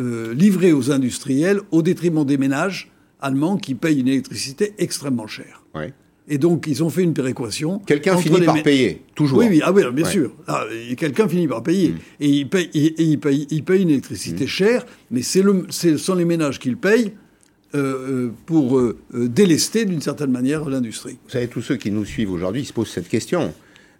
euh, 0.00 0.32
livrée 0.34 0.72
aux 0.72 0.90
industriels 0.90 1.60
au 1.70 1.82
détriment 1.82 2.24
des 2.24 2.38
ménages 2.38 2.90
allemands 3.20 3.56
qui 3.56 3.74
payent 3.74 4.00
une 4.00 4.08
électricité 4.08 4.74
extrêmement 4.78 5.26
chère. 5.26 5.62
Ouais. 5.74 5.92
Et 6.28 6.38
donc, 6.38 6.66
ils 6.68 6.84
ont 6.84 6.88
fait 6.90 7.02
une 7.02 7.14
péréquation. 7.14 7.80
Quelqu'un 7.80 8.16
finit 8.16 8.40
les 8.40 8.46
par 8.46 8.62
payer, 8.62 9.02
toujours. 9.14 9.38
oui, 9.38 9.46
oui, 9.50 9.60
ah 9.64 9.72
oui, 9.72 9.82
bien 9.92 10.04
Ouais. 10.04 10.10
sûr. 10.10 10.32
Ah, 10.46 10.64
quelqu'un 10.96 11.28
finit 11.28 11.48
par 11.48 11.62
payer. 11.62 11.90
Mm. 11.90 11.96
Et, 12.20 12.28
il 12.28 12.48
paye, 12.48 12.70
et, 12.74 13.02
il, 13.02 13.18
paye, 13.18 13.46
il 13.50 13.64
paye 13.64 13.82
une 13.82 13.90
électricité 13.90 14.46
chère, 14.46 14.86
mais 15.10 15.22
c'est 15.22 15.42
le, 15.42 15.66
ce 15.68 15.96
sont 15.96 16.14
les 16.14 16.24
ménages 16.24 16.58
qui 16.60 16.70
le 16.70 16.76
payent 16.76 17.12
euh, 17.74 17.78
euh, 18.28 18.32
pour 18.46 18.78
euh, 18.78 18.98
euh, 19.14 19.28
délester 19.28 19.84
d'une 19.84 20.00
certaine 20.00 20.30
manière 20.30 20.68
l'industrie. 20.68 21.18
Vous 21.24 21.30
savez, 21.30 21.48
tous 21.48 21.62
ceux 21.62 21.76
qui 21.76 21.90
nous 21.90 22.04
suivent 22.04 22.30
aujourd'hui 22.30 22.64
se 22.64 22.72
posent 22.72 22.90
cette 22.90 23.08
question. 23.08 23.52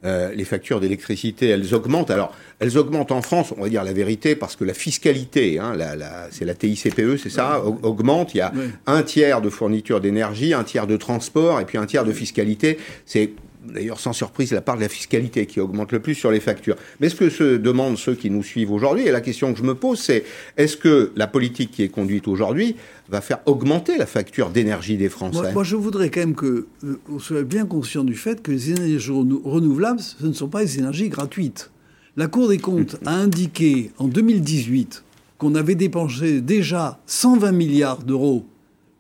Euh, 0.05 0.33
les 0.35 0.45
factures 0.45 0.81
d'électricité, 0.81 1.49
elles 1.49 1.75
augmentent. 1.75 2.11
Alors, 2.11 2.35
elles 2.59 2.77
augmentent 2.77 3.13
en 3.13 3.23
France, 3.23 3.55
on 3.57 3.63
va 3.63 3.69
dire 3.69 3.85
la 3.85 3.93
vérité, 3.93 4.35
parce 4.35 4.57
que 4.57 4.65
la 4.65 4.75
fiscalité, 4.75 5.61
hein, 5.61 5.75
la, 5.77 5.95
la- 5.95 6.27
c'est 6.33 6.45
la 6.45 6.55
TICPE, 6.55 7.17
c'est 7.23 7.31
ça, 7.31 7.61
au- 7.65 7.79
augmente. 7.85 8.35
Il 8.35 8.39
y 8.39 8.41
a 8.41 8.53
un 8.87 9.03
tiers 9.05 9.41
de 9.41 9.49
fourniture 9.49 10.01
d'énergie, 10.01 10.55
un 10.55 10.65
tiers 10.65 10.89
de 10.89 10.97
transport, 10.97 11.61
et 11.61 11.65
puis 11.65 11.79
un 11.79 11.87
tiers 11.87 12.05
de 12.05 12.13
fiscalité. 12.13 12.79
C'est 13.07 13.31
d'ailleurs 13.65 14.01
sans 14.01 14.13
surprise 14.13 14.53
la 14.53 14.61
part 14.61 14.77
de 14.77 14.81
la 14.83 14.89
fiscalité 14.89 15.47
qui 15.47 15.61
augmente 15.61 15.93
le 15.93 16.01
plus 16.01 16.15
sur 16.15 16.31
les 16.31 16.41
factures. 16.41 16.77
Mais 17.01 17.09
ce 17.09 17.15
que 17.15 17.31
se 17.31 17.57
demandent 17.57 17.99
ceux 17.99 18.15
qui 18.15 18.31
nous 18.31 18.43
suivent 18.43 18.73
aujourd'hui, 18.73 19.07
et 19.07 19.11
la 19.11 19.21
question 19.21 19.53
que 19.53 19.59
je 19.59 19.65
me 19.65 19.75
pose, 19.75 19.99
c'est 20.01 20.25
est-ce 20.57 20.77
que 20.77 21.13
la 21.17 21.27
politique 21.27 21.71
qui 21.71 21.83
est 21.83 21.89
conduite 21.89 22.29
aujourd'hui 22.29 22.77
va 23.09 23.21
faire 23.21 23.41
augmenter 23.47 23.99
la 23.99 24.07
facture 24.07 24.51
d'énergie 24.51 24.97
des 24.97 25.09
Français? 25.09 25.39
Moi, 25.41 25.53
moi, 25.53 25.65
je 25.65 25.77
voudrais 25.77 26.11
quand 26.11 26.21
même 26.21 26.35
que 26.35 26.67
euh, 26.85 26.99
on 27.11 27.19
soit 27.19 27.43
bien 27.43 27.67
conscient 27.67 28.05
du 28.05 28.15
fait 28.15 28.43
que 28.43 28.51
les 28.53 28.71
énergies 28.71 29.11
renou- 29.11 29.43
renouvelables, 29.45 30.01
ce 30.01 30.27
ne 30.27 30.33
sont 30.33 30.49
pas 30.49 30.65
des 30.65 30.79
énergies 30.79 31.09
gratuites. 31.09 31.71
La 32.17 32.27
Cour 32.27 32.49
des 32.49 32.59
comptes 32.59 32.97
a 33.07 33.15
indiqué 33.15 33.91
en 33.99 34.07
2018 34.09 35.05
qu'on 35.39 35.55
avait 35.55 35.75
dépensé 35.75 36.41
déjà 36.41 37.01
120 37.07 37.53
milliards 37.53 38.03
d'euros 38.03 38.45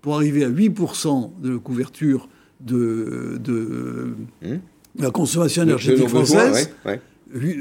pour 0.00 0.16
arriver 0.16 0.44
à 0.44 0.50
8% 0.50 1.30
de 1.40 1.56
couverture 1.56 2.28
de, 2.66 3.38
de 3.42 4.14
Hum. 4.44 4.60
la 4.98 5.10
consommation 5.10 5.62
énergétique 5.62 6.04
besoins, 6.10 6.24
française. 6.24 6.70
ouais, 6.84 6.90
ouais. 6.92 7.00
Oui, 7.34 7.56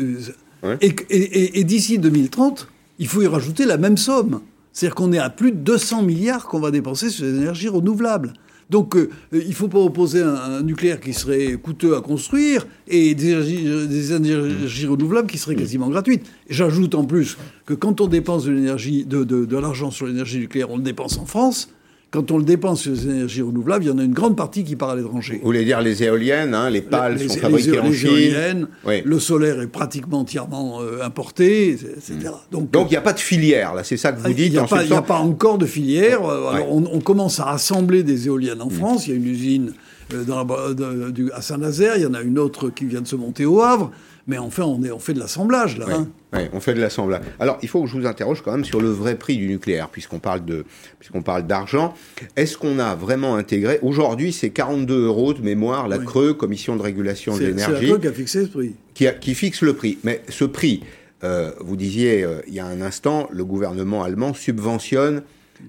euh. 0.64 0.78
Et, 0.82 0.94
et- 1.10 1.18
et- 1.18 1.60
et 1.60 1.64
d'ici 1.64 1.98
2030, 1.98 2.68
il 3.00 3.08
faut 3.08 3.22
y 3.22 3.28
rajouter 3.28 3.66
la 3.66 3.78
même 3.78 3.98
somme. 3.98 4.42
C'est-à-dire 4.74 4.96
qu'on 4.96 5.12
est 5.12 5.18
à 5.18 5.30
plus 5.30 5.52
de 5.52 5.58
200 5.58 6.04
milliards 6.04 6.48
qu'on 6.48 6.60
va 6.60 6.72
dépenser 6.72 7.10
sur 7.10 7.26
les 7.26 7.32
énergies 7.36 7.68
renouvelables. 7.68 8.34
Donc 8.70 8.96
euh, 8.96 9.10
il 9.34 9.50
ne 9.50 9.54
faut 9.54 9.68
pas 9.68 9.80
opposer 9.80 10.22
un, 10.22 10.34
un 10.36 10.62
nucléaire 10.62 11.02
qui 11.02 11.12
serait 11.14 11.54
coûteux 11.62 11.94
à 11.98 12.00
construire 12.02 12.66
et 12.88 13.14
des 13.16 13.30
énergies, 13.32 13.64
des 13.90 14.14
énergies 14.14 14.86
renouvelables 14.88 15.30
qui 15.30 15.38
seraient 15.38 15.56
quasiment 15.58 15.90
gratuites. 15.90 16.26
J'ajoute 16.50 16.96
en 16.96 17.04
plus 17.04 17.38
que 17.66 17.74
quand 17.74 18.00
on 18.00 18.08
dépense 18.08 18.46
de 18.46 18.52
de, 18.54 19.24
de- 19.26 19.46
de 19.46 19.58
l'argent 19.58 19.92
sur 19.92 20.06
l'énergie 20.08 20.40
nucléaire, 20.40 20.70
on 20.72 20.78
le 20.78 20.84
dépense 20.84 21.18
en 21.18 21.26
France. 21.26 21.70
Quand 22.12 22.30
on 22.30 22.38
le 22.38 22.44
dépense 22.44 22.82
sur 22.82 22.92
les 22.92 23.06
énergies 23.08 23.42
renouvelables, 23.42 23.86
il 23.86 23.88
y 23.88 23.92
en 23.92 23.98
a 23.98 24.04
une 24.04 24.12
grande 24.12 24.36
partie 24.36 24.66
qui 24.66 24.76
part 24.76 24.90
à 24.90 24.96
l'étranger. 24.98 25.36
Vous 25.40 25.46
voulez 25.46 25.64
dire 25.64 25.80
les 25.80 26.04
éoliennes, 26.04 26.54
hein, 26.54 26.70
les 26.70 26.82
pales 26.82 27.16
Les- 27.16 27.30
sont 27.30 27.36
les- 27.36 27.40
fabriquées 27.40 27.72
les- 27.72 27.80
en 27.80 27.84
les 27.88 27.94
Chine. 27.94 28.10
éoliennes, 28.10 28.68
Oui. 28.86 29.02
le 29.06 29.18
solaire 29.20 29.62
est 29.62 29.68
pratiquement 29.68 30.20
entièrement 30.20 30.82
euh, 30.82 31.02
importé, 31.04 31.70
etc. 31.70 32.18
Donc, 32.52 32.70
Donc 32.72 32.88
il 32.90 32.92
n'y 32.92 32.98
a 32.98 33.02
pas 33.02 33.14
de 33.14 33.20
filière, 33.20 33.74
là, 33.76 33.86
c'est 33.86 33.96
ça 33.96 34.12
que 34.12 34.20
vous 34.20 34.28
il 34.28 34.36
dites 34.36 34.52
n'y 34.52 34.58
a, 34.58 34.68
il 34.84 34.90
y 34.90 34.94
a 34.94 35.02
pas 35.02 35.20
encore 35.20 35.58
de 35.58 35.66
filière. 35.66 36.22
Ouais. 36.22 36.66
On, 36.70 36.84
on 36.92 37.00
commence 37.00 37.40
à 37.40 37.50
assembler 37.50 38.04
des 38.04 38.28
éoliennes 38.28 38.62
en 38.62 38.70
France. 38.70 39.08
Il 39.08 39.12
y 39.12 39.14
a 39.14 39.16
une 39.18 39.28
usine 39.28 39.74
euh, 40.14 40.26
dans 40.26 40.44
la- 40.44 40.74
de- 40.74 41.12
du- 41.12 41.32
à 41.32 41.42
Saint-Nazaire. 41.42 41.94
Il 41.96 42.04
y 42.04 42.06
en 42.06 42.14
a 42.14 42.22
une 42.22 42.38
autre 42.40 42.70
qui 42.70 42.84
vient 42.84 43.00
de 43.02 43.08
se 43.08 43.16
monter 43.16 43.46
au 43.46 43.62
Havre. 43.62 43.90
Mais 44.28 44.38
enfin, 44.38 44.64
on, 44.64 44.84
est, 44.84 44.92
on 44.92 45.00
fait 45.00 45.14
de 45.14 45.20
l'assemblage, 45.20 45.78
là. 45.78 45.88
Ouais, 45.88 45.94
hein. 46.34 46.48
on 46.54 46.60
fait 46.60 46.74
de 46.74 46.80
l'assemblage. 46.80 47.22
Alors, 47.40 47.58
il 47.64 47.68
faut 47.70 47.82
que 47.84 47.88
je 47.90 47.98
vous 47.98 48.06
interroge 48.06 48.42
quand 48.44 48.52
même 48.52 48.64
sur 48.66 48.80
le 48.80 48.90
vrai 48.90 49.16
prix 49.16 49.36
du 49.38 49.48
nucléaire, 49.48 49.90
puisqu'on 49.90 50.20
parle 50.20 50.46
de, 50.46 50.64
puisqu'on 51.00 51.22
parle 51.24 51.48
d'argent. 51.48 51.94
Est-ce 52.36 52.58
qu'on 52.58 52.78
a 52.80 52.96
vraiment 52.96 53.36
intégré 53.36 53.80
Aujourd'hui, 53.82 54.32
c'est 54.32 54.52
42 54.52 55.06
euros 55.08 55.34
de 55.34 55.42
mémoire, 55.42 55.88
la 55.88 55.98
Oui. 55.98 56.06
Creux, 56.06 56.34
Commission 56.34 56.76
de 56.76 56.82
régulation 56.82 57.34
de 57.34 57.40
C'est 57.40 57.46
c'est 57.46 57.52
la 57.52 57.68
l'énergie, 57.80 57.92
CRE 57.94 58.00
qui 58.02 58.08
a 58.08 58.14
fixé 58.14 58.44
ce 58.46 58.50
prix. 58.50 58.76
qui, 58.94 59.08
a- 59.08 59.14
qui 59.14 59.34
fixe 59.34 59.62
le 59.64 59.74
prix. 59.74 59.98
Mais 60.04 60.22
ce 60.30 60.46
prix, 60.46 60.84
euh, 61.24 61.52
vous 61.60 61.76
disiez 61.76 62.24
euh, 62.24 62.42
il 62.48 62.54
y 62.54 62.60
a 62.60 62.66
un 62.66 62.82
instant, 62.82 63.28
le 63.32 63.44
gouvernement 63.44 64.04
allemand 64.04 64.34
subventionne 64.34 65.24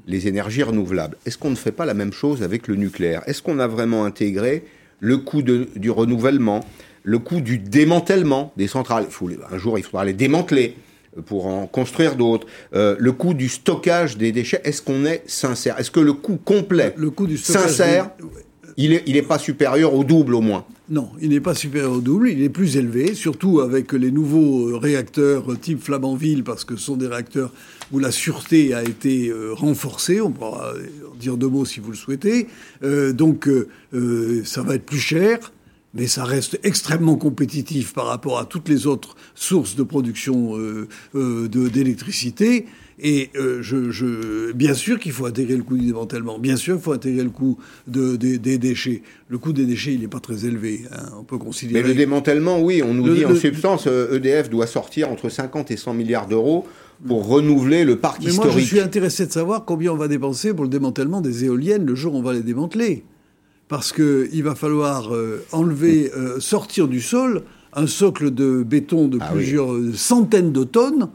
les 0.06 0.26
énergies 0.28 0.62
renouvelables. 0.62 1.16
Est-ce 1.26 1.36
qu'on 1.38 1.50
ne 1.50 1.54
fait 1.56 1.72
pas 1.72 1.84
la 1.86 1.94
même 1.94 2.12
chose 2.12 2.42
avec 2.42 2.68
le 2.68 2.76
nucléaire? 2.76 3.22
Est-ce 3.26 3.42
qu'on 3.42 3.58
a 3.58 3.66
vraiment 3.66 4.04
intégré 4.04 4.64
le 5.00 5.18
coût 5.18 5.42
de- 5.42 5.68
du 5.76 5.90
renouvellement, 5.90 6.64
le 7.02 7.18
coût 7.18 7.40
du 7.40 7.58
démantèlement 7.58 8.52
des 8.56 8.66
centrales 8.68 9.06
faut 9.10 9.28
Un 9.50 9.58
jour, 9.58 9.78
il 9.78 9.84
faudra 9.84 10.04
les 10.04 10.12
démanteler 10.12 10.76
euh, 11.16 11.22
pour 11.22 11.46
en 11.46 11.66
construire 11.66 12.16
d'autres. 12.16 12.46
Euh, 12.74 12.96
le 12.98 13.12
coût 13.12 13.34
du 13.34 13.48
stockage 13.48 14.16
des 14.16 14.32
déchets, 14.32 14.60
est-ce 14.64 14.82
qu'on 14.82 15.04
est 15.04 15.22
sincère? 15.26 15.78
Est-ce 15.78 15.90
que 15.90 16.00
le 16.00 16.12
coût 16.12 16.36
complet, 16.36 16.94
Le 16.96 17.10
coût 17.10 17.26
du 17.26 17.38
sincère, 17.38 18.10
il 18.76 18.90
n'est 18.90 19.02
il 19.06 19.16
est 19.16 19.22
pas 19.22 19.38
supérieur 19.38 19.94
au 19.94 20.04
double 20.04 20.34
au 20.34 20.40
moins? 20.40 20.64
Non, 20.88 21.10
il 21.20 21.30
n'est 21.30 21.40
pas 21.40 21.54
supérieur 21.54 21.92
au 21.92 22.00
double, 22.00 22.28
il 22.28 22.42
est 22.42 22.48
plus 22.48 22.76
élevé, 22.76 23.14
surtout 23.14 23.60
avec 23.60 23.92
les 23.92 24.10
nouveaux 24.10 24.68
euh, 24.68 24.76
réacteurs 24.76 25.58
type 25.58 25.82
Flamanville, 25.82 26.44
parce 26.44 26.64
que 26.64 26.76
ce 26.76 26.84
sont 26.84 26.96
des 26.96 27.06
réacteurs 27.06 27.52
où 27.92 27.98
la 27.98 28.10
sûreté 28.10 28.74
a 28.74 28.82
été 28.82 29.32
renforcée, 29.52 30.20
on 30.20 30.30
pourra 30.30 30.72
en 31.12 31.16
dire 31.16 31.36
deux 31.36 31.48
mots 31.48 31.64
si 31.64 31.80
vous 31.80 31.90
le 31.90 31.96
souhaitez. 31.96 32.48
Euh, 32.82 33.12
donc 33.12 33.48
euh, 33.48 34.42
ça 34.44 34.62
va 34.62 34.74
être 34.74 34.86
plus 34.86 34.98
cher, 34.98 35.52
mais 35.94 36.06
ça 36.06 36.24
reste 36.24 36.58
extrêmement 36.62 37.16
compétitif 37.16 37.92
par 37.92 38.06
rapport 38.06 38.38
à 38.38 38.44
toutes 38.44 38.68
les 38.68 38.86
autres 38.86 39.14
sources 39.34 39.76
de 39.76 39.82
production 39.82 40.56
euh, 40.56 40.88
euh, 41.14 41.48
d'électricité. 41.48 42.66
Et 43.04 43.30
euh, 43.36 43.62
je, 43.62 43.90
je, 43.90 44.52
bien 44.52 44.74
sûr 44.74 45.00
qu'il 45.00 45.12
faut 45.12 45.26
intégrer 45.26 45.56
le 45.56 45.62
coût 45.62 45.76
du 45.76 45.86
démantèlement. 45.86 46.38
Bien 46.38 46.56
sûr 46.56 46.76
qu'il 46.76 46.84
faut 46.84 46.92
intégrer 46.92 47.24
le 47.24 47.30
coût 47.30 47.58
de, 47.86 48.16
des 48.16 48.58
déchets. 48.58 49.02
Le 49.28 49.38
coût 49.38 49.52
des 49.52 49.66
déchets, 49.66 49.94
il 49.94 50.00
n'est 50.00 50.08
pas 50.08 50.20
très 50.20 50.46
élevé. 50.46 50.82
Hein. 50.92 51.10
On 51.18 51.24
peut 51.24 51.38
considérer. 51.38 51.82
Mais 51.82 51.88
le 51.88 51.94
démantèlement, 51.94 52.60
oui, 52.60 52.82
on 52.82 52.94
nous 52.94 53.12
dit 53.14 53.24
en 53.24 53.34
substance, 53.34 53.86
EDF 53.86 54.50
doit 54.50 54.66
sortir 54.66 55.10
entre 55.10 55.28
50 55.28 55.70
et 55.70 55.76
100 55.76 55.94
milliards 55.94 56.28
d'euros 56.28 56.66
pour 57.06 57.26
renouveler 57.26 57.84
le 57.84 57.96
parc 57.96 58.22
historique. 58.22 58.40
Mais 58.40 58.52
moi, 58.52 58.60
je 58.60 58.64
suis 58.64 58.80
intéressé 58.80 59.26
de 59.26 59.32
savoir 59.32 59.64
combien 59.64 59.92
on 59.92 59.96
va 59.96 60.06
dépenser 60.06 60.54
pour 60.54 60.64
le 60.64 60.70
démantèlement 60.70 61.20
des 61.20 61.44
éoliennes 61.44 61.84
le 61.84 61.94
jour 61.96 62.14
où 62.14 62.18
on 62.18 62.22
va 62.22 62.32
les 62.32 62.42
démanteler 62.42 63.04
parce 63.72 63.94
qu'il 63.94 64.42
va 64.42 64.54
falloir 64.54 65.14
euh, 65.14 65.46
enlever, 65.50 66.12
euh, 66.14 66.38
sortir 66.40 66.88
du 66.88 67.00
sol 67.00 67.42
un 67.72 67.86
socle 67.86 68.30
de 68.30 68.62
béton 68.62 69.08
de 69.08 69.16
ah 69.18 69.30
plusieurs 69.32 69.72
euh, 69.72 69.94
centaines 69.94 70.52
de 70.52 70.62
tonnes. 70.62 71.08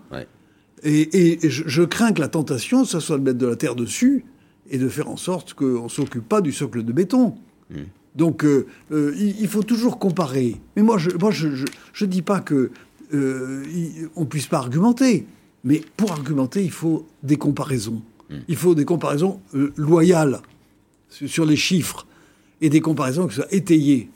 Et, 0.84 1.38
je, 1.44 1.84
crains 1.84 2.14
que 2.14 2.20
la 2.20 2.30
tentation, 2.30 2.84
ce 2.84 3.00
soit 3.00 3.20
de 3.20 3.24
mettre 3.24 3.38
de 3.38 3.46
la 3.46 3.56
terre 3.56 3.76
dessus 3.76 4.26
et 4.72 4.80
de 4.80 4.90
faire 4.90 5.08
en 5.08 5.18
sorte 5.18 5.54
qu'on 5.54 5.84
ne 5.84 5.88
s'occupe 5.88 6.28
pas 6.28 6.42
du 6.42 6.52
socle 6.52 6.82
de 6.82 6.92
béton. 6.92 7.36
Hmm. 7.70 7.84
Donc, 8.16 8.44
il, 8.92 9.48
faut 9.48 9.62
toujours 9.62 10.00
comparer. 10.00 10.56
Mais 10.76 10.82
moi, 10.82 10.98
je 10.98 11.12
ne 11.12 11.18
moi, 11.20 11.30
je, 11.30 11.50
je, 11.94 12.06
dis 12.06 12.24
pas 12.24 12.40
que 12.40 12.72
on 14.16 14.26
puisse 14.26 14.48
pas 14.48 14.58
argumenter. 14.58 15.28
Mais 15.64 15.84
pour 15.96 16.12
argumenter, 16.12 16.64
il 16.64 16.72
faut 16.72 17.06
des 17.22 17.38
comparaisons. 17.38 18.02
Hmm. 18.32 18.38
Il 18.48 18.56
faut 18.56 18.74
des 18.74 18.86
comparaisons 18.86 19.42
loyales 19.76 20.40
sur 21.10 21.46
les 21.46 21.56
chiffres 21.56 22.08
et 22.62 22.70
des 22.70 22.82
comparaisons 22.82 23.28
qui 23.28 23.36
soient 23.36 23.52
étayées. 23.52 24.10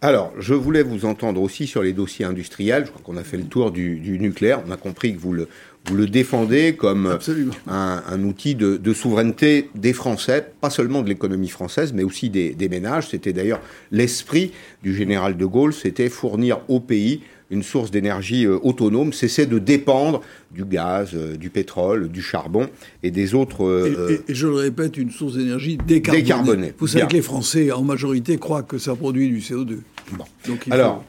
Alors, 0.00 0.32
je 0.38 0.54
voulais 0.54 0.84
vous 0.84 1.06
entendre 1.06 1.42
aussi 1.42 1.66
sur 1.66 1.82
les 1.82 1.92
dossiers 1.92 2.24
industriels. 2.24 2.84
Je 2.86 2.90
crois 2.90 3.02
qu'on 3.02 3.16
a 3.16 3.24
fait 3.24 3.36
le 3.36 3.44
tour 3.44 3.72
du, 3.72 4.18
nucléaire. 4.20 4.62
On 4.66 4.70
a 4.70 4.76
compris 4.76 5.12
que 5.12 5.18
vous 5.18 5.32
le, 5.32 5.48
vous 5.86 5.96
le 5.96 6.06
défendez 6.06 6.76
comme 6.76 7.18
un, 7.66 8.22
outil 8.22 8.54
de, 8.54 8.92
souveraineté 8.92 9.70
des 9.74 9.92
Français, 9.92 10.52
pas 10.60 10.70
seulement 10.70 11.02
de 11.02 11.08
l'économie 11.08 11.48
française, 11.48 11.92
mais 11.92 12.04
aussi 12.04 12.30
des, 12.30 12.54
des 12.54 12.68
ménages. 12.68 13.08
C'était 13.08 13.32
d'ailleurs 13.32 13.60
l'esprit 13.90 14.52
du 14.84 14.94
général 14.94 15.36
de 15.36 15.44
Gaulle, 15.44 15.72
c'était 15.72 16.08
fournir 16.08 16.60
au 16.68 16.78
pays 16.78 17.22
une 17.50 17.62
source 17.62 17.90
d'énergie 17.90 18.46
euh, 18.46 18.58
autonome, 18.62 19.12
cesser 19.12 19.46
de 19.46 19.58
dépendre 19.58 20.20
du 20.50 20.64
gaz, 20.64 21.10
euh, 21.14 21.36
du 21.36 21.50
pétrole, 21.50 22.08
du 22.08 22.22
charbon 22.22 22.68
et 23.02 23.10
des 23.10 23.34
autres. 23.34 23.64
Euh, 23.64 24.20
et, 24.28 24.34
je 24.34 24.46
le 24.46 24.54
répète, 24.54 24.96
une 24.96 25.10
source 25.10 25.36
d'énergie 25.36 25.78
décarbonée. 25.78 26.74
Vous 26.78 26.86
savez 26.86 27.06
que 27.06 27.14
les 27.14 27.22
Français, 27.22 27.72
en 27.72 27.82
majorité, 27.82 28.38
croient 28.38 28.62
que 28.62 28.78
ça 28.78 28.94
produit 28.94 29.28
du 29.28 29.38
CO2. 29.38 29.78
Bon. 30.12 30.24
Alors, 30.70 31.04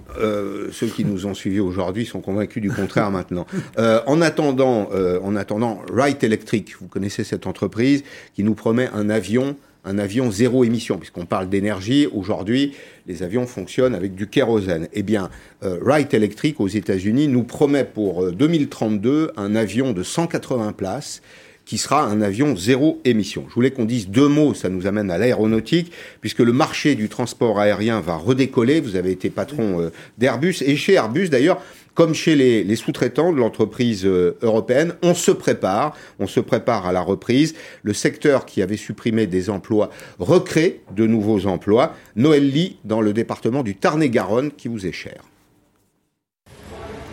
ceux 0.71 0.87
qui 0.87 1.05
nous 1.05 1.25
ont 1.25 1.33
suivis 1.33 1.61
aujourd'hui 1.61 2.05
sont 2.05 2.19
convaincus 2.19 2.61
du 2.61 2.69
contraire 2.69 3.11
maintenant. 3.11 3.47
en 3.77 4.21
attendant, 4.21 4.89
en 5.23 5.35
attendant, 5.37 5.81
Wright 5.91 6.21
Electric, 6.23 6.75
vous 6.81 6.87
connaissez 6.87 7.23
cette 7.23 7.47
entreprise 7.47 8.03
qui 8.35 8.43
nous 8.43 8.55
promet 8.55 8.89
un 8.93 9.09
avion 9.09 9.55
un 9.85 9.97
avion 9.97 10.31
zéro 10.31 10.63
émission, 10.63 10.97
puisqu'on 10.97 11.25
parle 11.25 11.49
d'énergie. 11.49 12.07
Aujourd'hui, 12.13 12.73
les 13.07 13.23
avions 13.23 13.47
fonctionnent 13.47 13.95
avec 13.95 14.15
du 14.15 14.27
kérosène. 14.27 14.87
Eh 14.93 15.03
bien, 15.03 15.29
euh, 15.63 15.79
Wright 15.81 16.13
Electric 16.13 16.59
aux 16.59 16.67
États-Unis 16.67 17.27
nous 17.27 17.43
promet 17.43 17.85
pour 17.85 18.31
2032 18.31 19.09
euh, 19.09 19.31
un 19.37 19.55
avion 19.55 19.93
de 19.93 20.03
180 20.03 20.73
places 20.73 21.21
qui 21.69 21.77
sera 21.77 22.03
un 22.03 22.21
avion 22.21 22.55
zéro 22.55 22.99
émission. 23.05 23.45
Je 23.47 23.53
voulais 23.53 23.69
qu'on 23.69 23.85
dise 23.85 24.09
deux 24.09 24.27
mots, 24.27 24.55
ça 24.55 24.69
nous 24.69 24.87
amène 24.87 25.11
à 25.11 25.19
l'aéronautique, 25.19 25.91
puisque 26.19 26.39
le 26.39 26.51
marché 26.51 26.95
du 26.95 27.09
transport 27.09 27.59
aérien 27.59 28.01
va 28.01 28.15
redécoller. 28.15 28.81
Vous 28.81 28.95
avez 28.95 29.11
été 29.11 29.29
patron 29.29 29.79
euh, 29.79 29.91
d'Airbus, 30.17 30.63
et 30.65 30.75
chez 30.75 30.93
Airbus 30.93 31.29
d'ailleurs, 31.29 31.61
comme 31.93 32.13
chez 32.13 32.35
les, 32.35 32.75
sous-traitants 32.75 33.31
de 33.31 33.37
l'entreprise 33.37 34.05
euh, 34.05 34.37
européenne, 34.41 34.95
on 35.01 35.13
se 35.13 35.31
prépare, 35.31 35.95
on 36.19 36.27
se 36.27 36.39
prépare 36.39 36.85
à 36.87 36.91
la 36.91 37.01
reprise. 37.01 37.55
Le 37.83 37.93
secteur 37.93 38.45
qui 38.45 38.61
avait 38.61 38.77
supprimé 38.77 39.27
des 39.27 39.49
emplois 39.49 39.89
recrée 40.19 40.81
de 40.95 41.05
nouveaux 41.07 41.45
emplois. 41.45 41.93
Noël 42.15 42.49
dans 42.83 43.01
le 43.01 43.13
département 43.13 43.63
du 43.63 43.75
Tarn-et-Garonne, 43.75 44.51
qui 44.51 44.67
vous 44.67 44.85
est 44.85 44.91
cher. 44.91 45.23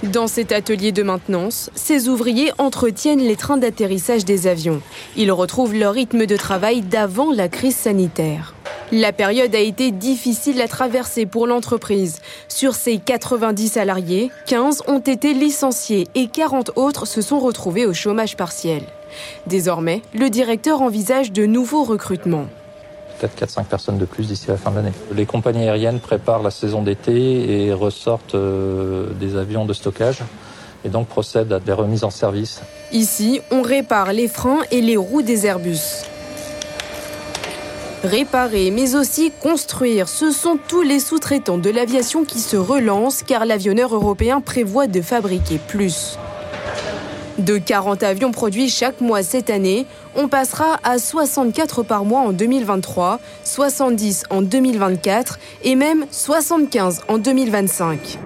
Dans 0.02 0.26
cet 0.26 0.52
atelier 0.52 0.92
de 0.92 1.02
maintenance, 1.02 1.70
ces 1.74 2.08
ouvriers 2.08 2.52
entretiennent 2.58 3.20
les 3.20 3.36
trains 3.36 3.56
d'atterrissage 3.56 4.24
des 4.24 4.46
avions. 4.46 4.82
Ils 5.16 5.32
retrouvent 5.32 5.74
leur 5.74 5.94
rythme 5.94 6.26
de 6.26 6.36
travail 6.36 6.82
d'avant 6.82 7.32
la 7.32 7.48
crise 7.48 7.76
sanitaire. 7.76 8.55
La 8.92 9.12
période 9.12 9.52
a 9.52 9.58
été 9.58 9.90
difficile 9.90 10.60
à 10.60 10.68
traverser 10.68 11.26
pour 11.26 11.48
l'entreprise. 11.48 12.20
Sur 12.46 12.76
ces 12.76 12.98
90 12.98 13.72
salariés, 13.72 14.30
15 14.46 14.84
ont 14.86 15.00
été 15.00 15.34
licenciés 15.34 16.06
et 16.14 16.28
40 16.28 16.70
autres 16.76 17.04
se 17.04 17.20
sont 17.20 17.40
retrouvés 17.40 17.84
au 17.84 17.92
chômage 17.92 18.36
partiel. 18.36 18.82
Désormais, 19.48 20.02
le 20.14 20.30
directeur 20.30 20.82
envisage 20.82 21.32
de 21.32 21.46
nouveaux 21.46 21.84
recrutements 21.84 22.46
peut-être 23.18 23.46
4-5 23.46 23.64
personnes 23.64 23.96
de 23.96 24.04
plus 24.04 24.26
d'ici 24.26 24.48
la 24.48 24.58
fin 24.58 24.70
de 24.70 24.76
l'année. 24.76 24.92
Les 25.14 25.24
compagnies 25.24 25.62
aériennes 25.62 26.00
préparent 26.00 26.42
la 26.42 26.50
saison 26.50 26.82
d'été 26.82 27.64
et 27.64 27.72
ressortent 27.72 28.34
euh, 28.34 29.08
des 29.14 29.36
avions 29.36 29.64
de 29.64 29.72
stockage 29.72 30.18
et 30.84 30.90
donc 30.90 31.08
procèdent 31.08 31.54
à 31.54 31.58
des 31.58 31.72
remises 31.72 32.04
en 32.04 32.10
service. 32.10 32.60
Ici, 32.92 33.40
on 33.50 33.62
répare 33.62 34.12
les 34.12 34.28
freins 34.28 34.60
et 34.70 34.82
les 34.82 34.98
roues 34.98 35.22
des 35.22 35.46
Airbus. 35.46 36.04
Réparer, 38.06 38.70
mais 38.70 38.94
aussi 38.94 39.32
construire, 39.40 40.08
ce 40.08 40.30
sont 40.30 40.60
tous 40.68 40.82
les 40.82 41.00
sous-traitants 41.00 41.58
de 41.58 41.70
l'aviation 41.70 42.24
qui 42.24 42.38
se 42.38 42.56
relancent 42.56 43.24
car 43.24 43.44
l'avionneur 43.44 43.92
européen 43.92 44.40
prévoit 44.40 44.86
de 44.86 45.00
fabriquer 45.00 45.58
plus. 45.58 46.16
De 47.38 47.58
40 47.58 48.04
avions 48.04 48.30
produits 48.30 48.68
chaque 48.68 49.00
mois 49.00 49.24
cette 49.24 49.50
année, 49.50 49.86
on 50.14 50.28
passera 50.28 50.78
à 50.84 50.98
64 50.98 51.82
par 51.82 52.04
mois 52.04 52.20
en 52.20 52.32
2023, 52.32 53.18
70 53.42 54.22
en 54.30 54.40
2024 54.40 55.40
et 55.64 55.74
même 55.74 56.06
75 56.12 57.02
en 57.08 57.18
2025. 57.18 58.20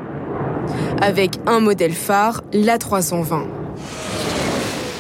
Avec 1.01 1.37
un 1.47 1.61
modèle 1.61 1.95
phare, 1.95 2.43
l'A320. 2.53 3.60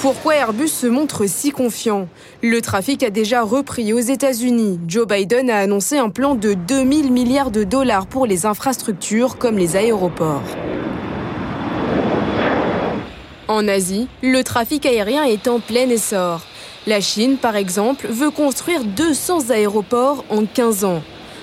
Pourquoi 0.00 0.34
Airbus 0.34 0.68
se 0.68 0.86
montre 0.86 1.26
si 1.26 1.50
confiant? 1.50 2.08
Le 2.42 2.62
trafic 2.62 3.02
a 3.02 3.10
déjà 3.10 3.42
repris 3.42 3.92
aux 3.92 3.98
États-Unis. 3.98 4.80
Joe 4.88 5.06
Biden 5.06 5.50
a 5.50 5.58
annoncé 5.58 5.98
un 5.98 6.08
plan 6.08 6.34
de 6.36 6.54
2000 6.54 7.12
milliards 7.12 7.50
de 7.50 7.64
dollars 7.64 8.06
pour 8.06 8.24
les 8.24 8.46
infrastructures 8.46 9.36
comme 9.36 9.58
les 9.58 9.76
aéroports. 9.76 10.40
En 13.46 13.68
Asie, 13.68 14.08
le 14.22 14.42
trafic 14.42 14.86
aérien 14.86 15.24
est 15.24 15.48
en 15.48 15.60
plein 15.60 15.90
essor. 15.90 16.40
La 16.86 17.02
Chine, 17.02 17.36
par 17.36 17.56
exemple, 17.56 18.06
veut 18.08 18.30
construire 18.30 18.84
200 18.84 19.50
aéroports 19.50 20.24
en 20.30 20.46
15 20.46 20.84
ans. 20.84 21.02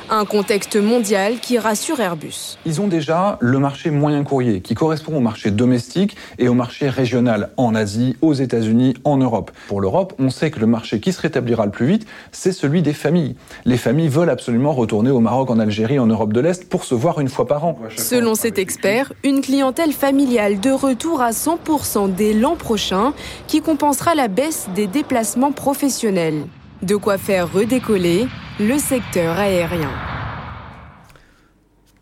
Un 0.10 0.24
contexte 0.24 0.78
mondial 0.78 1.42
qui 1.42 1.60
rassure 1.60 2.00
Airbus. 2.00 2.58
Ils 2.66 2.80
ont 2.80 2.88
déjà 2.88 3.38
le 3.42 3.60
marché 3.60 3.92
moyen 3.92 4.24
courrier 4.24 4.62
qui 4.62 4.74
correspond 4.74 5.18
au 5.18 5.20
marché 5.20 5.52
domestique 5.52 6.16
et 6.40 6.48
au 6.48 6.54
marché 6.54 6.88
régional 6.88 7.50
en 7.58 7.76
Asie, 7.76 8.16
aux 8.22 8.34
États-Unis, 8.34 8.94
en 9.04 9.18
Europe. 9.18 9.52
Pour 9.68 9.82
l'Europe, 9.82 10.14
on 10.18 10.30
sait 10.30 10.50
que 10.50 10.62
le 10.62 10.66
marché 10.66 11.02
qui 11.02 11.12
se 11.12 11.20
rétablira 11.20 11.66
le 11.66 11.72
plus 11.72 11.88
vite, 11.88 12.08
c'est 12.32 12.54
celui 12.54 12.82
des 12.82 12.94
familles. 12.94 13.36
Les 13.66 13.76
familles 13.76 14.08
veulent 14.08 14.30
absolument 14.30 14.72
retourner 14.72 15.10
au 15.10 15.20
Maroc, 15.20 15.50
en 15.50 15.60
Algérie, 15.60 16.00
en 16.00 16.08
Europe 16.08 16.32
de 16.32 16.40
l'Est 16.40 16.70
pour 16.70 16.86
se 16.86 16.96
voir 16.96 17.20
une 17.20 17.28
fois 17.28 17.46
par 17.46 17.66
an. 17.66 17.78
Selon 17.98 18.34
cet 18.36 18.60
expert, 18.60 19.12
une 19.26 19.42
clientèle 19.42 19.92
familiale 19.92 20.62
de 20.62 20.72
retour 20.72 21.22
à 21.22 21.32
100% 21.32 22.14
dès 22.14 22.32
l'an 22.32 22.56
prochain 22.56 23.12
qui 23.48 23.60
compensera 23.60 24.16
la 24.16 24.30
baisse 24.30 24.70
des 24.74 24.88
déplacements 24.88 25.52
professionnels. 25.52 26.46
De 26.84 26.96
quoi 26.96 27.18
faire 27.18 27.52
redécoller 27.52 28.28
le 28.60 28.78
secteur 28.78 29.38
aérien. 29.40 29.92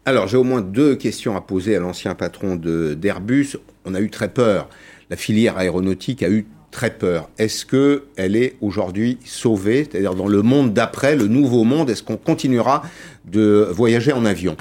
Alors, 0.03 0.27
j'ai 0.27 0.35
au 0.35 0.43
moins 0.43 0.61
deux 0.61 0.95
questions 0.95 1.37
à 1.37 1.41
poser 1.41 1.77
à 1.77 1.79
l'ancien 1.79 2.13
patron 2.13 2.57
d'Airbus. 2.57 3.55
On 3.85 3.95
a 3.95 4.01
eu 4.01 4.09
très 4.09 4.27
peur. 4.27 4.69
La 5.09 5.15
filière 5.15 5.57
aéronautique 5.57 6.23
a 6.23 6.29
eu 6.29 6.45
très 6.71 6.91
peur. 6.91 7.29
Est-ce 7.37 7.65
qu'elle 7.65 8.35
est 8.35 8.57
aujourd'hui 8.59 9.17
sauvée? 9.23 9.87
C'est-à-dire 9.89 10.13
dans 10.13 10.27
le 10.27 10.41
monde 10.41 10.73
d'après, 10.73 11.15
le 11.15 11.27
nouveau 11.27 11.63
monde, 11.63 11.89
est-ce 11.89 12.03
qu'on 12.03 12.17
continuera 12.17 12.83
de 13.23 13.69
voyager 13.71 14.11
en 14.11 14.25
avion? 14.25 14.57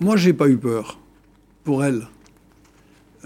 Moi, 0.00 0.16
j'ai 0.16 0.32
pas 0.32 0.48
eu 0.48 0.56
peur 0.56 0.98
pour 1.62 1.84
elle. 1.84 2.08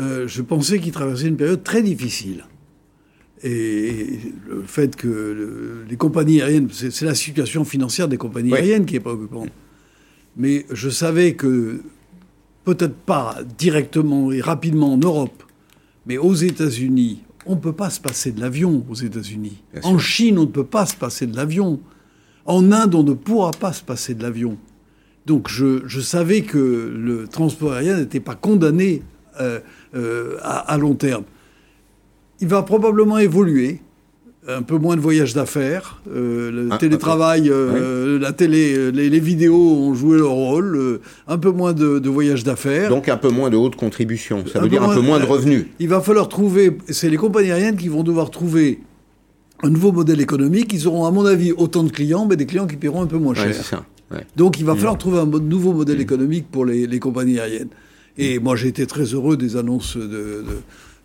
Euh, 0.00 0.26
je 0.26 0.42
pensais 0.42 0.80
qu'il 0.80 0.90
traversait 0.90 1.28
une 1.28 1.36
période 1.36 1.62
très 1.62 1.82
difficile. 1.82 2.46
Et 3.46 4.18
le 4.48 4.62
fait 4.62 4.96
que 4.96 5.84
les 5.88 5.96
compagnies 5.96 6.40
aériennes, 6.40 6.68
c'est 6.72 7.04
la 7.04 7.14
situation 7.14 7.64
financière 7.64 8.08
des 8.08 8.16
compagnies 8.16 8.54
aériennes 8.54 8.86
qui 8.86 8.96
est 8.96 9.00
préoccupante. 9.00 9.50
Mais 10.36 10.64
je 10.72 10.88
savais 10.88 11.34
que, 11.34 11.82
peut-être 12.64 12.96
pas 12.96 13.36
directement 13.58 14.32
et 14.32 14.40
rapidement 14.40 14.94
en 14.94 14.96
Europe, 14.96 15.42
mais 16.06 16.16
aux 16.16 16.34
États-Unis, 16.34 17.22
on 17.46 17.56
ne 17.56 17.60
peut 17.60 17.74
pas 17.74 17.90
se 17.90 18.00
passer 18.00 18.32
de 18.32 18.40
l'avion 18.40 18.84
aux 18.88 18.94
États-Unis. 18.94 19.62
En 19.82 19.98
Chine, 19.98 20.38
on 20.38 20.42
ne 20.42 20.46
peut 20.46 20.64
pas 20.64 20.86
se 20.86 20.96
passer 20.96 21.26
de 21.26 21.36
l'avion. 21.36 21.80
En 22.46 22.72
Inde, 22.72 22.94
on 22.94 23.02
ne 23.02 23.12
pourra 23.12 23.50
pas 23.50 23.74
se 23.74 23.82
passer 23.82 24.14
de 24.14 24.22
l'avion. 24.22 24.56
Donc 25.26 25.48
je, 25.48 26.00
savais 26.00 26.42
que 26.42 26.58
le 26.58 27.26
transport 27.28 27.72
aérien 27.72 27.98
n'était 27.98 28.20
pas 28.20 28.34
condamné 28.34 29.02
euh, 29.40 29.60
euh, 29.94 30.36
à, 30.42 30.76
long 30.78 30.94
terme. 30.94 31.24
Il 32.44 32.50
va 32.50 32.62
probablement 32.62 33.16
évoluer. 33.16 33.80
Un 34.46 34.60
peu 34.60 34.76
moins 34.76 34.94
de 34.94 35.00
voyages 35.00 35.32
d'affaires, 35.32 36.02
euh, 36.14 36.50
le 36.50 36.68
ah, 36.70 36.76
télétravail, 36.76 37.50
la 38.20 38.32
télé, 38.32 38.92
les, 38.92 39.18
vidéos 39.18 39.56
ont 39.56 39.94
joué 39.94 40.18
leur 40.18 40.32
rôle, 40.32 41.00
un 41.26 41.38
peu 41.38 41.50
moins 41.50 41.72
de, 41.72 42.06
voyages 42.10 42.44
d'affaires. 42.44 42.90
Donc 42.90 43.08
un 43.08 43.16
peu 43.16 43.30
moins 43.30 43.48
de 43.48 43.56
haute 43.56 43.76
contribution, 43.76 44.44
ça 44.46 44.60
veut 44.60 44.68
dire 44.68 44.82
un 44.82 44.94
peu 44.94 45.00
moins 45.00 45.18
de 45.18 45.24
revenus. 45.24 45.64
Il 45.78 45.88
va 45.88 46.02
falloir 46.02 46.28
trouver, 46.28 46.76
c'est 46.90 47.08
les 47.08 47.16
compagnies 47.16 47.52
aériennes 47.52 47.78
qui 47.78 47.88
vont 47.88 48.02
devoir 48.02 48.30
trouver 48.30 48.80
un 49.62 49.70
nouveau 49.70 49.92
modèle 49.92 50.20
économique. 50.20 50.74
Ils 50.74 50.86
auront, 50.86 51.06
à 51.06 51.10
mon 51.10 51.24
avis, 51.24 51.52
autant 51.52 51.82
de 51.82 51.90
clients, 51.90 52.26
mais 52.26 52.36
des 52.36 52.44
clients 52.44 52.66
qui 52.66 52.76
paieront 52.76 53.00
un 53.00 53.06
peu 53.06 53.16
moins 53.16 53.34
cher. 53.34 53.54
Donc 54.36 54.60
il 54.60 54.66
va 54.66 54.74
falloir 54.74 54.98
trouver 54.98 55.20
un 55.20 55.26
nouveau 55.26 55.72
modèle 55.72 56.02
économique 56.02 56.50
pour 56.50 56.66
les, 56.66 56.98
compagnies 56.98 57.38
aériennes. 57.38 57.70
Et 58.18 58.38
moi 58.38 58.56
j'ai 58.56 58.68
été 58.68 58.86
très 58.86 59.04
heureux 59.04 59.36
des 59.36 59.56
annonces 59.56 59.96
de, 59.96 60.04
de, 60.06 60.44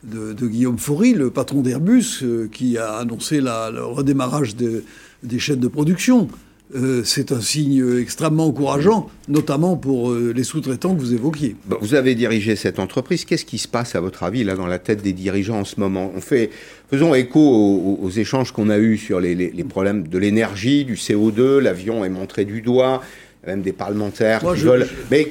Guillaume 0.05 0.77
Faury, 0.77 1.13
le 1.13 1.29
patron 1.29 1.62
d'Airbus, 1.62 2.23
euh, 2.23 2.49
qui 2.51 2.77
a 2.77 2.93
annoncé 2.93 3.41
le 3.41 3.83
redémarrage 3.83 4.55
des 4.55 5.39
chaînes 5.39 5.59
de 5.59 5.67
production. 5.67 6.29
Euh, 6.75 7.01
c'est 7.03 7.31
un 7.31 7.41
signe 7.41 7.83
extrêmement 7.99 8.45
encourageant, 8.45 9.09
notamment 9.27 9.75
pour 9.75 10.12
euh, 10.12 10.31
les 10.35 10.43
sous-traitants 10.43 10.93
que 10.93 10.99
vous 10.99 11.15
évoquiez. 11.15 11.55
vous 11.81 11.95
avez 11.95 12.13
dirigé 12.13 12.55
cette 12.55 12.77
entreprise. 12.77 13.25
Qu'est-ce 13.25 13.45
qui 13.45 13.57
se 13.57 13.67
passe, 13.67 13.95
à 13.95 14.01
votre 14.01 14.21
avis, 14.21 14.43
là, 14.43 14.55
dans 14.55 14.67
la 14.67 14.77
tête 14.77 15.01
des 15.01 15.13
dirigeants 15.13 15.62
en 15.62 15.65
ce 15.65 15.79
moment? 15.79 16.12
On 16.15 16.21
fait, 16.21 16.51
faisons 16.91 17.15
écho 17.15 17.39
aux, 17.39 18.09
échanges 18.12 18.51
qu'on 18.51 18.69
a 18.69 18.77
eus 18.77 18.97
sur 18.97 19.19
les, 19.19 19.51
problèmes 19.67 20.07
de 20.07 20.17
l'énergie, 20.19 20.85
du 20.85 20.93
CO2. 20.93 21.57
L'avion 21.57 22.05
est 22.05 22.09
montré 22.09 22.45
du 22.45 22.62
doigt. 22.62 23.01
Même 23.47 23.62
des 23.62 23.71
parlementaires 23.71 24.41
qui 24.41 24.62
veulent. 24.62 24.88
Mais 25.10 25.30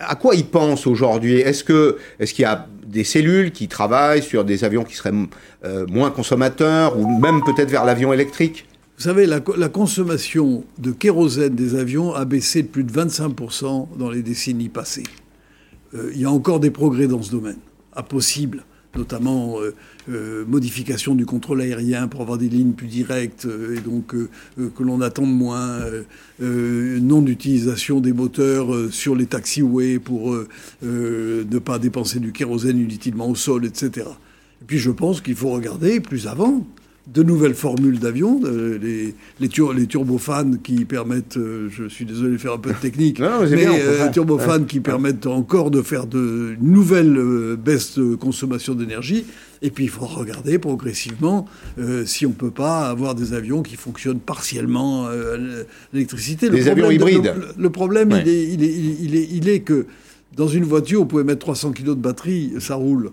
à 0.00 0.14
quoi 0.14 0.34
ils 0.34 0.46
pensent 0.46 0.86
aujourd'hui? 0.86 1.40
Est-ce 1.40 1.62
que 1.62 1.98
est-ce 2.18 2.32
qu'il 2.32 2.42
y 2.42 2.46
a 2.46 2.66
des 2.86 3.04
cellules 3.04 3.52
qui 3.52 3.68
travaillent 3.68 4.22
sur 4.22 4.44
des 4.44 4.64
avions 4.64 4.84
qui 4.84 4.94
seraient 4.94 5.12
euh, 5.64 5.86
moins 5.86 6.10
consommateurs 6.10 6.98
ou 6.98 7.18
même 7.20 7.42
peut-être 7.44 7.70
vers 7.70 7.84
l'avion 7.84 8.12
électrique? 8.12 8.66
Vous 8.96 9.02
savez, 9.02 9.26
la, 9.26 9.40
consommation 9.40 10.64
de 10.78 10.92
kérosène 10.92 11.54
des 11.56 11.74
avions 11.74 12.14
a 12.14 12.24
baissé 12.24 12.62
de 12.62 12.68
plus 12.68 12.84
de 12.84 12.92
25% 12.92 13.98
dans 13.98 14.08
les 14.08 14.22
décennies 14.22 14.68
passées. 14.68 15.02
Euh, 15.94 16.12
il 16.14 16.20
y 16.20 16.24
a 16.24 16.30
encore 16.30 16.60
des 16.60 16.70
progrès 16.70 17.08
dans 17.08 17.20
ce 17.20 17.32
domaine, 17.32 17.58
à 17.92 18.04
possible, 18.04 18.64
notamment 18.96 19.60
euh, 19.60 19.74
euh, 20.08 20.44
modification 20.46 21.14
du 21.14 21.26
contrôle 21.26 21.60
aérien 21.60 22.08
pour 22.08 22.20
avoir 22.20 22.38
des 22.38 22.48
lignes 22.48 22.72
plus 22.72 22.86
directes 22.86 23.46
et 23.46 23.80
donc 23.80 24.14
que 24.56 24.82
l'on 24.82 25.00
attende 25.00 25.32
moins, 25.32 25.80
non-utilisation 26.40 28.00
des 28.00 28.12
moteurs 28.12 28.92
sur 28.92 29.14
les 29.14 29.26
taxiways 29.26 29.98
pour 29.98 30.36
ne 30.82 31.58
pas 31.58 31.78
dépenser 31.78 32.20
du 32.20 32.32
kérosène 32.32 32.78
inutilement 32.78 33.28
au 33.28 33.34
sol, 33.34 33.64
etc. 33.64 34.06
Et 34.62 34.64
puis 34.66 34.78
je 34.78 34.90
pense 34.90 35.20
qu'il 35.20 35.36
faut 35.36 35.50
regarder 35.50 36.00
plus 36.00 36.26
avant 36.26 36.66
de 37.06 37.22
nouvelles 37.22 37.54
formules 37.54 37.98
d'avions, 37.98 38.40
les, 38.80 39.14
les, 39.38 39.86
turbofanes 39.86 40.60
qui 40.62 40.86
permettent, 40.86 41.36
euh, 41.36 41.68
je 41.70 41.86
suis 41.86 42.06
désolé 42.06 42.32
de 42.32 42.38
faire 42.38 42.54
un 42.54 42.58
peu 42.58 42.70
de 42.70 42.78
technique, 42.78 43.20
mais, 43.50 43.66
euh, 43.66 44.10
turbofanes 44.10 44.64
qui 44.64 44.80
permettent 44.80 45.26
encore 45.26 45.70
de 45.70 45.82
faire 45.82 46.06
de 46.06 46.56
nouvelles 46.62 47.18
euh, 47.18 47.56
baisses 47.56 47.98
de 47.98 48.14
consommation 48.14 48.74
d'énergie. 48.74 49.26
Et 49.60 49.70
puis 49.70 49.84
il 49.84 49.90
faut 49.90 50.06
regarder 50.06 50.58
progressivement 50.58 51.46
si 52.04 52.26
on 52.26 52.30
ne 52.30 52.34
peut 52.34 52.50
pas 52.50 52.90
avoir 52.90 53.14
des 53.14 53.32
avions 53.32 53.62
qui 53.62 53.76
fonctionnent 53.76 54.20
partiellement 54.20 55.06
à 55.06 55.38
l'électricité. 55.94 56.50
Des 56.50 56.68
avions 56.68 56.90
hybrides. 56.90 57.32
Le, 57.56 57.70
problème, 57.70 58.10
il, 58.10 58.28
est, 58.28 58.42
il, 58.52 58.62
est, 58.62 58.74
il, 59.00 59.16
est, 59.16 59.28
il 59.32 59.48
est 59.48 59.60
que 59.60 59.86
dans 60.36 60.48
une 60.48 60.64
voiture, 60.64 61.00
vous 61.00 61.06
pouvez 61.06 61.24
mettre 61.24 61.38
300 61.38 61.72
kg 61.72 61.84
de 61.86 61.94
batterie, 61.94 62.52
ça 62.60 62.74
roule. 62.74 63.12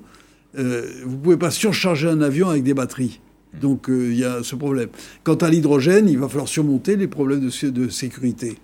vous 0.55 0.63
ne 0.63 1.15
pouvez 1.23 1.37
pas 1.37 1.51
surcharger 1.51 2.09
un 2.09 2.19
avion 2.19 2.49
avec 2.49 2.63
des 2.63 2.73
batteries. 2.73 3.21
Donc 3.59 3.89
euh, 3.89 4.11
il 4.11 4.17
y 4.17 4.23
a 4.23 4.43
ce 4.43 4.55
problème. 4.55 4.89
Quant 5.23 5.35
à 5.35 5.49
l'hydrogène, 5.49 6.07
il 6.07 6.17
va 6.17 6.27
falloir 6.27 6.47
surmonter 6.47 6.95
les 6.95 7.07
problèmes 7.07 7.41
de, 7.41 7.69
de 7.69 7.89
sécurité. 7.89 8.57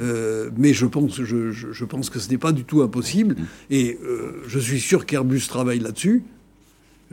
Euh, 0.00 0.50
mais 0.56 0.74
je 0.74 0.86
pense, 0.86 1.22
je, 1.22 1.52
je, 1.52 1.84
pense 1.84 2.10
que 2.10 2.18
ce 2.18 2.28
n'est 2.30 2.38
pas 2.38 2.52
du 2.52 2.64
tout 2.64 2.82
impossible. 2.82 3.36
Et 3.70 3.98
euh, 4.04 4.42
je 4.46 4.58
suis 4.58 4.80
sûr 4.80 5.06
qu'Airbus 5.06 5.42
travaille 5.48 5.80
là-dessus. 5.80 6.22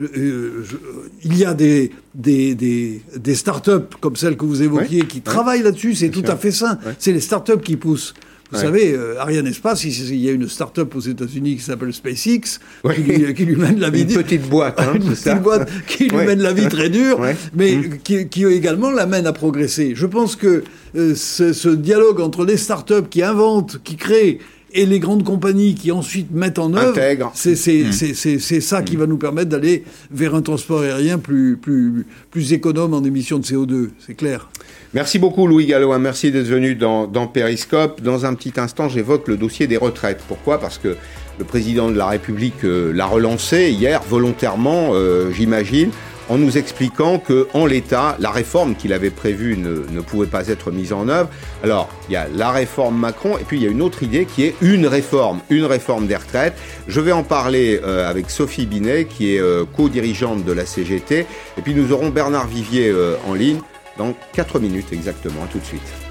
il 0.00 1.36
y 1.36 1.44
a 1.44 1.54
des, 1.54 1.92
des, 2.14 2.54
des, 2.54 3.02
des 3.16 3.34
start-up 3.34 3.94
comme 4.00 4.16
celles 4.16 4.36
que 4.36 4.44
vous 4.44 4.62
évoquiez 4.62 5.06
qui 5.06 5.20
travaillent 5.20 5.62
là-dessus. 5.62 5.94
C'est 5.94 6.10
tout 6.10 6.24
à 6.26 6.36
fait 6.36 6.50
sain. 6.50 6.78
C'est 6.98 7.12
les 7.12 7.20
start-up 7.20 7.62
qui 7.62 7.76
poussent. 7.76 8.14
Vous 8.52 8.58
savez, 8.58 8.92
euh, 8.92 9.18
Ariane 9.18 9.46
Espace, 9.46 9.84
il, 9.84 10.16
y 10.16 10.28
a 10.28 10.32
une 10.32 10.48
start-up 10.48 10.94
aux 10.94 11.00
États-Unis 11.00 11.56
qui 11.56 11.62
s'appelle 11.62 11.92
SpaceX, 11.92 12.60
qui, 12.94 13.44
lui, 13.44 13.56
mène 13.56 13.80
la 13.80 13.90
vie. 13.90 14.02
Une 14.02 14.22
petite 14.22 14.48
boîte, 14.48 14.78
hein, 14.80 14.92
une 14.94 15.10
petite 15.10 15.42
boîte 15.42 15.68
qui 15.86 16.08
lui 16.08 16.16
mène 16.16 16.40
la 16.40 16.52
vie 16.52 16.68
très 16.68 16.90
dure, 16.90 17.20
mais 17.54 17.72
mm. 17.72 17.98
qui, 18.04 18.28
qui, 18.28 18.44
également 18.44 18.90
l'amène 18.90 19.26
à 19.26 19.32
progresser. 19.32 19.94
Je 19.96 20.06
pense 20.06 20.36
que 20.36 20.62
euh, 20.96 21.14
ce, 21.14 21.52
ce, 21.52 21.68
dialogue 21.68 22.20
entre 22.20 22.44
les 22.44 22.56
start-up 22.56 23.08
qui 23.10 23.22
inventent, 23.22 23.78
qui 23.82 23.96
créent, 23.96 24.38
et 24.74 24.86
les 24.86 24.98
grandes 24.98 25.22
compagnies 25.22 25.74
qui 25.74 25.92
ensuite 25.92 26.32
mettent 26.32 26.58
en 26.58 26.74
œuvre, 26.74 26.98
c'est 27.34 27.54
mm. 27.54 28.60
ça 28.60 28.82
qui 28.82 28.96
mm. 28.96 29.00
va 29.00 29.06
nous 29.06 29.16
permettre 29.16 29.48
d'aller 29.48 29.84
vers 30.10 30.34
un 30.34 30.42
transport 30.42 30.82
aérien 30.82 31.18
plus, 31.18 31.56
plus, 31.56 32.04
plus 32.30 32.52
économe 32.52 32.92
en 32.92 33.04
émissions 33.04 33.38
de 33.38 33.44
CO2, 33.44 33.90
c'est 34.04 34.14
clair. 34.14 34.48
Merci 34.92 35.18
beaucoup 35.18 35.46
Louis 35.46 35.66
Gallois, 35.66 35.98
merci 35.98 36.30
d'être 36.30 36.46
venu 36.46 36.74
dans, 36.74 37.06
dans 37.06 37.26
Périscope. 37.26 38.00
Dans 38.00 38.26
un 38.26 38.34
petit 38.34 38.52
instant, 38.56 38.88
j'évoque 38.88 39.28
le 39.28 39.36
dossier 39.36 39.66
des 39.66 39.76
retraites. 39.76 40.20
Pourquoi? 40.28 40.60
Parce 40.60 40.78
que 40.78 40.96
le 41.38 41.44
président 41.44 41.90
de 41.90 41.96
la 41.96 42.06
République 42.06 42.64
euh, 42.64 42.92
l'a 42.92 43.06
relancé 43.06 43.70
hier, 43.70 44.02
volontairement, 44.08 44.90
euh, 44.92 45.30
j'imagine, 45.32 45.90
en 46.28 46.38
nous 46.38 46.58
expliquant 46.58 47.18
que 47.18 47.48
en 47.54 47.66
l'état, 47.66 48.16
la 48.18 48.30
réforme 48.30 48.74
qu'il 48.74 48.92
avait 48.92 49.10
prévue 49.10 49.56
ne, 49.56 50.00
pouvait 50.00 50.26
pas 50.26 50.48
être 50.48 50.70
mise 50.70 50.92
en 50.92 51.08
œuvre. 51.08 51.28
Alors, 51.62 51.88
il 52.08 52.12
y 52.12 52.16
a 52.16 52.26
la 52.28 52.50
réforme 52.50 52.98
Macron, 52.98 53.38
et 53.38 53.44
puis 53.44 53.58
il 53.58 53.62
y 53.62 53.66
a 53.66 53.70
une 53.70 53.82
autre 53.82 54.02
idée 54.02 54.26
qui 54.26 54.44
est 54.44 54.54
une 54.60 54.86
réforme, 54.86 55.40
une 55.50 55.64
réforme 55.64 56.06
des 56.06 56.16
retraites. 56.16 56.54
Je 56.88 57.00
vais 57.00 57.12
en 57.12 57.22
parler 57.22 57.80
euh, 57.82 58.08
avec 58.08 58.30
Sophie 58.30 58.66
Binet, 58.66 59.06
qui 59.06 59.34
est 59.34 59.42
co-dirigeante 59.76 60.44
de 60.44 60.52
la 60.52 60.66
CGT, 60.66 61.26
et 61.58 61.62
puis 61.62 61.74
nous 61.74 61.92
aurons 61.92 62.10
Bernard 62.10 62.46
Vivier 62.46 62.92
en 63.26 63.34
ligne 63.34 63.60
dans 63.98 64.14
4 64.32 64.58
minutes 64.58 64.92
exactement. 64.92 65.46
tout 65.50 65.58
de 65.58 65.64
suite. 65.64 66.03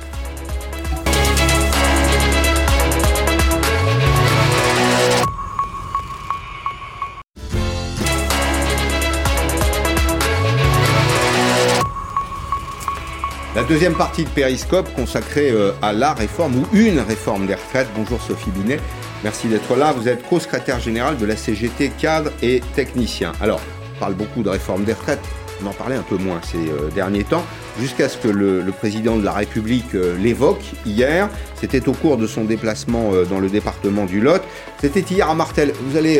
La 13.56 13.63
deuxième 13.63 13.94
partie 13.94 14.24
de 14.24 14.30
Périscope 14.30 14.92
consacrée 14.96 15.52
euh, 15.52 15.74
à 15.84 15.94
la 15.94 16.16
réforme 16.16 16.56
ou 16.56 16.66
une 16.74 17.00
réforme 17.00 17.46
des 17.46 17.54
retraites. 17.54 17.88
Bonjour 17.96 18.20
Sophie 18.20 18.50
Binet, 18.50 18.80
merci 19.24 19.48
d'être 19.48 19.76
là. 19.76 19.94
Vous 19.94 20.08
êtes 20.08 20.28
co-secrétaire 20.28 20.80
général 20.80 21.18
de 21.18 21.26
la 21.28 21.36
CGT 21.36 21.92
cadre 22.00 22.32
et 22.42 22.62
technicien. 22.74 23.32
Alors, 23.39 23.62
on 23.96 24.00
parle 24.00 24.16
beaucoup 24.16 24.42
de 24.42 24.50
réforme 24.50 24.86
des 24.86 24.94
retraites, 24.94 25.22
on 25.63 25.68
en 25.68 25.74
parlait 25.74 25.96
un 25.96 26.02
peu 26.02 26.18
moins 26.18 26.42
ces 26.42 26.58
euh, 26.58 26.89
derniers 26.96 27.26
temps 27.26 27.46
jusqu'à 27.80 28.10
ce 28.10 28.18
que 28.18 28.28
le, 28.28 28.63
président 28.72 29.18
de 29.18 29.24
la 29.24 29.34
République 29.34 29.94
euh, 29.94 30.18
l'évoque 30.18 30.63
hier. 30.84 31.30
C'était 31.54 31.88
au 31.88 31.94
cours 31.94 32.18
de 32.18 32.26
son 32.26 32.46
déplacement 32.46 33.12
dans 33.30 33.39
le 33.39 33.50
département 33.50 34.06
du 34.06 34.20
Lot. 34.20 34.42
C'était 34.82 35.02
hier 35.02 35.30
à 35.30 35.36
Martel. 35.36 35.74
Vous 35.88 35.96
allez 35.96 36.20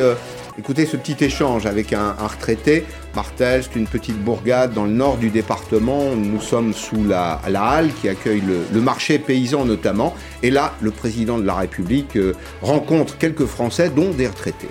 euh, 0.56 0.60
écouter 0.60 0.86
ce 0.86 0.98
petit 0.98 1.24
échange 1.24 1.66
avec 1.66 1.94
un, 1.94 2.14
retraité. 2.14 2.86
Martel, 3.16 3.64
c'est 3.64 3.76
une 3.76 3.88
petite 3.88 4.18
bourgade 4.18 4.74
dans 4.74 4.86
le 4.86 4.92
nord 4.92 5.18
du 5.18 5.30
département. 5.30 6.16
Nous 6.16 6.42
sommes 6.42 6.74
sous 6.74 7.04
la, 7.04 7.40
halle 7.46 7.92
qui 7.94 8.10
accueille 8.10 8.44
le, 8.72 8.82
marché 8.82 9.20
paysan 9.20 9.66
notamment. 9.66 10.16
Et 10.42 10.50
là, 10.50 10.74
le 10.82 10.92
président 10.92 11.38
de 11.38 11.46
la 11.46 11.56
République 11.56 12.18
rencontre 12.62 13.18
quelques 13.18 13.46
Français, 13.46 13.90
dont 13.90 14.10
des 14.12 14.28
retraités. 14.28 14.70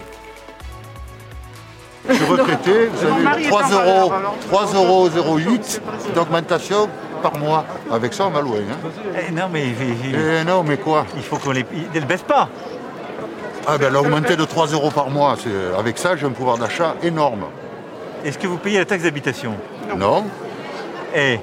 Je 2.09 2.15
suis 2.15 2.25
retraité, 2.25 2.89
vous 2.93 3.07
avez 3.07 3.45
3 3.45 3.63
euros, 3.71 4.13
3 4.51 4.75
euros 4.75 5.09
d'augmentation 6.15 6.89
par 7.23 7.39
mois. 7.39 7.65
Avec 7.91 8.13
ça, 8.13 8.27
on 8.27 8.31
va 8.31 8.41
loin. 8.41 8.57
Hein. 8.57 8.89
Eh, 9.17 9.33
non, 9.33 9.49
mais. 9.53 9.67
Eh, 10.13 10.45
non, 10.45 10.65
mais 10.65 10.77
quoi? 10.77 11.07
Il 11.17 11.23
faut 11.23 11.37
qu'on 11.37 11.53
les. 11.53 11.65
ne 11.95 12.01
baisse 12.01 12.23
pas. 12.23 12.49
Ah 13.67 13.79
ben 13.79 13.93
l'augmenter 13.93 14.37
de 14.37 14.45
3 14.45 14.69
euros 14.69 14.91
par 14.91 15.11
mois, 15.11 15.37
avec 15.79 15.99
ça 15.99 16.17
j'ai 16.17 16.27
un 16.27 16.31
pouvoir 16.31 16.59
d'achat 16.59 16.97
énorme. 17.03 17.45
Est-ce 18.25 18.39
que 18.39 18.47
vous 18.47 18.59
payez 18.59 18.79
la 18.79 18.85
taxe 18.85 19.05
d'habitation? 19.05 19.55
Non. 19.97 20.25
Eh 21.15 21.39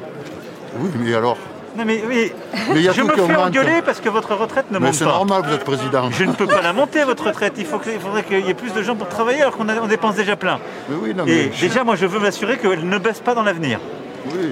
Oui, 0.77 0.89
mais 0.99 1.13
alors? 1.13 1.37
Non 1.77 1.85
mais 1.85 2.01
oui, 2.07 2.31
je 2.73 3.01
me 3.01 3.09
fais 3.09 3.35
engueuler 3.35 3.81
parce 3.85 3.99
que 4.01 4.09
votre 4.09 4.35
retraite 4.35 4.65
ne 4.71 4.79
monte 4.79 4.81
pas. 4.81 4.87
Mais 4.87 4.93
c'est 4.93 5.05
normal, 5.05 5.43
vous 5.45 5.53
êtes 5.53 5.63
président. 5.63 6.09
Je 6.11 6.23
ne 6.25 6.33
peux 6.33 6.47
pas 6.47 6.61
la 6.61 6.73
monter, 6.73 7.03
votre 7.03 7.27
retraite. 7.27 7.53
Il, 7.57 7.65
faut 7.65 7.79
il 7.85 7.99
faudrait 7.99 8.23
qu'il 8.23 8.45
y 8.45 8.49
ait 8.49 8.53
plus 8.53 8.73
de 8.73 8.81
gens 8.81 8.95
pour 8.95 9.07
travailler 9.07 9.41
alors 9.41 9.55
qu'on 9.55 9.65
dépense 9.87 10.15
déjà 10.15 10.35
plein. 10.35 10.59
oui, 10.89 11.13
non, 11.13 11.25
Et 11.25 11.51
déjà, 11.61 11.83
moi, 11.83 11.95
je 11.95 12.05
veux 12.05 12.19
m'assurer 12.19 12.57
qu'elle 12.57 12.87
ne 12.87 12.97
baisse 12.97 13.19
pas 13.19 13.35
dans 13.35 13.43
l'avenir. 13.43 13.79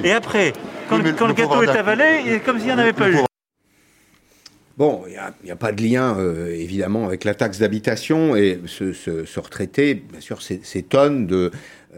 Et 0.04 0.14
après, 0.14 0.54
quand, 0.90 0.98
le, 0.98 1.12
gâteau 1.34 1.64
est 1.64 1.78
avalé, 1.78 2.22
il 2.26 2.34
est 2.34 2.40
comme 2.40 2.60
s'il 2.60 2.68
n'y 2.68 2.74
en 2.74 2.78
avait 2.78 2.94
pas 2.94 3.10
eu. 3.10 3.27
Bon, 4.78 5.06
il 5.08 5.20
n'y 5.44 5.50
a, 5.52 5.56
pas 5.56 5.72
de 5.72 5.82
lien, 5.82 6.16
euh, 6.20 6.54
évidemment, 6.54 7.08
avec 7.08 7.24
la 7.24 7.34
taxe 7.34 7.58
d'habitation. 7.58 8.36
Et 8.36 8.60
ce, 8.68 8.94
ce, 8.94 9.40
retraité, 9.40 9.96
bien 9.96 10.22
sûr, 10.22 10.44
s'étonne 10.44 11.26
de 11.26 11.50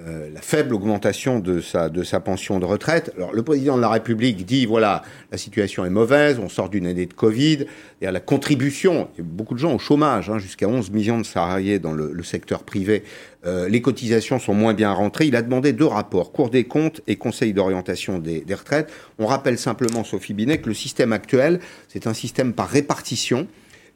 euh, 0.07 0.29
la 0.33 0.41
faible 0.41 0.73
augmentation 0.73 1.39
de 1.39 1.59
sa, 1.61 1.89
pension 2.19 2.59
de 2.59 2.65
retraite. 2.65 3.11
Alors, 3.17 3.33
le 3.33 3.43
président 3.43 3.75
de 3.75 3.81
la 3.81 3.89
République 3.89 4.45
dit, 4.45 4.65
voilà, 4.65 5.03
la 5.31 5.37
situation 5.37 5.85
est 5.85 5.89
mauvaise, 5.89 6.39
on 6.39 6.47
sort 6.47 6.69
d'une 6.69 6.85
année 6.85 7.05
de 7.05 7.13
Covid, 7.13 7.65
et 8.01 8.07
à 8.07 8.11
la 8.11 8.19
contribution, 8.19 9.09
il 9.15 9.17
y 9.17 9.21
a 9.21 9.27
beaucoup 9.29 9.55
de 9.55 9.59
gens 9.59 9.73
au 9.73 9.79
chômage, 9.79 10.29
hein, 10.29 10.39
jusqu'à 10.39 10.67
11 10.67 10.91
millions 10.91 11.17
de 11.17 11.25
salariés 11.25 11.79
dans 11.79 11.91
le, 11.91 12.11
le 12.13 12.23
secteur 12.23 12.63
privé, 12.63 13.03
euh, 13.45 13.67
les 13.67 13.81
cotisations 13.81 14.39
sont 14.39 14.53
moins 14.53 14.73
bien 14.73 14.91
rentrées. 14.91 15.25
Il 15.25 15.35
a 15.35 15.41
demandé 15.41 15.73
deux 15.73 15.85
rapports, 15.85 16.31
Cour 16.31 16.49
des 16.49 16.63
comptes 16.63 17.01
et 17.07 17.15
Conseil 17.15 17.53
d'orientation 17.53 18.19
des, 18.19 18.41
des 18.41 18.53
retraites. 18.53 18.91
On 19.17 19.25
rappelle 19.25 19.57
simplement, 19.57 20.03
Sophie 20.03 20.33
Binet, 20.33 20.59
que 20.59 20.69
le 20.69 20.75
système 20.75 21.13
actuel, 21.13 21.59
c'est 21.87 22.07
un 22.07 22.13
système 22.13 22.53
par 22.53 22.69
répartition 22.69 23.47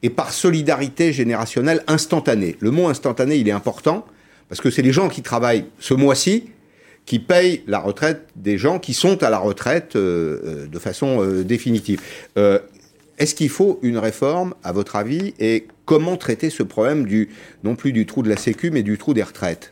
et 0.02 0.10
par 0.10 0.32
solidarité 0.32 1.12
générationnelle 1.12 1.82
instantanée. 1.86 2.56
Le 2.60 2.70
mot 2.70 2.88
instantané, 2.88 3.36
il 3.36 3.48
est 3.48 3.52
important 3.52 4.04
parce 4.48 4.60
que 4.60 4.70
c'est 4.70 4.82
les 4.82 4.92
gens 4.92 5.08
qui 5.08 5.22
travaillent 5.22 5.66
ce 5.78 5.94
mois-ci 5.94 6.44
qui 7.06 7.18
payent 7.18 7.62
la 7.66 7.78
retraite 7.78 8.28
des 8.36 8.58
gens 8.58 8.78
qui 8.78 8.94
sont 8.94 9.22
à 9.22 9.30
la 9.30 9.38
retraite 9.38 9.96
euh, 9.96 10.40
euh, 10.44 10.66
de 10.66 10.78
façon 10.78 11.22
euh, 11.22 11.44
définitive. 11.44 12.00
Est-ce 13.16 13.36
qu'il 13.36 13.48
faut 13.48 13.78
une 13.82 13.98
réforme, 13.98 14.54
à 14.64 14.72
votre 14.72 14.96
avis, 14.96 15.34
et 15.38 15.68
comment 15.84 16.16
traiter 16.16 16.50
ce 16.50 16.64
problème 16.64 17.06
non 17.62 17.76
plus 17.76 17.92
du 17.92 18.06
trou 18.06 18.24
de 18.24 18.28
la 18.28 18.36
Sécu, 18.36 18.72
mais 18.72 18.82
du 18.82 18.98
trou 18.98 19.14
des 19.14 19.22
retraites? 19.22 19.70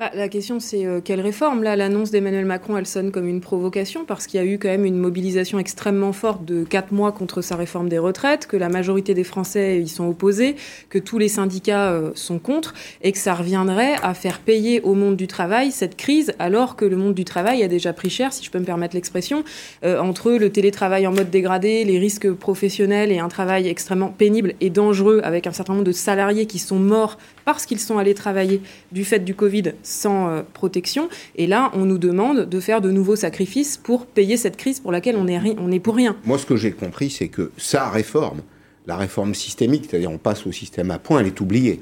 Bah, 0.00 0.10
la 0.14 0.30
question, 0.30 0.60
c'est 0.60 0.86
euh, 0.86 1.02
quelle 1.04 1.20
réforme? 1.20 1.62
Là, 1.62 1.76
l'annonce 1.76 2.10
d'Emmanuel 2.10 2.46
Macron, 2.46 2.78
elle 2.78 2.86
sonne 2.86 3.12
comme 3.12 3.28
une 3.28 3.42
provocation 3.42 4.06
parce 4.06 4.26
qu'il 4.26 4.40
y 4.40 4.42
a 4.42 4.46
eu 4.46 4.58
quand 4.58 4.68
même 4.70 4.86
une 4.86 4.96
mobilisation 4.96 5.58
extrêmement 5.58 6.14
forte 6.14 6.42
de 6.46 6.64
quatre 6.64 6.90
mois 6.90 7.12
contre 7.12 7.42
sa 7.42 7.54
réforme 7.54 7.90
des 7.90 7.98
retraites, 7.98 8.46
que 8.46 8.56
la 8.56 8.70
majorité 8.70 9.12
des 9.12 9.24
Français 9.24 9.78
y 9.78 9.88
sont 9.88 10.08
opposés, 10.08 10.56
que 10.88 10.98
tous 10.98 11.18
les 11.18 11.28
syndicats 11.28 11.90
euh, 11.90 12.12
sont 12.14 12.38
contre 12.38 12.72
et 13.02 13.12
que 13.12 13.18
ça 13.18 13.34
reviendrait 13.34 13.96
à 14.02 14.14
faire 14.14 14.38
payer 14.38 14.80
au 14.80 14.94
monde 14.94 15.16
du 15.16 15.26
travail 15.26 15.70
cette 15.70 15.98
crise 15.98 16.32
alors 16.38 16.76
que 16.76 16.86
le 16.86 16.96
monde 16.96 17.12
du 17.12 17.26
travail 17.26 17.62
a 17.62 17.68
déjà 17.68 17.92
pris 17.92 18.08
cher, 18.08 18.32
si 18.32 18.42
je 18.42 18.50
peux 18.50 18.58
me 18.58 18.64
permettre 18.64 18.94
l'expression, 18.94 19.44
euh, 19.84 20.00
entre 20.00 20.30
le 20.30 20.48
télétravail 20.48 21.06
en 21.06 21.12
mode 21.12 21.28
dégradé, 21.28 21.84
les 21.84 21.98
risques 21.98 22.32
professionnels 22.32 23.12
et 23.12 23.18
un 23.18 23.28
travail 23.28 23.68
extrêmement 23.68 24.08
pénible 24.08 24.54
et 24.62 24.70
dangereux 24.70 25.20
avec 25.24 25.46
un 25.46 25.52
certain 25.52 25.74
nombre 25.74 25.84
de 25.84 25.92
salariés 25.92 26.46
qui 26.46 26.58
sont 26.58 26.78
morts 26.78 27.18
parce 27.52 27.66
qu'ils 27.66 27.80
sont 27.80 27.98
allés 27.98 28.14
travailler 28.14 28.62
du 28.92 29.04
fait 29.04 29.20
du 29.20 29.34
Covid 29.34 29.72
sans 29.82 30.28
euh, 30.28 30.42
protection. 30.52 31.08
Et 31.36 31.46
là, 31.46 31.70
on 31.74 31.84
nous 31.84 31.98
demande 31.98 32.48
de 32.48 32.60
faire 32.60 32.80
de 32.80 32.90
nouveaux 32.90 33.16
sacrifices 33.16 33.76
pour 33.76 34.06
payer 34.06 34.36
cette 34.36 34.56
crise 34.56 34.80
pour 34.80 34.92
laquelle 34.92 35.16
on 35.16 35.26
est, 35.26 35.38
on 35.58 35.70
est 35.70 35.80
pour 35.80 35.96
rien. 35.96 36.16
Moi, 36.24 36.38
ce 36.38 36.46
que 36.46 36.56
j'ai 36.56 36.72
compris, 36.72 37.10
c'est 37.10 37.28
que 37.28 37.50
sa 37.56 37.90
réforme, 37.90 38.42
la 38.86 38.96
réforme 38.96 39.34
systémique, 39.34 39.86
c'est-à-dire 39.88 40.10
on 40.10 40.18
passe 40.18 40.46
au 40.46 40.52
système 40.52 40.90
à 40.90 40.98
points, 40.98 41.20
elle 41.20 41.26
est 41.26 41.40
oubliée. 41.40 41.80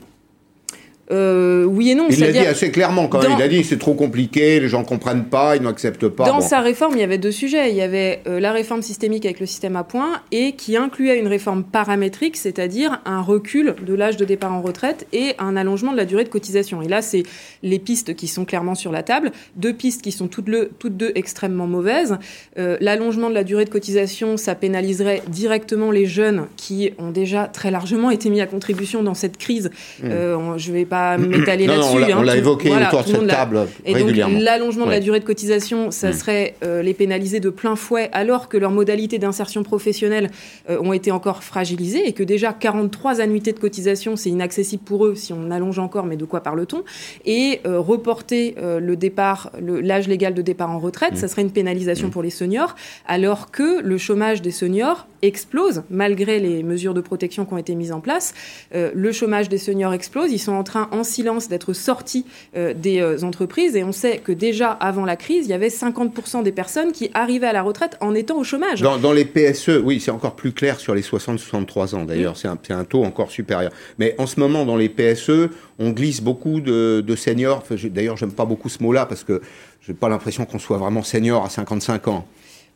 Euh, 1.10 1.64
oui 1.64 1.90
et 1.90 1.94
non. 1.94 2.06
Il 2.10 2.20
l'a 2.20 2.32
dit 2.32 2.38
assez 2.38 2.70
clairement 2.70 3.08
quand 3.08 3.22
même. 3.22 3.32
Il 3.38 3.42
a 3.42 3.48
dit 3.48 3.64
c'est 3.64 3.78
trop 3.78 3.94
compliqué, 3.94 4.60
les 4.60 4.68
gens 4.68 4.84
comprennent 4.84 5.24
pas, 5.24 5.56
ils 5.56 5.62
n'acceptent 5.62 6.08
pas. 6.08 6.26
Dans 6.26 6.40
sa 6.40 6.60
réforme, 6.60 6.94
il 6.94 7.00
y 7.00 7.04
avait 7.04 7.18
deux 7.18 7.32
sujets. 7.32 7.70
Il 7.70 7.76
y 7.76 7.82
avait 7.82 8.20
euh, 8.26 8.40
la 8.40 8.52
réforme 8.52 8.82
systémique 8.82 9.24
avec 9.24 9.40
le 9.40 9.46
système 9.46 9.76
à 9.76 9.84
points 9.84 10.20
et 10.32 10.52
qui 10.52 10.76
incluait 10.76 11.18
une 11.18 11.26
réforme 11.26 11.64
paramétrique, 11.64 12.36
c'est-à-dire 12.36 13.00
un 13.04 13.22
recul 13.22 13.74
de 13.84 13.94
l'âge 13.94 14.16
de 14.16 14.24
départ 14.24 14.52
en 14.52 14.60
retraite 14.60 15.06
et 15.12 15.34
un 15.38 15.56
allongement 15.56 15.92
de 15.92 15.96
la 15.96 16.04
durée 16.04 16.24
de 16.24 16.28
cotisation. 16.28 16.82
Et 16.82 16.88
là, 16.88 17.00
c'est 17.00 17.22
les 17.62 17.78
pistes 17.78 18.14
qui 18.14 18.28
sont 18.28 18.44
clairement 18.44 18.74
sur 18.74 18.92
la 18.92 19.02
table. 19.02 19.32
Deux 19.56 19.72
pistes 19.72 20.02
qui 20.02 20.12
sont 20.12 20.28
toutes, 20.28 20.48
le, 20.48 20.70
toutes 20.78 20.96
deux 20.96 21.12
extrêmement 21.14 21.66
mauvaises. 21.66 22.18
Euh, 22.58 22.76
l'allongement 22.80 23.30
de 23.30 23.34
la 23.34 23.44
durée 23.44 23.64
de 23.64 23.70
cotisation, 23.70 24.36
ça 24.36 24.54
pénaliserait 24.54 25.22
directement 25.28 25.90
les 25.90 26.06
jeunes 26.06 26.46
qui 26.56 26.92
ont 26.98 27.10
déjà 27.10 27.46
très 27.46 27.70
largement 27.70 28.10
été 28.10 28.28
mis 28.28 28.40
à 28.40 28.46
contribution 28.46 29.02
dans 29.02 29.14
cette 29.14 29.38
crise. 29.38 29.70
Mmh. 30.02 30.08
je 30.56 30.72
vais 30.72 30.84
pas 30.84 30.97
m'étaler 31.18 31.66
là-dessus. 31.66 32.12
On 32.14 32.22
l'a 32.22 32.32
hein, 32.32 32.36
évoqué 32.36 32.70
autour 32.70 33.02
de 33.02 33.08
cette 33.08 33.26
table 33.26 33.66
Et 33.84 33.94
régulièrement. 33.94 34.34
donc 34.34 34.42
l'allongement 34.42 34.86
de 34.86 34.90
la 34.90 35.00
durée 35.00 35.20
de 35.20 35.24
cotisation, 35.24 35.90
ça 35.90 36.10
mm. 36.10 36.12
serait 36.12 36.54
euh, 36.64 36.82
les 36.82 36.94
pénaliser 36.94 37.40
de 37.40 37.50
plein 37.50 37.76
fouet 37.76 38.08
alors 38.12 38.48
que 38.48 38.56
leurs 38.56 38.70
modalités 38.70 39.18
d'insertion 39.18 39.62
professionnelle 39.62 40.30
euh, 40.70 40.78
ont 40.80 40.92
été 40.92 41.10
encore 41.10 41.42
fragilisées 41.42 42.06
et 42.06 42.12
que 42.12 42.22
déjà 42.22 42.52
43 42.52 43.20
annuités 43.20 43.52
de 43.52 43.58
cotisation, 43.58 44.16
c'est 44.16 44.30
inaccessible 44.30 44.82
pour 44.84 45.06
eux 45.06 45.14
si 45.14 45.32
on 45.32 45.50
allonge 45.50 45.78
encore, 45.78 46.06
mais 46.06 46.16
de 46.16 46.24
quoi 46.24 46.40
parle-t-on? 46.40 46.82
Et 47.24 47.60
euh, 47.66 47.80
reporter 47.80 48.54
le 48.58 48.96
départ, 48.96 49.50
l'âge 49.60 50.08
légal 50.08 50.34
de 50.34 50.42
départ 50.42 50.70
en 50.70 50.78
retraite, 50.78 51.14
mm. 51.14 51.16
ça 51.16 51.28
serait 51.28 51.42
une 51.42 51.50
pénalisation 51.50 52.08
mm. 52.08 52.10
pour 52.10 52.22
les 52.22 52.30
seniors, 52.30 52.74
alors 53.06 53.50
que 53.50 53.80
le 53.80 53.98
chômage 53.98 54.42
des 54.42 54.50
seniors 54.50 55.06
explose 55.22 55.82
malgré 55.90 56.38
les 56.38 56.62
mesures 56.62 56.94
de 56.94 57.00
protection 57.00 57.44
qui 57.44 57.54
ont 57.54 57.58
été 57.58 57.74
mises 57.74 57.92
en 57.92 58.00
place. 58.00 58.34
le 58.72 59.12
chômage 59.12 59.48
des 59.48 59.58
seniors 59.58 59.92
explose, 59.92 60.32
ils 60.32 60.38
sont 60.38 60.52
en 60.52 60.64
train 60.64 60.88
en 60.92 61.04
silence 61.04 61.48
d'être 61.48 61.72
sortis 61.72 62.24
euh, 62.56 62.74
des 62.74 63.00
euh, 63.00 63.22
entreprises. 63.22 63.76
Et 63.76 63.84
on 63.84 63.92
sait 63.92 64.18
que 64.18 64.32
déjà 64.32 64.70
avant 64.70 65.04
la 65.04 65.16
crise, 65.16 65.46
il 65.46 65.50
y 65.50 65.54
avait 65.54 65.68
50% 65.68 66.42
des 66.42 66.52
personnes 66.52 66.92
qui 66.92 67.10
arrivaient 67.14 67.46
à 67.46 67.52
la 67.52 67.62
retraite 67.62 67.96
en 68.00 68.14
étant 68.14 68.38
au 68.38 68.44
chômage. 68.44 68.80
Dans, 68.80 69.12
les 69.12 69.24
PSE, 69.24 69.80
oui, 69.82 70.00
c'est 70.00 70.10
encore 70.10 70.34
plus 70.34 70.52
clair 70.52 70.80
sur 70.80 70.94
les 70.94 71.02
60-63 71.02 71.94
ans 71.94 72.04
d'ailleurs. 72.04 72.36
C'est 72.36 72.48
un, 72.48 72.84
taux 72.84 73.04
encore 73.04 73.30
supérieur. 73.30 73.72
Mais 73.98 74.14
en 74.18 74.26
ce 74.26 74.40
moment, 74.40 74.64
dans 74.64 74.76
les 74.76 74.88
PSE, 74.88 75.48
on 75.78 75.90
glisse 75.90 76.20
beaucoup 76.20 76.60
de, 76.60 77.02
de 77.06 77.16
seniors. 77.16 77.62
D'ailleurs, 77.90 78.16
j'aime 78.16 78.32
pas 78.32 78.44
beaucoup 78.44 78.68
ce 78.68 78.82
mot-là 78.82 79.06
parce 79.06 79.24
que 79.24 79.40
j'ai 79.86 79.94
pas 79.94 80.08
l'impression 80.08 80.44
qu'on 80.44 80.58
soit 80.58 80.78
vraiment 80.78 81.02
senior 81.02 81.44
à 81.44 81.50
55 81.50 82.08
ans. 82.08 82.26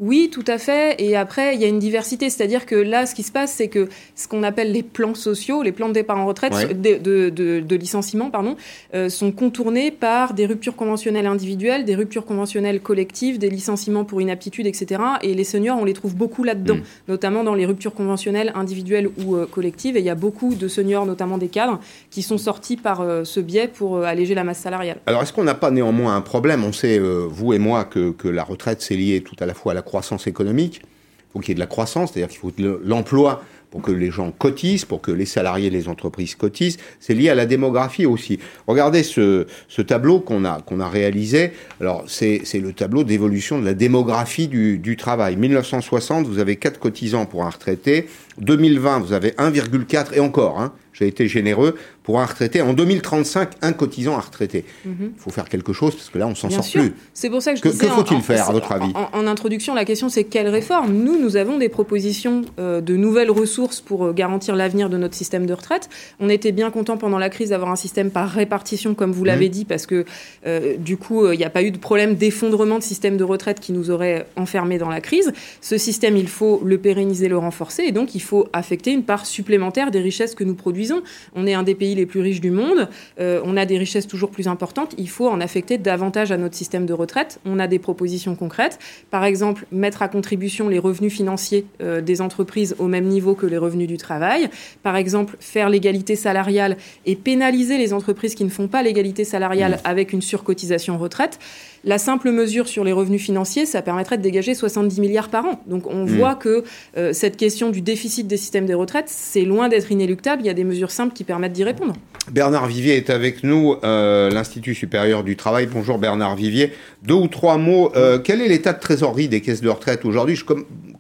Oui, 0.03 0.31
tout 0.33 0.45
à 0.49 0.59
fait. 0.59 0.97
Et 1.01 1.15
après, 1.15 1.55
il 1.55 1.61
y 1.61 1.65
a 1.65 1.69
une 1.69 1.79
diversité. 1.79 2.29
C'est-à-dire 2.29 2.67
que 2.67 2.75
là, 2.75 3.07
ce 3.07 3.15
qui 3.15 3.23
se 3.23 3.31
passe, 3.31 3.53
c'est 3.53 3.69
que 3.69 3.89
ce 4.17 4.27
qu'on 4.27 4.43
appelle 4.43 4.73
les 4.73 4.83
plans 4.83 5.15
sociaux, 5.15 5.63
les 5.63 5.71
plans 5.71 5.89
de 5.89 5.93
départ 5.93 6.19
en 6.19 6.27
retraite, 6.27 6.53
de, 6.83 7.77
licenciement, 7.77 8.29
pardon, 8.29 8.57
euh, 8.95 9.09
sont 9.09 9.31
contournés 9.31 9.93
par 9.93 10.35
des 10.35 10.47
ruptures 10.47 10.75
conventionnelles 10.75 11.27
individuelles, 11.27 11.85
des 11.85 11.95
ruptures 11.95 12.27
conventionnelles 12.27 12.81
collectives, 12.81 13.39
des 13.39 13.49
licenciements 13.49 14.05
pour 14.05 14.21
inaptitude, 14.21 14.67
etc. 14.67 15.01
Et 15.23 15.35
les 15.35 15.45
seniors, 15.45 15.79
on 15.79 15.85
les 15.85 15.93
trouve 15.93 16.17
beaucoup 16.17 16.43
là-dedans, 16.43 16.79
mm. 16.79 16.83
notamment 17.07 17.45
dans 17.45 17.55
les 17.55 17.65
ruptures 17.65 17.95
conventionnelles 17.95 18.51
individuelles 18.57 19.09
ou 19.25 19.37
euh, 19.37 19.47
collectives. 19.47 19.97
Et 19.97 20.01
il 20.01 20.07
y 20.07 20.11
a 20.11 20.17
beaucoup 20.17 20.57
de 20.57 20.67
seniors, 20.67 21.07
notamment 21.07 21.39
des 21.39 21.49
cadres, 21.49 21.79
qui 22.11 22.23
sont 22.23 22.39
sortis 22.39 22.77
par 22.77 23.03
euh, 23.03 23.23
ce 23.23 23.39
biais 23.39 23.69
pour 23.69 23.99
alléger 23.99 24.35
la 24.35 24.43
masse 24.43 24.59
salariale. 24.59 24.99
Alors, 25.07 25.23
est-ce 25.23 25.33
qu'on 25.33 25.45
n'a 25.45 25.55
pas 25.55 25.71
néanmoins 25.71 26.17
un 26.17 26.23
problème? 26.23 26.65
On 26.65 26.73
sait, 26.73 26.99
vous 26.99 27.53
et 27.53 27.61
moi, 27.61 27.85
que, 27.85 28.11
que 28.11 28.27
la 28.27 28.43
retraite, 28.43 28.83
c'est 28.83 28.97
lié 28.97 29.23
tout 29.25 29.37
à 29.39 29.47
la 29.47 29.55
fois 29.55 29.71
à 29.71 29.75
la 29.77 29.83
croissance 29.93 30.27
économique. 30.27 30.81
Il 30.81 31.33
faut 31.35 31.41
qu'il 31.41 31.51
y 31.51 31.53
ait 31.53 31.55
de 31.55 31.61
la 31.61 31.67
croissance, 31.67 32.13
c'est-à-dire 32.13 32.31
qu'il 32.31 32.41
faut 32.41 32.51
de 32.51 32.81
l'emploi 32.83 33.43
pour 33.71 33.83
que 33.83 33.93
les 33.93 34.11
gens 34.11 34.31
cotisent, 34.31 34.87
pour 34.87 35.03
que 35.03 35.11
les 35.11 35.27
salariés 35.27 35.69
les 35.69 35.87
entreprises 35.87 36.35
cotisent. 36.35 36.79
C'est 36.99 37.13
lié 37.13 37.29
à 37.29 37.35
la 37.35 37.45
démographie 37.45 38.07
aussi. 38.07 38.39
Regardez 38.67 39.03
ce, 39.03 39.47
tableau 39.87 40.21
qu'on 40.21 40.47
a, 40.47 40.63
qu'on 40.63 40.81
a 40.81 40.89
réalisé. 40.89 41.53
Alors, 41.79 42.05
c'est 42.07 42.43
le 42.55 42.73
tableau 42.73 43.05
d'évolution 43.05 43.59
de 43.59 43.67
la 43.67 43.75
démographie 43.75 44.49
du, 44.49 44.79
du, 44.79 44.97
travail. 44.97 45.37
1960, 45.37 46.27
vous 46.27 46.39
avez 46.39 46.57
4 46.57 46.79
cotisants 46.79 47.27
pour 47.27 47.45
un 47.45 47.51
retraité. 47.51 48.09
2020, 48.39 49.01
vous 49.01 49.13
avez 49.13 49.31
1,4 49.33 50.15
et 50.15 50.21
encore. 50.21 50.59
Hein, 50.59 50.73
j'ai 50.95 51.07
été 51.07 51.29
généreux 51.29 51.77
pour 52.03 52.21
un 52.21 52.27
retraité. 52.27 52.63
En 52.63 52.73
2035, 52.73 53.51
un 53.63 53.73
cotisant 53.73 54.17
à 54.17 54.21
retraité. 54.21 54.65
Mhm. 54.85 55.13
Il 55.17 55.21
faut 55.21 55.31
faire 55.31 55.49
quelque 55.49 55.73
chose 55.73 55.95
parce 55.95 56.11
que 56.11 56.19
là, 56.19 56.27
on 56.27 56.35
s'en 56.35 56.51
sort 56.51 56.69
plus. 56.69 56.95
C'est 57.15 57.31
pour 57.31 57.43
ça 57.43 57.53
que 57.53 57.59
je 57.59 57.63
que, 57.63 57.69
que 57.69 57.87
faut-il 57.87 58.21
faire, 58.23 58.49
à 58.49 58.53
votre 58.53 58.73
avis 58.73 58.93
en, 59.13 59.27
introduction, 59.27 59.75
la 59.75 59.85
question 59.85 60.09
c'est 60.09 60.25
quelle 60.25 60.49
réforme? 60.49 60.93
Nous, 60.93 61.19
nous 61.19 61.37
avons 61.37 61.59
des 61.59 61.69
propositions 61.69 62.43
euh, 62.59 62.81
de 62.81 62.97
nouvelles 62.97 63.31
ressources 63.31 63.81
pour 63.81 64.05
euh, 64.05 64.13
garantir 64.13 64.57
l'avenir 64.57 64.91
de 64.91 64.97
notre 64.97 65.15
système 65.15 65.47
de 65.47 65.53
retraite. 65.53 65.89
On 66.19 66.29
était 66.29 66.53
bien 66.53 66.71
content 66.71 66.97
pendant 66.97 67.19
la 67.19 67.31
crise 67.31 67.51
d'avoir 67.51 67.71
un 67.71 67.77
système 67.77 68.11
par 68.11 68.29
répartition, 68.29 68.95
comme 68.95 69.13
vous 69.13 69.25
l'avez 69.25 69.47
mhm. 69.47 69.53
dit, 69.53 69.65
parce 69.65 69.87
que 69.87 70.05
euh, 70.47 70.77
du 70.77 70.97
coup, 70.97 71.31
il 71.31 71.39
n'y 71.39 71.45
a 71.45 71.51
pas 71.51 71.63
eu 71.63 71.71
de 71.71 71.79
problème 71.79 72.17
d'effondrement 72.17 72.79
de 72.79 72.83
système 72.83 73.17
de 73.17 73.25
retraite 73.25 73.61
qui 73.61 73.73
nous 73.73 73.91
aurait 73.91 74.27
enfermés 74.37 74.79
dans 74.79 74.89
la 74.89 75.01
crise. 75.01 75.33
Ce 75.61 75.79
système, 75.79 76.17
il 76.17 76.29
faut 76.29 76.61
le 76.65 76.79
pérenniser, 76.79 77.29
le 77.29 77.39
renforcer, 77.39 77.85
et 77.85 77.93
donc 77.93 78.15
il 78.15 78.23
faut 78.23 78.49
affecter 78.53 78.91
une 78.91 79.05
part 79.05 79.25
supplémentaire 79.27 79.91
des 79.91 80.01
richesses 80.01 80.35
que 80.35 80.45
nous 80.45 80.55
produisons. 80.55 81.03
On 81.35 81.47
est 81.47 81.55
un 81.55 81.63
des 81.63 81.75
pays 81.75 81.92
les 81.95 82.07
plus 82.07 82.21
riches 82.21 82.41
du 82.41 82.51
monde, 82.51 82.89
euh, 83.21 83.41
on 83.45 83.57
a 83.57 83.67
des 83.67 83.79
richesses 83.79 84.07
toujours 84.07 84.31
plus 84.31 84.49
importantes, 84.49 84.95
il 84.99 85.09
faut 85.09 85.29
en 85.29 85.41
affecter 85.41 85.79
davantage 85.79 86.33
à 86.33 86.37
notre 86.37 86.55
système 86.55 86.87
de 86.87 86.93
retraite. 86.93 87.41
On 87.45 87.59
a 87.59 87.67
des 87.67 87.79
propositions 87.79 88.35
concrètes. 88.37 88.79
Par 89.11 89.25
exemple, 89.25 89.67
mettre 89.73 90.03
à 90.03 90.09
contribution 90.09 90.69
les 90.69 90.79
revenus 90.79 91.13
financiers 91.13 91.67
euh, 91.81 92.01
des 92.01 92.21
entreprises 92.21 92.75
au 92.79 92.87
même 92.87 93.05
niveau 93.05 93.35
que 93.35 93.47
les 93.47 93.59
revenus 93.59 93.89
du 93.89 93.97
travail. 93.97 94.49
Par 94.83 94.97
exemple, 94.97 95.37
faire 95.41 95.69
l'égalité 95.69 96.17
salariale 96.17 96.77
et 97.07 97.17
pénaliser 97.17 97.79
les 97.79 97.93
entreprises 97.93 98.35
qui 98.35 98.45
ne 98.45 98.51
font 98.51 98.69
pas 98.69 98.83
l'égalité 98.83 99.25
salariale 99.25 99.81
avec 99.85 100.13
une 100.13 100.23
surcotisation 100.23 100.99
retraite. 100.99 101.39
La 101.85 101.99
simple 101.99 102.31
mesure 102.31 102.69
sur 102.69 102.85
les 102.85 102.93
revenus 102.93 103.21
financiers, 103.21 103.67
ça 103.67 103.83
permettrait 103.83 104.17
de 104.17 104.23
dégager 104.23 104.55
70 104.55 105.01
milliards 105.01 105.29
par 105.29 105.45
an. 105.45 105.61
Donc 105.67 105.89
on 105.89 106.05
hmm. 106.05 106.09
voit 106.09 106.35
que 106.37 106.63
euh, 106.97 107.13
cette 107.13 107.37
question 107.37 107.71
du 107.71 107.81
déficit 107.81 108.29
des 108.29 108.37
systèmes 108.37 108.67
des 108.67 108.75
retraites, 108.75 109.09
c'est 109.09 109.45
loin 109.45 109.69
d'être 109.69 109.91
inéluctable. 109.91 110.43
Il 110.43 110.47
y 110.47 110.51
a 110.51 110.55
des 110.55 110.63
mesures 110.63 110.93
simples 110.93 111.13
qui 111.13 111.25
permettent 111.25 111.55
d'y 111.55 111.65
répondre. 111.65 111.95
Bernard 112.31 112.69
Vivier 112.69 112.97
est 112.97 113.11
avec 113.11 113.43
nous, 113.43 113.75
euh, 113.83 114.31
l'Institut 114.31 114.77
supérieur 114.77 115.25
du 115.25 115.35
travail. 115.37 115.67
Bonjour 115.67 115.99
Bernard 115.99 116.37
Vivier. 116.37 116.73
Deux 117.03 117.15
ou 117.15 117.27
trois 117.27 117.59
mots. 117.59 117.91
Euh, 117.97 118.21
quel 118.23 118.41
est 118.41 118.49
l'état 118.49 118.73
de 118.73 118.79
trésorerie 118.79 119.27
des 119.27 119.41
caisses 119.41 119.61
de 119.61 119.69
retraite 119.69 120.05
aujourd'hui? 120.05 120.39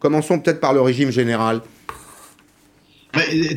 Commençons 0.01 0.41
peut-être 0.41 0.59
par 0.59 0.72
le 0.72 0.80
régime 0.80 1.12
général. 1.12 1.61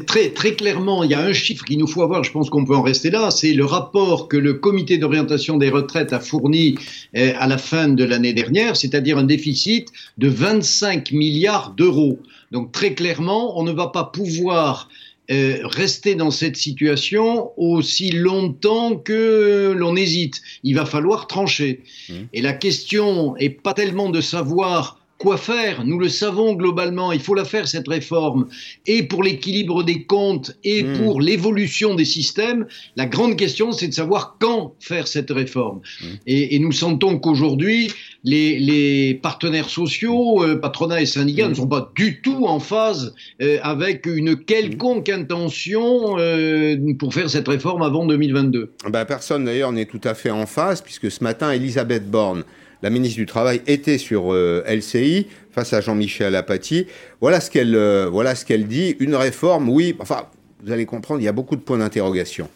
Très, 0.06 0.30
très 0.32 0.53
clairement, 0.56 1.03
il 1.03 1.12
y 1.12 1.14
a 1.14 1.22
un 1.22 1.32
chiffre 1.32 1.64
qu'il 1.64 1.80
nous 1.80 1.88
faut 1.88 2.01
avoir, 2.01 2.26
je 2.26 2.32
pense 2.32 2.49
qu'on 2.49 2.66
peut 2.66 2.76
en 2.76 2.82
rester 2.82 3.10
là, 3.10 3.32
c'est 3.32 3.53
le 3.53 3.64
rapport 3.64 4.28
que 4.28 4.36
le 4.36 4.56
comité 4.56 4.97
d'orientation 4.97 5.58
des 5.58 5.70
retraites 5.70 6.12
a 6.12 6.20
fourni 6.20 6.76
euh, 7.16 7.32
à 7.38 7.47
la 7.47 7.58
fin 7.58 7.88
de 7.88 8.03
l'année 8.03 8.34
dernière, 8.34 8.76
c'est-à-dire 8.76 9.18
un 9.18 9.24
déficit 9.24 9.89
de 10.18 10.28
25 10.28 11.12
milliards 11.12 11.72
d'euros. 11.72 12.20
Donc 12.51 12.74
très 12.74 12.93
clairement, 12.93 13.58
on 13.58 13.64
ne 13.64 13.72
va 13.72 13.88
pas 13.88 14.03
pouvoir 14.03 14.89
euh, 15.32 15.60
rester 15.64 16.16
dans 16.16 16.32
cette 16.32 16.58
situation 16.58 17.51
aussi 17.58 18.12
longtemps 18.12 18.97
que 18.97 19.74
l'on 19.76 19.95
hésite. 19.95 20.41
Il 20.64 20.76
va 20.76 20.86
falloir 20.86 21.28
trancher. 21.28 21.82
Mmh. 22.10 22.14
Et 22.34 22.41
la 22.41 22.53
question 22.53 23.36
est 23.38 23.49
pas 23.49 23.74
tellement 23.74 24.10
de 24.10 24.22
savoir 24.22 24.99
quoi 25.18 25.38
faire? 25.38 25.86
Nous 25.86 25.97
le 25.97 26.09
savons 26.09 26.53
globalement, 26.53 27.11
il 27.11 27.22
faut 27.22 27.36
la 27.36 27.45
faire 27.45 27.68
cette 27.68 27.88
réforme. 27.88 28.47
Et 28.86 29.03
pour 29.03 29.24
l'équilibre 29.24 29.84
des 29.84 30.03
comptes 30.03 30.57
et 30.63 30.84
hmm. 30.84 30.97
pour 30.97 31.22
l'évolution 31.22 31.95
des 31.95 32.05
systèmes, 32.05 32.68
la 32.95 33.05
grande 33.05 33.38
question 33.38 33.72
c'est 33.72 33.88
de 33.88 33.93
savoir 33.93 34.36
quand 34.39 34.76
faire 34.80 35.07
cette 35.07 35.32
réforme. 35.32 35.80
Hmm. 36.01 36.05
Et, 36.28 36.59
nous 36.59 36.72
sentons 36.72 37.20
qu'aujourd'hui, 37.20 37.91
les, 38.24 39.20
partenaires 39.22 39.70
sociaux, 39.70 40.43
euh, 40.43 40.59
patronat 40.59 41.01
et 41.01 41.05
syndicats, 41.05 41.47
hmm. 41.47 41.51
ne 41.51 41.55
sont 41.55 41.68
pas 41.68 41.91
du 41.95 42.22
tout 42.22 42.45
en 42.45 42.59
phase 42.59 43.13
euh, 43.41 43.57
avec 43.61 44.05
une 44.05 44.36
quelconque 44.36 45.09
intention 45.09 46.18
euh, 46.18 46.78
pour 46.99 47.13
faire 47.13 47.30
cette 47.30 47.47
réforme 47.47 47.84
avant 47.84 48.05
2022. 48.05 48.74
Ben, 48.89 49.05
personne 49.05 49.45
d'ailleurs 49.45 49.72
n'est 49.72 49.86
tout 49.86 50.01
à 50.03 50.13
fait 50.13 50.30
en 50.32 50.45
phase, 50.45 50.82
puisque 50.82 51.09
ce 51.09 51.24
matin, 51.24 51.51
Elisabeth 51.51 52.09
Borne 52.09 52.43
la 52.86 52.91
ministre 52.91 53.15
du 53.15 53.25
Travail 53.25 53.63
était 53.65 53.97
sur 53.97 54.31
euh, 54.31 54.63
LCI 54.67 55.25
face 55.51 55.73
à 55.73 55.81
Jean-Michel 55.81 56.36
Apathy. 56.36 56.86
Voilà 57.19 57.41
ce 57.41 57.49
qu'elle 57.49 57.73
euh, 57.73 58.07
voilà 58.11 58.36
ce 58.36 58.45
qu'elle 58.45 58.67
dit. 58.67 58.95
Une 58.99 59.15
réforme, 59.15 59.69
oui. 59.69 59.95
Enfin, 59.99 60.27
vous 60.61 60.71
allez 60.71 60.86
comprendre, 60.86 61.19
il 61.19 61.23
y 61.23 61.27
a 61.27 61.31
beaucoup 61.31 61.55
de 61.55 61.61
points 61.61 61.79
d'interrogation. 61.79 62.47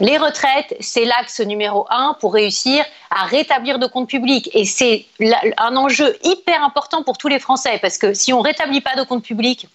Les 0.00 0.18
retraites, 0.18 0.74
c'est 0.80 1.04
l'axe 1.04 1.38
numéro 1.38 1.86
un 1.88 2.16
pour 2.18 2.34
réussir 2.34 2.84
à 3.12 3.26
rétablir 3.26 3.78
de 3.78 3.86
comptes 3.86 4.08
publics. 4.08 4.50
Et 4.54 4.64
c'est 4.64 5.06
un 5.56 5.76
enjeu 5.76 6.16
hyper 6.24 6.64
important 6.64 7.04
pour 7.04 7.16
tous 7.16 7.28
les 7.28 7.38
Français, 7.38 7.78
parce 7.80 7.96
que 7.96 8.12
si 8.12 8.32
on 8.32 8.40
rétablit 8.40 8.80
pas 8.80 8.96
de 8.96 9.04
comptes 9.04 9.24
publics, 9.24 9.68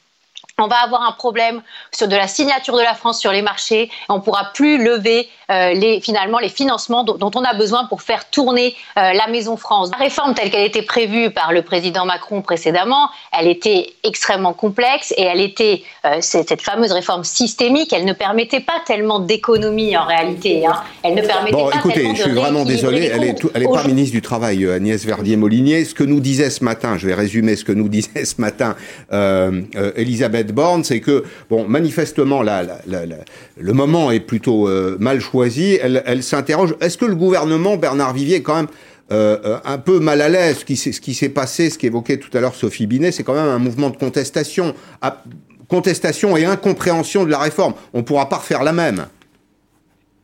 on 0.63 0.67
va 0.67 0.77
avoir 0.77 1.03
un 1.03 1.11
problème 1.11 1.61
sur 1.91 2.07
de 2.07 2.15
la 2.15 2.27
signature 2.27 2.75
de 2.75 2.81
la 2.81 2.93
France 2.93 3.19
sur 3.19 3.31
les 3.31 3.41
marchés. 3.41 3.89
On 4.09 4.15
ne 4.15 4.21
pourra 4.21 4.51
plus 4.53 4.83
lever 4.83 5.29
euh, 5.51 5.73
les, 5.73 5.99
finalement 5.99 6.39
les 6.39 6.47
financements 6.47 7.03
dont, 7.03 7.31
on 7.35 7.43
a 7.43 7.53
besoin 7.53 7.85
pour 7.85 8.01
faire 8.01 8.29
tourner 8.29 8.75
euh, 8.97 9.11
la 9.11 9.27
Maison 9.27 9.57
France. 9.57 9.89
La 9.91 9.97
réforme 9.97 10.33
telle 10.33 10.49
qu'elle 10.49 10.65
était 10.65 10.83
prévue 10.83 11.31
par 11.31 11.51
le 11.51 11.63
président 11.63 12.05
Macron 12.05 12.41
précédemment, 12.41 13.09
elle 13.37 13.47
était 13.47 13.93
extrêmement 14.03 14.53
complexe 14.53 15.13
et 15.17 15.23
elle 15.23 15.41
était 15.41 15.83
euh, 16.05 16.17
cette 16.21 16.61
fameuse 16.61 16.93
réforme 16.93 17.25
systémique. 17.25 17.91
Elle 17.91 18.05
ne 18.05 18.13
permettait 18.13 18.61
pas 18.61 18.81
tellement 18.85 19.19
d'économie 19.19 19.97
en 19.97 20.05
réalité. 20.05 20.65
Hein. 20.65 20.81
Elle 21.03 21.15
ne 21.15 21.21
permettait 21.21 21.57
bon, 21.57 21.69
écoutez, 21.69 22.15
je 22.15 22.21
suis 22.21 22.31
vraiment 22.31 22.63
désolé. 22.63 23.11
Elle 23.13 23.21
n'est 23.21 23.29
est 23.29 23.73
pas 23.73 23.83
ministre 23.83 24.13
du 24.13 24.21
Travail, 24.21 24.65
Agnès 24.69 25.03
Verdier-Molinier. 25.05 25.83
Ce 25.83 25.93
que 25.93 26.05
nous 26.05 26.21
disait 26.21 26.49
ce 26.49 26.63
matin, 26.63 26.97
je 26.97 27.05
vais 27.07 27.13
résumer 27.13 27.57
ce 27.57 27.65
que 27.65 27.73
nous 27.73 27.89
disait 27.89 28.23
ce 28.23 28.39
matin 28.39 28.75
Elisabeth 29.11 30.52
C'est 30.83 30.99
que, 30.99 31.23
bon, 31.49 31.67
manifestement, 31.67 32.41
le 32.43 33.73
moment 33.73 34.11
est 34.11 34.19
plutôt 34.19 34.67
euh, 34.67 34.97
mal 34.99 35.19
choisi. 35.19 35.77
Elle, 35.81 36.23
s'interroge, 36.23 36.75
est-ce 36.81 36.97
que 36.97 37.05
le 37.05 37.15
gouvernement, 37.15 37.77
Bernard 37.77 38.13
Vivier, 38.13 38.37
est 38.37 38.41
quand 38.41 38.55
même 38.55 38.67
euh, 39.11 39.37
euh, 39.45 39.57
un 39.65 39.77
peu 39.77 39.99
mal 39.99 40.21
à 40.21 40.29
l'aise? 40.29 40.59
Ce 40.59 40.99
qui 40.99 41.13
s'est 41.13 41.29
passé, 41.29 41.69
ce 41.69 41.77
qu'évoquait 41.77 42.17
tout 42.17 42.35
à 42.35 42.41
l'heure 42.41 42.55
Sophie 42.55 42.87
Binet, 42.87 43.11
c'est 43.11 43.23
quand 43.23 43.35
même 43.35 43.49
un 43.49 43.59
mouvement 43.59 43.89
de 43.89 43.97
contestation. 43.97 44.73
contestation 45.67 46.37
et 46.37 46.45
incompréhension 46.45 47.25
de 47.25 47.31
la 47.31 47.39
réforme. 47.39 47.73
On 47.93 47.99
ne 47.99 48.03
pourra 48.03 48.29
pas 48.29 48.37
refaire 48.37 48.63
la 48.63 48.73
même. 48.73 49.05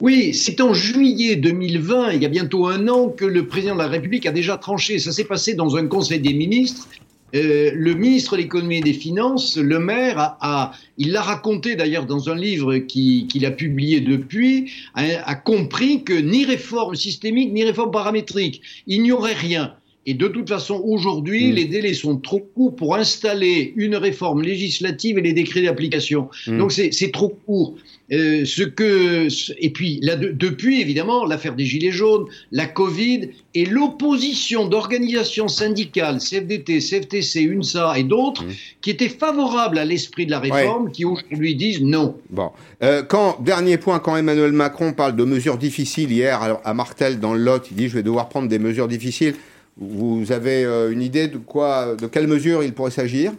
Oui, 0.02 0.34
c'est 0.34 0.62
en 0.62 0.74
juillet 0.74 1.36
2020, 1.36 2.12
il 2.12 2.24
y 2.24 2.26
a 2.26 2.30
bientôt 2.30 2.68
un 2.68 2.88
an, 2.88 3.10
que 3.10 3.26
le 3.26 3.48
président 3.48 3.74
de 3.74 3.82
la 3.82 3.88
République 3.88 4.26
a 4.26 4.32
déjà 4.32 4.58
tranché. 4.58 4.98
Ça 4.98 5.12
s'est 5.12 5.26
passé 5.26 5.56
dans 5.56 5.76
un 5.76 5.88
conseil 5.88 6.22
des 6.22 6.34
ministres 6.34 6.88
euh, 7.36 7.72
le 7.74 7.94
ministre 7.94 8.36
de 8.36 8.42
l'économie 8.42 8.78
et 8.78 8.82
des 8.82 8.94
finances, 8.94 9.58
le 9.58 9.80
maire, 9.80 10.36
a, 10.42 10.72
il 10.98 11.12
l'a 11.12 11.22
raconté 11.22 11.76
d'ailleurs 11.76 12.06
dans 12.06 12.30
un 12.30 12.36
livre 12.36 12.78
qu'il 12.78 13.46
a 13.46 13.52
publié 13.52 14.00
depuis, 14.02 14.72
a, 14.96 15.36
compris 15.36 16.04
que 16.04 16.14
ni 16.14 16.46
réforme 16.46 16.96
systémique 16.96 17.54
ni 17.54 17.64
réforme 17.64 17.92
paramétrique, 17.92 18.62
il 18.88 19.04
n'y 19.04 19.12
aurait 19.12 19.34
rien. 19.34 19.74
Et 20.06 20.14
de 20.14 20.28
toute 20.28 20.50
façon, 20.50 20.82
aujourd'hui, 20.84 21.52
mmh. 21.52 21.56
les 21.56 21.66
délais 21.66 21.94
sont 21.94 22.18
trop 22.18 22.40
courts 22.40 22.76
pour 22.76 22.96
installer 22.96 23.74
une 23.76 23.96
réforme 23.96 24.42
législative 24.42 25.18
et 25.18 25.22
les 25.22 25.34
décrets 25.34 25.62
d'application. 25.62 26.30
Mmh. 26.48 26.58
Donc 26.58 26.72
c'est 26.72 27.12
trop 27.12 27.30
court. 27.46 27.76
Euh, 28.12 28.44
ce 28.44 28.64
que 28.64 29.28
et 29.60 29.70
puis 29.70 30.00
là, 30.02 30.16
depuis 30.16 30.82
évidemment 30.82 31.26
l'affaire 31.26 31.56
des 31.56 31.66
gilets 31.66 31.92
jaunes, 31.92 32.26
la 32.52 32.66
Covid 32.66 33.30
et 33.54 33.66
l'opposition 33.66 34.68
d'organisations 34.68 35.48
syndicales, 35.48 36.18
CFDT, 36.18 36.80
CFTC, 36.80 37.42
UNSA 37.44 38.00
et 38.00 38.04
d'autres, 38.04 38.44
mmh. 38.44 38.54
qui 38.82 38.90
étaient 38.90 39.10
favorables 39.10 39.78
à 39.78 39.86
l'esprit 39.86 40.26
de 40.26 40.32
la 40.32 40.40
réforme, 40.40 40.92
qui 40.92 41.06
aujourd'hui 41.06 41.56
disent 41.56 41.82
non. 41.82 42.16
Bon, 42.32 42.52
euh, 42.82 43.04
quand 43.04 43.42
dernier 43.42 43.78
point, 43.78 44.00
quand 44.00 44.16
Emmanuel 44.16 44.54
Macron 44.54 44.94
parle 44.94 45.16
de 45.16 45.24
mesures 45.24 45.58
difficiles 45.58 46.12
hier 46.12 46.60
à 46.64 46.74
Martel 46.74 47.20
dans 47.20 47.34
le 47.34 47.44
Lot, 47.44 47.68
il 47.70 47.78
dit 47.78 47.90
je 47.90 47.94
vais 47.94 48.04
devoir 48.04 48.30
prendre 48.30 48.48
des 48.48 48.60
mesures 48.60 48.88
difficiles. 48.88 49.36
Vous 49.78 50.32
avez 50.32 50.66
euh, 50.66 50.92
une 50.92 51.02
idée 51.02 51.28
de 51.28 51.38
quoi, 51.38 51.96
de 51.96 52.08
quelles 52.08 52.28
mesures 52.28 52.64
il 52.64 52.74
pourrait 52.74 52.92
s'agir? 52.92 53.32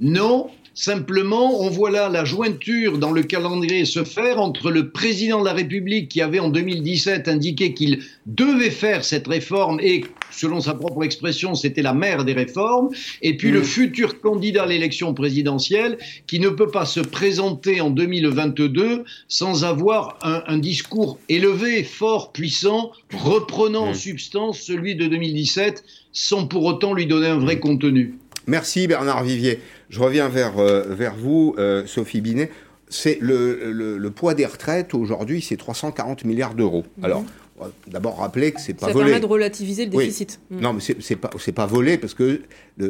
Non, 0.00 0.50
Simplement, 0.74 1.60
on 1.60 1.68
voit 1.68 1.90
là 1.90 2.08
la 2.08 2.24
jointure 2.24 2.98
dans 2.98 3.10
le 3.10 3.22
calendrier 3.22 3.84
se 3.84 4.04
faire 4.04 4.40
entre 4.40 4.70
le 4.70 4.90
président 4.90 5.40
de 5.40 5.44
la 5.44 5.52
République 5.52 6.08
qui 6.08 6.22
avait 6.22 6.38
en 6.38 6.48
2017 6.48 7.28
indiqué 7.28 7.74
qu'il 7.74 8.02
devait 8.26 8.70
faire 8.70 9.04
cette 9.04 9.26
réforme 9.26 9.80
et, 9.80 10.04
selon 10.30 10.60
sa 10.60 10.74
propre 10.74 11.02
expression, 11.04 11.54
c'était 11.54 11.82
la 11.82 11.92
mère 11.92 12.24
des 12.24 12.32
réformes, 12.32 12.90
et 13.20 13.36
puis 13.36 13.50
le 13.50 13.60
mm. 13.60 13.64
futur 13.64 14.20
candidat 14.20 14.62
à 14.62 14.66
l'élection 14.66 15.12
présidentielle 15.12 15.98
qui 16.26 16.38
ne 16.38 16.48
peut 16.48 16.70
pas 16.70 16.86
se 16.86 17.00
présenter 17.00 17.80
en 17.80 17.90
2022 17.90 19.04
sans 19.28 19.64
avoir 19.64 20.18
un, 20.22 20.58
discours 20.58 21.18
élevé, 21.28 21.82
fort, 21.82 22.32
puissant, 22.32 22.92
reprenant 23.12 23.88
en 23.88 23.90
mm. 23.90 23.94
substance 23.94 24.60
celui 24.60 24.94
de 24.94 25.06
2017 25.06 25.84
sans 26.12 26.46
pour 26.46 26.64
autant 26.64 26.94
lui 26.94 27.06
donner 27.06 27.28
un 27.28 27.38
vrai 27.38 27.56
mm. 27.56 27.60
contenu. 27.60 28.14
Merci 28.46 28.86
Bernard 28.86 29.24
Vivier. 29.24 29.58
Je 29.90 30.00
reviens 30.00 30.28
vers, 30.28 30.58
euh, 30.58 30.84
vers 30.88 31.14
vous, 31.14 31.54
euh, 31.58 31.84
Sophie 31.84 32.20
Binet. 32.20 32.50
C'est 32.88 33.18
le, 33.20 33.72
le, 33.72 34.10
poids 34.10 34.34
des 34.34 34.46
retraites 34.46 34.94
aujourd'hui, 34.94 35.42
c'est 35.42 35.56
340 35.56 36.24
milliards 36.24 36.54
d'euros. 36.54 36.84
Mhm. 36.98 37.04
Alors, 37.04 37.24
d'abord 37.86 38.18
rappeler 38.18 38.52
que 38.52 38.60
c'est 38.60 38.74
pas 38.74 38.86
volé. 38.86 38.98
Ça 38.98 39.04
permet 39.04 39.20
de 39.20 39.26
relativiser 39.26 39.84
le 39.84 39.90
déficit. 39.90 40.40
Mhm. 40.50 40.60
Non, 40.60 40.72
mais 40.72 40.80
c'est 40.80 41.16
pas 41.16 41.30
pas 41.54 41.66
volé 41.66 41.98
parce 41.98 42.14
que 42.14 42.40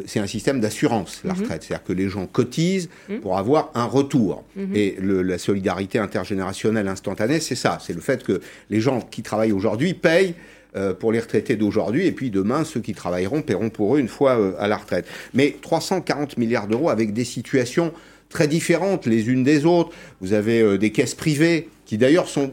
c'est 0.06 0.20
un 0.20 0.26
système 0.26 0.60
d'assurance 0.60 1.20
la 1.24 1.34
mhm. 1.34 1.40
retraite, 1.40 1.64
c'est-à-dire 1.64 1.84
que 1.84 1.92
les 1.92 2.08
gens 2.08 2.26
cotisent 2.26 2.88
pour 3.20 3.36
avoir 3.36 3.70
un 3.74 3.84
retour. 3.84 4.44
Et 4.74 4.96
la 5.00 5.38
solidarité 5.38 5.98
intergénérationnelle 5.98 6.88
instantanée, 6.88 7.40
c'est 7.40 7.56
ça, 7.56 7.78
c'est 7.84 7.94
le 7.94 8.00
fait 8.00 8.22
que 8.22 8.40
les 8.70 8.80
gens 8.80 9.00
qui 9.00 9.22
travaillent 9.22 9.52
aujourd'hui 9.52 9.92
payent 9.92 10.34
euh, 10.34 10.58
pour 10.98 11.12
les 11.12 11.20
retraités 11.20 11.56
d'aujourd'hui, 11.56 12.06
et 12.06 12.12
puis 12.12 12.30
demain, 12.30 12.64
ceux 12.64 12.80
qui 12.80 12.94
travailleront 12.94 13.42
paieront 13.42 13.70
pour 13.70 13.96
eux 13.96 13.98
une 13.98 14.08
fois 14.08 14.38
euh, 14.38 14.52
à 14.58 14.68
la 14.68 14.76
retraite. 14.76 15.06
Mais 15.34 15.56
340 15.60 16.38
milliards 16.38 16.68
d'euros 16.68 16.90
avec 16.90 17.12
des 17.12 17.24
situations 17.24 17.92
très 18.28 18.46
différentes 18.46 19.06
les 19.06 19.28
unes 19.28 19.42
des 19.42 19.64
autres. 19.64 19.90
Vous 20.20 20.32
avez 20.32 20.60
euh, 20.60 20.78
des 20.78 20.92
caisses 20.92 21.14
privées 21.14 21.68
qui 21.86 21.98
d'ailleurs 21.98 22.28
sont 22.28 22.52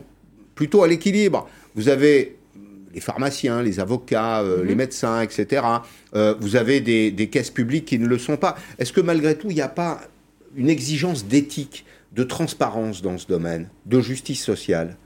plutôt 0.56 0.84
à 0.84 0.88
l'équilibre. 0.88 1.48
Vous 1.76 1.90
avez 1.90 2.38
les 2.94 3.02
pharmaciens, 3.02 3.62
les 3.62 3.80
avocats, 3.80 4.42
mhm. 4.42 4.64
les 4.64 4.74
médecins, 4.74 5.22
etc. 5.22 5.62
vous 6.40 6.56
avez 6.56 6.82
des, 6.82 7.12
des, 7.12 7.28
caisses 7.28 7.52
publiques 7.52 7.86
qui 7.86 8.00
ne 8.00 8.08
le 8.08 8.18
sont 8.18 8.38
pas. 8.38 8.58
Est-ce 8.80 8.92
que 8.92 9.02
malgré 9.02 9.38
tout, 9.38 9.52
il 9.52 9.56
n'y 9.56 9.62
a 9.62 9.68
pas 9.68 10.02
une 10.56 10.70
exigence 10.70 11.26
d'éthique, 11.26 11.86
de 12.14 12.24
transparence 12.24 13.04
dans 13.04 13.20
ce 13.20 13.28
domaine, 13.28 13.70
de 13.86 14.02
justice 14.02 14.44
sociale? 14.44 14.98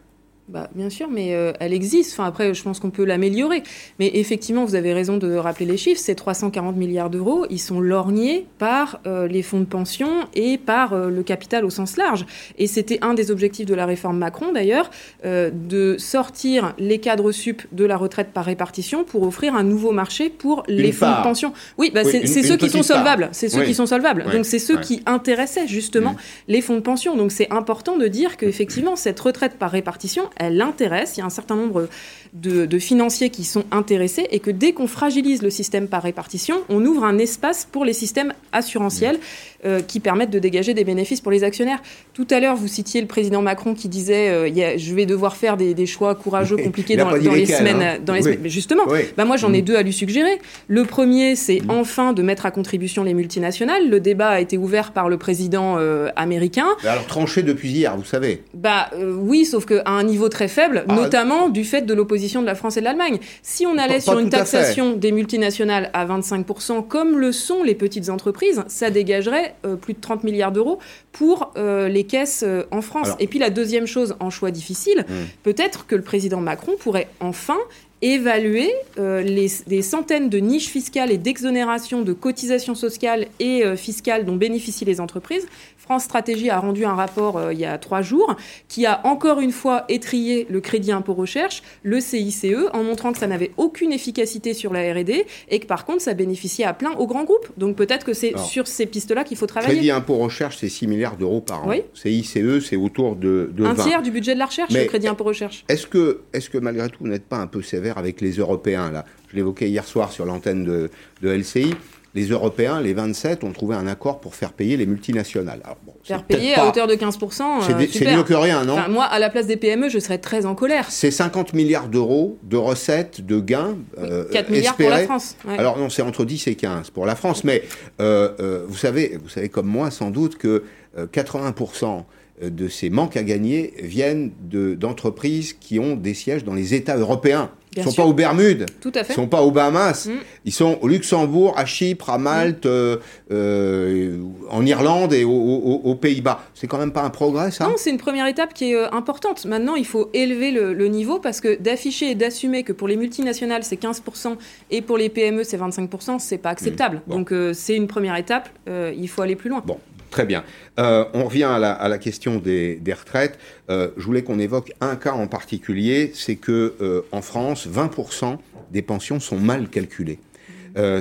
Bah, 0.48 0.70
bien 0.76 0.90
sûr, 0.90 1.08
mais 1.10 1.34
euh, 1.34 1.54
elle 1.62 1.72
existe. 1.72 2.12
Enfin, 2.12 2.26
après, 2.26 2.54
je 2.54 2.62
pense 2.62 2.82
qu'on 2.82 2.90
peut 2.90 3.06
l'améliorer. 3.06 3.64
Mais 4.00 4.12
effectivement, 4.16 4.66
vous 4.66 4.76
avez 4.76 4.92
raison 4.92 5.18
de 5.18 5.36
rappeler 5.36 5.66
les 5.66 5.78
chiffres. 5.78 6.02
Ces 6.02 6.14
340 6.14 6.76
milliards 6.76 7.10
d'euros, 7.10 7.46
ils 7.50 7.60
sont 7.60 7.80
lorgnés 7.80 8.48
par 8.58 9.00
euh, 9.08 9.28
les 9.28 9.44
fonds 9.44 9.62
de 9.62 9.66
pension 9.66 10.28
et 10.34 10.58
par 10.58 10.92
euh, 10.92 11.10
le 11.10 11.24
capital 11.24 11.64
au 11.64 11.70
sens 11.70 11.96
large. 11.96 12.26
Et 12.58 12.68
c'était 12.68 13.00
un 13.02 13.14
des 13.14 13.32
objectifs 13.32 13.66
de 13.66 13.74
la 13.74 13.86
réforme 13.86 14.18
Macron, 14.18 14.52
d'ailleurs, 14.52 14.90
de 15.24 15.96
sortir 15.98 16.74
les 16.78 17.00
cadres 17.00 17.32
sup 17.32 17.62
de 17.72 17.86
la 17.86 17.96
retraite 17.96 18.32
par 18.34 18.46
répartition 18.46 19.04
pour 19.04 19.24
offrir 19.24 19.56
un 19.56 19.64
nouveau 19.64 19.92
marché 19.92 20.30
pour 20.30 20.64
les 20.68 20.92
fonds 20.92 21.10
de 21.10 21.24
pension. 21.24 21.54
Oui, 21.78 21.92
bah, 21.94 22.04
c'est 22.04 22.26
ceux 22.26 22.58
qui 22.58 22.70
sont 22.70 22.84
solvables. 22.84 23.30
C'est 23.32 23.50
ceux 23.50 23.64
qui 23.64 23.74
sont 23.74 23.86
solvables. 23.86 24.26
Donc, 24.32 24.46
c'est 24.46 24.60
ceux 24.60 24.80
qui 24.80 25.02
intéressaient 25.06 25.68
justement 25.68 26.16
les 26.48 26.62
fonds 26.62 26.76
de 26.76 26.82
pension. 26.82 27.16
Donc, 27.16 27.32
c'est 27.32 27.52
important 27.52 27.98
de 27.98 28.08
dire 28.08 28.38
qu'effectivement, 28.38 28.96
cette 28.96 29.20
retraite 29.20 29.58
par 29.58 29.72
répartition, 29.72 30.30
elle 30.36 30.62
intéresse. 30.62 31.18
Il 31.18 31.20
y 31.20 31.24
a 31.24 31.26
un 31.26 31.30
certain 31.30 31.56
nombre 31.56 31.88
de, 32.34 32.80
financiers 32.80 33.30
qui 33.30 33.44
sont 33.44 33.66
intéressés 33.72 34.28
et 34.32 34.40
que 34.40 34.52
dès 34.52 34.72
qu'on 34.72 34.88
fragilise 34.88 35.42
le 35.42 35.50
système 35.50 35.88
par 35.88 36.04
répartition, 36.04 36.62
on 36.70 36.84
ouvre 36.86 37.04
un 37.04 37.18
espace 37.18 37.68
pour 37.70 37.86
les 37.86 37.94
systèmes 37.94 38.34
assurantiels 38.54 39.20
euh, 39.66 39.82
qui 39.82 40.00
permettent 40.00 40.32
de 40.32 40.40
dégager 40.40 40.74
des 40.74 40.84
bénéfices 40.84 41.22
pour 41.22 41.32
les 41.32 41.44
actionnaires. 41.44 41.82
Tout 42.14 42.28
à 42.30 42.40
l'heure, 42.40 42.56
vous 42.56 42.68
citiez 42.68 43.02
le 43.02 43.08
président 43.08 43.42
Macron 43.42 43.74
qui 43.74 43.90
disait 43.90 44.30
euh, 44.30 44.78
je 44.78 44.96
vais 44.96 45.06
devoir 45.06 45.36
faire 45.36 45.58
des, 45.58 45.86
choix 45.86 46.16
courageux, 46.16 46.58
compliqués 46.58 46.96
dans, 46.96 47.12
les 47.12 47.46
semaines. 47.46 47.82
Hein. 47.82 47.98
Dans 48.04 48.14
les 48.14 48.22
semaines. 48.22 48.40
Mais 48.42 48.50
justement, 48.50 48.84
bah 49.18 49.26
moi 49.26 49.38
j'en 49.38 49.54
ai 49.54 49.62
mm. 49.62 49.66
deux 49.66 49.76
à 49.76 49.84
lui 49.84 49.94
suggérer. 49.94 50.40
Le 50.68 50.86
premier, 50.86 51.36
c'est 51.36 51.60
mm. 51.60 51.70
enfin 51.70 52.14
de 52.14 52.22
mettre 52.24 52.46
à 52.46 52.52
contribution 52.52 53.04
les 53.04 53.14
multinationales. 53.14 53.90
Le 53.90 54.00
débat 54.00 54.30
a 54.30 54.40
été 54.40 54.58
ouvert 54.58 54.94
par 54.94 55.10
le 55.10 55.18
président 55.18 55.76
euh, 55.78 56.10
américain. 56.16 56.68
alors 56.84 57.06
tranché 57.06 57.44
depuis 57.44 57.70
hier, 57.70 57.96
vous 57.98 58.06
savez. 58.06 58.44
Bah 58.54 58.90
oui, 58.98 59.46
sauf 59.46 59.66
qu'à 59.66 59.84
un 59.86 60.04
niveau 60.04 60.21
très 60.30 60.48
faible, 60.48 60.86
ah. 60.88 60.96
notamment 60.96 61.50
du 61.50 61.64
fait 61.64 61.82
de 61.82 61.94
l'opposition 61.94 62.42
de 62.42 62.46
la 62.46 62.56
France 62.56 62.78
et 62.78 62.80
de 62.80 62.86
l'Allemagne. 62.86 63.20
Si 63.42 63.66
on 63.66 63.78
allait 63.78 64.00
sur 64.00 64.20
une 64.20 64.30
taxation 64.30 64.94
des 64.94 65.12
multinationales 65.12 65.90
à 65.94 66.06
25%, 66.06 66.88
comme 66.88 67.20
le 67.20 67.32
sont 67.32 67.64
les 67.64 67.76
petites 67.76 68.10
entreprises, 68.10 68.64
ça 68.68 68.90
dégagerait 68.90 69.56
euh, 69.66 69.76
plus 69.76 69.94
de 69.94 70.00
30 70.00 70.24
milliards 70.24 70.52
d'euros 70.52 70.80
pour 71.12 71.54
euh, 71.58 71.88
les 71.88 72.04
caisses 72.06 72.44
euh, 72.46 72.64
en 72.72 72.82
France. 72.82 73.10
et 73.20 73.28
puis 73.28 73.40
la 73.40 73.50
deuxième 73.50 73.88
chose, 73.88 74.16
en 74.20 74.30
choix 74.30 74.52
difficile, 74.52 75.06
hmm. 75.08 75.14
peut-être 75.44 75.86
que 75.86 75.96
le 75.96 76.02
président 76.02 76.40
Macron 76.40 76.74
pourrait 76.80 77.08
enfin 77.20 77.58
évaluer 78.04 78.74
les, 78.98 79.82
centaines 79.84 80.28
de 80.28 80.40
niches 80.40 80.70
fiscales 80.70 81.12
et 81.12 81.20
d'exonérations 81.20 82.02
de 82.02 82.14
cotisations 82.14 82.74
sociales 82.74 83.28
et 83.40 83.64
fiscales 83.78 84.26
dont 84.26 84.36
bénéficient 84.36 84.86
les 84.86 85.00
entreprises 85.00 85.46
France 85.92 86.06
Stratégie 86.06 86.50
a 86.50 86.58
rendu 86.58 86.86
un 86.86 86.96
rapport 86.96 87.36
euh, 87.36 87.52
il 87.52 87.60
y 87.60 87.66
a 87.66 87.78
trois 87.78 88.02
jours 88.02 88.38
qui 88.70 88.86
a 88.86 89.06
encore 89.06 89.42
une 89.42 89.52
fois 89.52 89.84
étrié 89.90 90.48
le 90.50 90.62
crédit 90.62 90.94
impôt 90.94 91.14
recherche, 91.14 91.64
le 91.84 92.00
CICE, 92.00 92.46
en 92.72 92.82
montrant 92.82 93.12
que 93.12 93.20
ça 93.20 93.28
n'avait 93.28 93.52
aucune 93.58 93.92
efficacité 93.92 94.54
sur 94.54 94.72
la 94.72 94.94
R&D 94.94 95.26
et 95.50 95.60
que 95.60 95.66
par 95.66 95.84
contre 95.84 96.02
ça 96.02 96.14
bénéficiait 96.14 96.64
à 96.64 96.74
plein 96.74 96.92
aux 96.92 97.08
grands 97.08 97.26
groupes. 97.26 97.50
Donc 97.58 97.76
peut-être 97.76 98.06
que 98.06 98.14
c'est 98.14 98.38
sur 98.38 98.68
ces 98.68 98.86
pistes-là 98.86 99.26
qu'il 99.26 99.36
faut 99.36 99.48
travailler. 99.48 99.74
Crédit 99.74 99.92
impôt 99.92 100.16
recherche, 100.16 100.60
c'est 100.62 100.70
6 100.70 100.88
milliards 100.88 101.18
d'euros 101.18 101.42
par 101.42 101.66
an. 101.66 101.68
Oui. 101.68 101.82
CICE, 101.94 102.62
c'est 102.62 102.78
autour 102.78 103.18
de, 103.18 103.52
de 103.54 103.66
un 103.66 103.76
tiers 103.76 104.02
du 104.02 104.12
budget 104.12 104.34
de 104.34 104.40
la 104.40 104.46
recherche, 104.46 104.72
le 104.72 104.86
crédit 104.86 105.10
impôt 105.10 105.26
recherche. 105.26 105.66
Est-ce 105.68 105.88
que, 105.88 106.22
est 106.32 106.50
que 106.50 106.58
malgré 106.58 106.88
tout, 106.88 107.00
vous 107.02 107.10
n'êtes 107.10 107.26
pas 107.26 107.40
un 107.40 107.48
peu 107.48 107.62
sévère 107.62 107.98
avec 107.98 108.22
les 108.22 108.32
Européens 108.32 108.92
là? 108.92 109.04
Je 109.28 109.36
l'évoquais 109.36 109.68
hier 109.68 109.86
soir 109.86 110.14
sur 110.14 110.26
l'antenne 110.26 110.64
de, 110.64 110.90
de 111.22 111.30
LCI 111.30 111.76
les 112.14 112.26
Européens, 112.28 112.82
les 112.82 112.94
27, 112.94 113.44
ont 113.44 113.52
trouvé 113.52 113.76
un 113.76 113.88
accord 113.88 114.20
pour 114.20 114.36
faire 114.36 114.52
payer 114.52 114.76
les 114.76 114.86
multinationales. 114.86 115.62
faire 116.04 116.24
payer 116.24 116.56
à 116.56 116.68
hauteur 116.68 116.88
de 116.88 116.96
15%. 116.96 117.42
Euh, 117.42 117.88
c'est 117.92 118.06
mieux 118.14 118.24
que 118.24 118.34
rien, 118.34 118.66
non 118.66 118.78
Moi, 118.90 119.06
à 119.06 119.18
la 119.20 119.30
place 119.30 119.48
des 119.48 119.56
PME, 119.56 119.90
je 119.90 120.00
serais 120.00 120.18
très 120.18 120.46
en 120.46 120.54
colère. 120.54 120.88
C'est 120.90 121.12
50 121.12 121.54
milliards 121.54 121.88
d'euros 121.88 122.38
de 122.44 122.58
recettes, 122.58 123.26
de 123.26 123.40
gains. 123.40 123.78
4 123.96 124.04
euh, 124.04 124.26
milliards 124.50 124.76
pour 124.76 124.90
la 124.90 125.04
France. 125.04 125.38
Alors 125.48 125.78
non, 125.78 125.90
c'est 125.90 126.02
entre 126.02 126.26
10 126.26 126.48
et 126.48 126.56
15 126.56 126.90
pour 126.90 127.06
la 127.06 127.16
France. 127.16 127.44
Mais 127.44 127.64
euh, 128.02 128.66
vous, 128.68 128.78
savez, 128.78 129.18
vous 129.22 129.30
savez 129.30 129.48
comme 129.48 129.68
moi, 129.68 129.90
sans 129.90 130.12
doute, 130.12 130.38
que 130.38 130.64
80% 130.98 132.04
de 132.44 132.68
ces 132.68 132.90
manques 132.90 133.16
à 133.16 133.24
gagner 133.24 133.74
viennent 133.82 134.32
d'entreprises 134.42 135.54
qui 135.54 135.80
ont 135.80 135.96
des 135.96 136.14
sièges 136.14 136.44
dans 136.44 136.56
les 136.56 136.74
États 136.74 136.98
européens. 136.98 137.52
Ils 137.76 137.86
ne 137.86 137.90
sont 137.90 137.96
pas 137.96 138.06
aux 138.06 138.14
Bermudes. 138.14 138.66
Tout 138.82 138.92
à 138.94 139.04
fait. 139.04 139.14
Ils 139.14 139.18
ne 139.18 139.24
sont 139.24 139.28
pas 139.28 139.42
aux 139.42 139.52
Bahamas. 139.52 140.08
Mm. 140.08 140.20
Ils 140.44 140.52
sont 140.52 140.78
au 140.82 140.88
Luxembourg, 140.90 141.54
à 141.58 141.66
Chypre, 141.66 142.10
à 142.10 142.18
Malte, 142.18 142.66
euh, 142.66 142.98
euh, 143.32 144.18
en 144.50 144.66
Irlande 144.66 145.14
et 145.14 145.24
aux, 145.24 145.96
Pays-Bas. 145.96 146.44
C'est 146.54 146.68
quand 146.68 146.78
même 146.78 146.92
pas 146.92 147.04
un 147.04 147.10
progrès, 147.10 147.52
ça? 147.52 147.66
Non, 147.66 147.76
c'est 147.78 147.90
une 147.90 147.98
première 147.98 148.28
étape 148.28 148.54
qui 148.54 148.72
est 148.72 148.76
euh, 148.76 148.92
importante. 148.92 149.46
Maintenant, 149.46 149.76
il 149.76 149.86
faut 149.86 150.10
élever 150.14 150.52
le, 150.52 150.88
niveau 150.92 151.20
parce 151.20 151.40
que 151.40 151.62
d'afficher 151.62 152.12
et 152.12 152.16
d'assumer 152.16 152.64
que 152.64 152.74
pour 152.74 152.88
les 152.88 152.98
multinationales, 152.98 153.64
c'est 153.64 153.82
15% 153.82 154.36
et 154.72 154.82
pour 154.82 154.98
les 154.98 155.08
PME, 155.08 155.44
c'est 155.44 155.58
25%, 155.58 156.20
c'est 156.20 156.38
pas 156.38 156.50
acceptable. 156.50 157.02
Mm. 157.08 157.12
Donc, 157.12 157.34
c'est 157.54 157.76
une 157.76 157.88
première 157.88 158.18
étape. 158.18 158.50
il 158.68 159.08
faut 159.08 159.22
aller 159.22 159.38
plus 159.38 159.50
loin. 159.50 159.64
Bon, 159.66 159.78
Très 160.12 160.26
bien. 160.26 160.44
Euh, 160.78 161.06
on 161.14 161.24
revient 161.24 161.46
à 161.46 161.58
la, 161.58 161.98
question 161.98 162.38
des, 162.38 162.80
retraites. 162.88 163.40
Euh, 163.70 163.90
je 163.98 164.06
voulais 164.06 164.24
qu'on 164.24 164.40
évoque 164.40 164.74
un 164.82 164.98
cas 164.98 165.14
en 165.14 165.28
particulier, 165.28 166.12
c'est 166.14 166.36
que 166.36 166.76
euh, 166.82 167.02
en 167.14 167.22
France, 167.22 167.68
20% 167.68 168.38
des 168.72 168.82
pensions 168.82 169.20
sont 169.20 169.40
mal 169.40 169.70
calculées. 169.70 170.20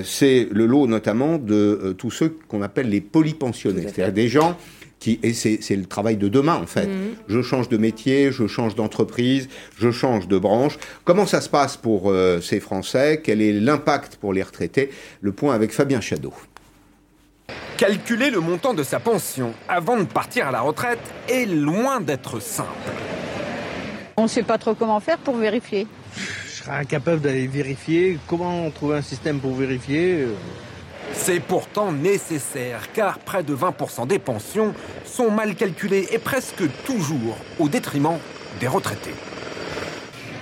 c'est 0.04 0.48
le 0.50 0.66
lot 0.66 0.86
notamment 0.86 1.38
de 1.38 1.94
tous 1.98 2.10
ceux 2.10 2.36
qu'on 2.48 2.62
appelle 2.62 2.88
les 2.88 3.00
polypensionnés, 3.00 3.82
c'est-à-dire 3.82 4.12
des 4.12 4.28
gens 4.28 4.56
qui, 4.98 5.20
et 5.22 5.32
c'est 5.32 5.76
le 5.76 5.86
travail 5.86 6.16
de 6.16 6.28
demain 6.28 6.56
en 6.56 6.66
fait. 6.66 6.86
Mhm. 6.86 7.14
Je 7.28 7.42
change 7.42 7.68
de 7.68 7.76
métier, 7.76 8.32
je 8.32 8.46
change 8.48 8.74
d'entreprise, 8.74 9.48
je 9.78 9.90
change 9.92 10.26
de 10.26 10.38
branche. 10.38 10.78
Comment 11.04 11.26
ça 11.26 11.40
se 11.40 11.48
passe 11.48 11.76
pour 11.76 12.12
ces 12.42 12.58
Français? 12.58 13.20
Quel 13.22 13.40
est 13.40 13.52
l'impact 13.52 14.16
pour 14.16 14.32
les 14.32 14.42
retraités? 14.42 14.90
Le 15.20 15.30
point 15.30 15.54
avec 15.54 15.72
Fabien 15.72 16.00
Chadeau. 16.00 16.34
Calculer 17.76 18.30
le 18.30 18.40
montant 18.40 18.74
de 18.74 18.82
sa 18.82 19.00
pension 19.00 19.52
avant 19.68 19.96
de 19.96 20.04
partir 20.04 20.48
à 20.48 20.50
la 20.50 20.60
retraite 20.60 21.00
est 21.28 21.46
loin 21.46 22.00
d'être 22.00 22.40
simple. 22.40 22.68
On 24.16 24.24
ne 24.24 24.28
sait 24.28 24.42
pas 24.42 24.58
trop 24.58 24.74
comment 24.74 25.00
faire 25.00 25.18
pour 25.18 25.36
vérifier. 25.36 25.86
Je 26.14 26.50
serais 26.50 26.76
incapable 26.76 27.22
d'aller 27.22 27.46
vérifier. 27.46 28.18
Comment 28.26 28.70
trouver 28.70 28.98
un 28.98 29.02
système 29.02 29.40
pour 29.40 29.54
vérifier 29.54 30.26
c'est 31.12 31.40
pourtant 31.40 31.92
nécessaire 31.92 32.92
car 32.92 33.18
près 33.18 33.42
de 33.42 33.54
20% 33.54 34.06
des 34.06 34.18
pensions 34.18 34.74
sont 35.04 35.30
mal 35.30 35.54
calculées 35.54 36.08
et 36.12 36.18
presque 36.18 36.62
toujours 36.84 37.36
au 37.58 37.68
détriment 37.68 38.18
des 38.60 38.68
retraités. 38.68 39.14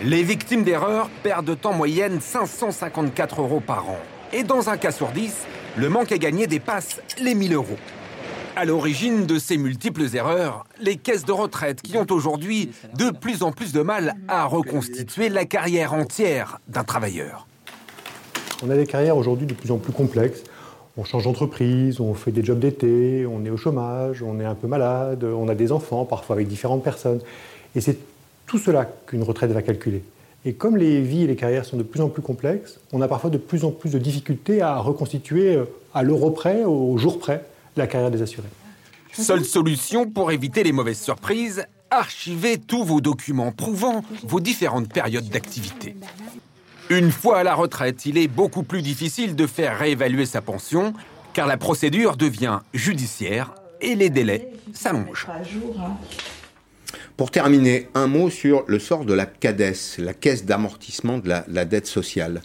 Les 0.02 0.22
victimes 0.22 0.62
d'erreurs 0.62 1.08
perdent 1.22 1.58
en 1.64 1.72
moyenne 1.72 2.20
554 2.20 3.40
euros 3.40 3.60
par 3.60 3.88
an. 3.88 3.98
Et 4.32 4.44
dans 4.44 4.68
un 4.68 4.76
cas 4.76 4.92
sur 4.92 5.08
10, 5.08 5.34
le 5.76 5.88
manque 5.88 6.12
à 6.12 6.18
gagner 6.18 6.46
dépasse 6.46 7.00
les 7.20 7.34
1000 7.34 7.54
euros. 7.54 7.76
À 8.56 8.64
l'origine 8.64 9.26
de 9.26 9.38
ces 9.38 9.56
multiples 9.56 10.04
erreurs, 10.14 10.64
les 10.80 10.96
caisses 10.96 11.24
de 11.24 11.32
retraite 11.32 11.82
qui 11.82 11.96
ont 11.96 12.06
aujourd'hui 12.10 12.70
de 12.96 13.10
plus 13.10 13.42
en 13.42 13.52
plus 13.52 13.72
de 13.72 13.82
mal 13.82 14.16
à 14.26 14.46
reconstituer 14.46 15.28
la 15.28 15.44
carrière 15.44 15.94
entière 15.94 16.58
d'un 16.66 16.82
travailleur. 16.82 17.46
On 18.64 18.70
a 18.70 18.76
des 18.76 18.86
carrières 18.86 19.16
aujourd'hui 19.16 19.46
de 19.46 19.54
plus 19.54 19.70
en 19.70 19.78
plus 19.78 19.92
complexes. 19.92 20.42
On 20.96 21.04
change 21.04 21.24
d'entreprise, 21.24 22.00
on 22.00 22.14
fait 22.14 22.32
des 22.32 22.44
jobs 22.44 22.58
d'été, 22.58 23.24
on 23.26 23.44
est 23.44 23.50
au 23.50 23.56
chômage, 23.56 24.24
on 24.24 24.40
est 24.40 24.44
un 24.44 24.56
peu 24.56 24.66
malade, 24.66 25.22
on 25.22 25.48
a 25.48 25.54
des 25.54 25.70
enfants, 25.70 26.04
parfois 26.04 26.34
avec 26.34 26.48
différentes 26.48 26.82
personnes. 26.82 27.20
Et 27.76 27.80
c'est 27.80 27.98
tout 28.46 28.58
cela 28.58 28.90
qu'une 29.06 29.22
retraite 29.22 29.52
va 29.52 29.62
calculer. 29.62 30.02
Et 30.48 30.54
comme 30.54 30.78
les 30.78 31.02
vies 31.02 31.24
et 31.24 31.26
les 31.26 31.36
carrières 31.36 31.66
sont 31.66 31.76
de 31.76 31.82
plus 31.82 32.00
en 32.00 32.08
plus 32.08 32.22
complexes, 32.22 32.80
on 32.94 33.02
a 33.02 33.06
parfois 33.06 33.28
de 33.28 33.36
plus 33.36 33.64
en 33.64 33.70
plus 33.70 33.90
de 33.90 33.98
difficultés 33.98 34.62
à 34.62 34.78
reconstituer 34.78 35.54
euh, 35.54 35.66
à 35.92 36.02
l'euro 36.02 36.30
près, 36.30 36.64
au 36.64 36.96
jour 36.96 37.18
près, 37.18 37.44
la 37.76 37.86
carrière 37.86 38.10
des 38.10 38.22
assurés. 38.22 38.48
Seule 39.12 39.44
solution 39.44 40.08
pour 40.08 40.32
éviter 40.32 40.62
les 40.62 40.72
mauvaises 40.72 41.02
surprises, 41.02 41.66
archivez 41.90 42.56
tous 42.56 42.82
vos 42.82 43.02
documents 43.02 43.52
prouvant 43.52 44.02
vos 44.22 44.40
différentes 44.40 44.90
périodes 44.90 45.28
d'activité. 45.28 45.96
Une 46.88 47.10
fois 47.10 47.40
à 47.40 47.42
la 47.42 47.54
retraite, 47.54 48.06
il 48.06 48.16
est 48.16 48.28
beaucoup 48.28 48.62
plus 48.62 48.80
difficile 48.80 49.36
de 49.36 49.46
faire 49.46 49.78
réévaluer 49.78 50.24
sa 50.24 50.40
pension, 50.40 50.94
car 51.34 51.46
la 51.46 51.58
procédure 51.58 52.16
devient 52.16 52.60
judiciaire 52.72 53.52
et 53.82 53.94
les 53.94 54.08
délais 54.08 54.48
s'allongent. 54.72 55.26
Pour 57.18 57.32
terminer, 57.32 57.88
un 57.94 58.06
mot 58.06 58.30
sur 58.30 58.62
le 58.68 58.78
sort 58.78 59.04
de 59.04 59.12
la 59.12 59.26
CADES, 59.26 59.98
la 59.98 60.14
caisse 60.14 60.44
d'amortissement 60.44 61.18
de 61.18 61.28
la, 61.28 61.64
dette 61.64 61.88
sociale. 61.88 62.42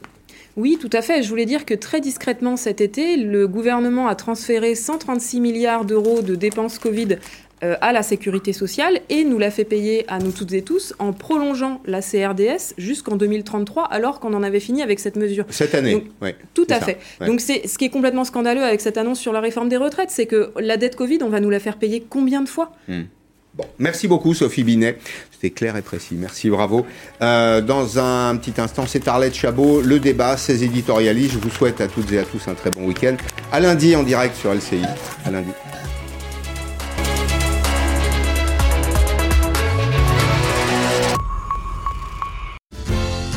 Oui, 0.58 0.80
tout 0.82 0.90
à 0.94 1.04
fait. 1.04 1.22
Je 1.22 1.30
voulais 1.30 1.46
dire 1.46 1.66
que 1.66 1.76
très 1.76 2.02
discrètement 2.02 2.58
cet 2.58 2.82
été, 2.82 3.16
le 3.16 3.48
gouvernement 3.48 4.08
a 4.08 4.16
transféré 4.16 4.74
136 4.74 5.42
milliards 5.42 5.86
d'euros 5.86 6.24
de 6.24 6.34
dépenses 6.34 6.80
Covid 6.80 7.20
euh, 7.64 7.76
à 7.82 7.94
la 7.94 8.02
sécurité 8.02 8.52
sociale 8.52 9.02
et 9.10 9.24
nous 9.24 9.38
l'a 9.38 9.52
fait 9.52 9.64
payer 9.64 10.06
à 10.08 10.18
nous 10.18 10.32
toutes 10.32 10.54
et 10.54 10.64
tous 10.64 10.96
en 10.98 11.14
prolongeant 11.14 11.80
la 11.86 12.02
CRDS 12.02 12.74
jusqu'en 12.80 13.16
2033 13.16 13.84
alors 13.84 14.20
qu'on 14.20 14.34
en 14.34 14.42
avait 14.42 14.60
fini 14.60 14.82
avec 14.82 15.00
cette 15.00 15.18
mesure. 15.18 15.46
Cette 15.50 15.76
année, 15.76 16.04
oui. 16.20 16.32
Tout 16.56 16.68
à 16.72 16.80
fait. 16.80 16.98
Donc 17.24 17.42
c'est 17.42 17.68
ce 17.68 17.78
qui 17.78 17.86
est 17.86 17.92
complètement 17.92 18.24
scandaleux 18.24 18.64
avec 18.64 18.82
cette 18.82 18.98
annonce 18.98 19.20
sur 19.20 19.34
la 19.34 19.40
réforme 19.40 19.70
des 19.70 19.78
retraites, 19.78 20.10
c'est 20.10 20.26
que 20.26 20.52
la 20.60 20.78
dette 20.78 20.96
Covid, 20.96 21.20
on 21.22 21.30
va 21.30 21.42
nous 21.42 21.52
la 21.52 21.60
faire 21.60 21.78
payer 21.78 22.04
combien 22.10 22.42
de 22.42 22.50
fois? 22.50 22.76
Hmm. 22.88 23.04
Bon, 23.56 23.66
merci 23.78 24.08
beaucoup 24.08 24.34
Sophie 24.34 24.64
Binet. 24.64 24.97
C'était 25.32 25.51
clair 25.51 25.78
et 25.78 25.84
précis. 25.84 26.16
Merci, 26.16 26.49
bravo. 26.49 26.86
Euh, 27.22 27.62
dans 27.62 27.99
un 27.99 28.36
petit 28.38 28.60
instant, 28.60 28.86
c'est 28.88 29.08
Arlette 29.08 29.36
Chabot, 29.36 29.82
le 29.82 29.99
débat, 29.99 30.38
ses 30.38 30.64
éditorialistes. 30.64 31.34
Je 31.34 31.39
vous 31.39 31.51
souhaite 31.51 31.80
à 31.80 31.88
toutes 31.88 32.12
et 32.12 32.18
à 32.18 32.24
tous 32.24 32.47
un 32.47 32.56
très 32.56 32.72
bon 32.72 32.86
week-end. 32.86 33.16
À 33.51 33.60
lundi 33.60 33.95
en 33.95 34.04
direct 34.04 34.36
sur 34.36 34.51
LCI. 34.54 34.82
À 35.26 35.30
lundi. 35.30 35.51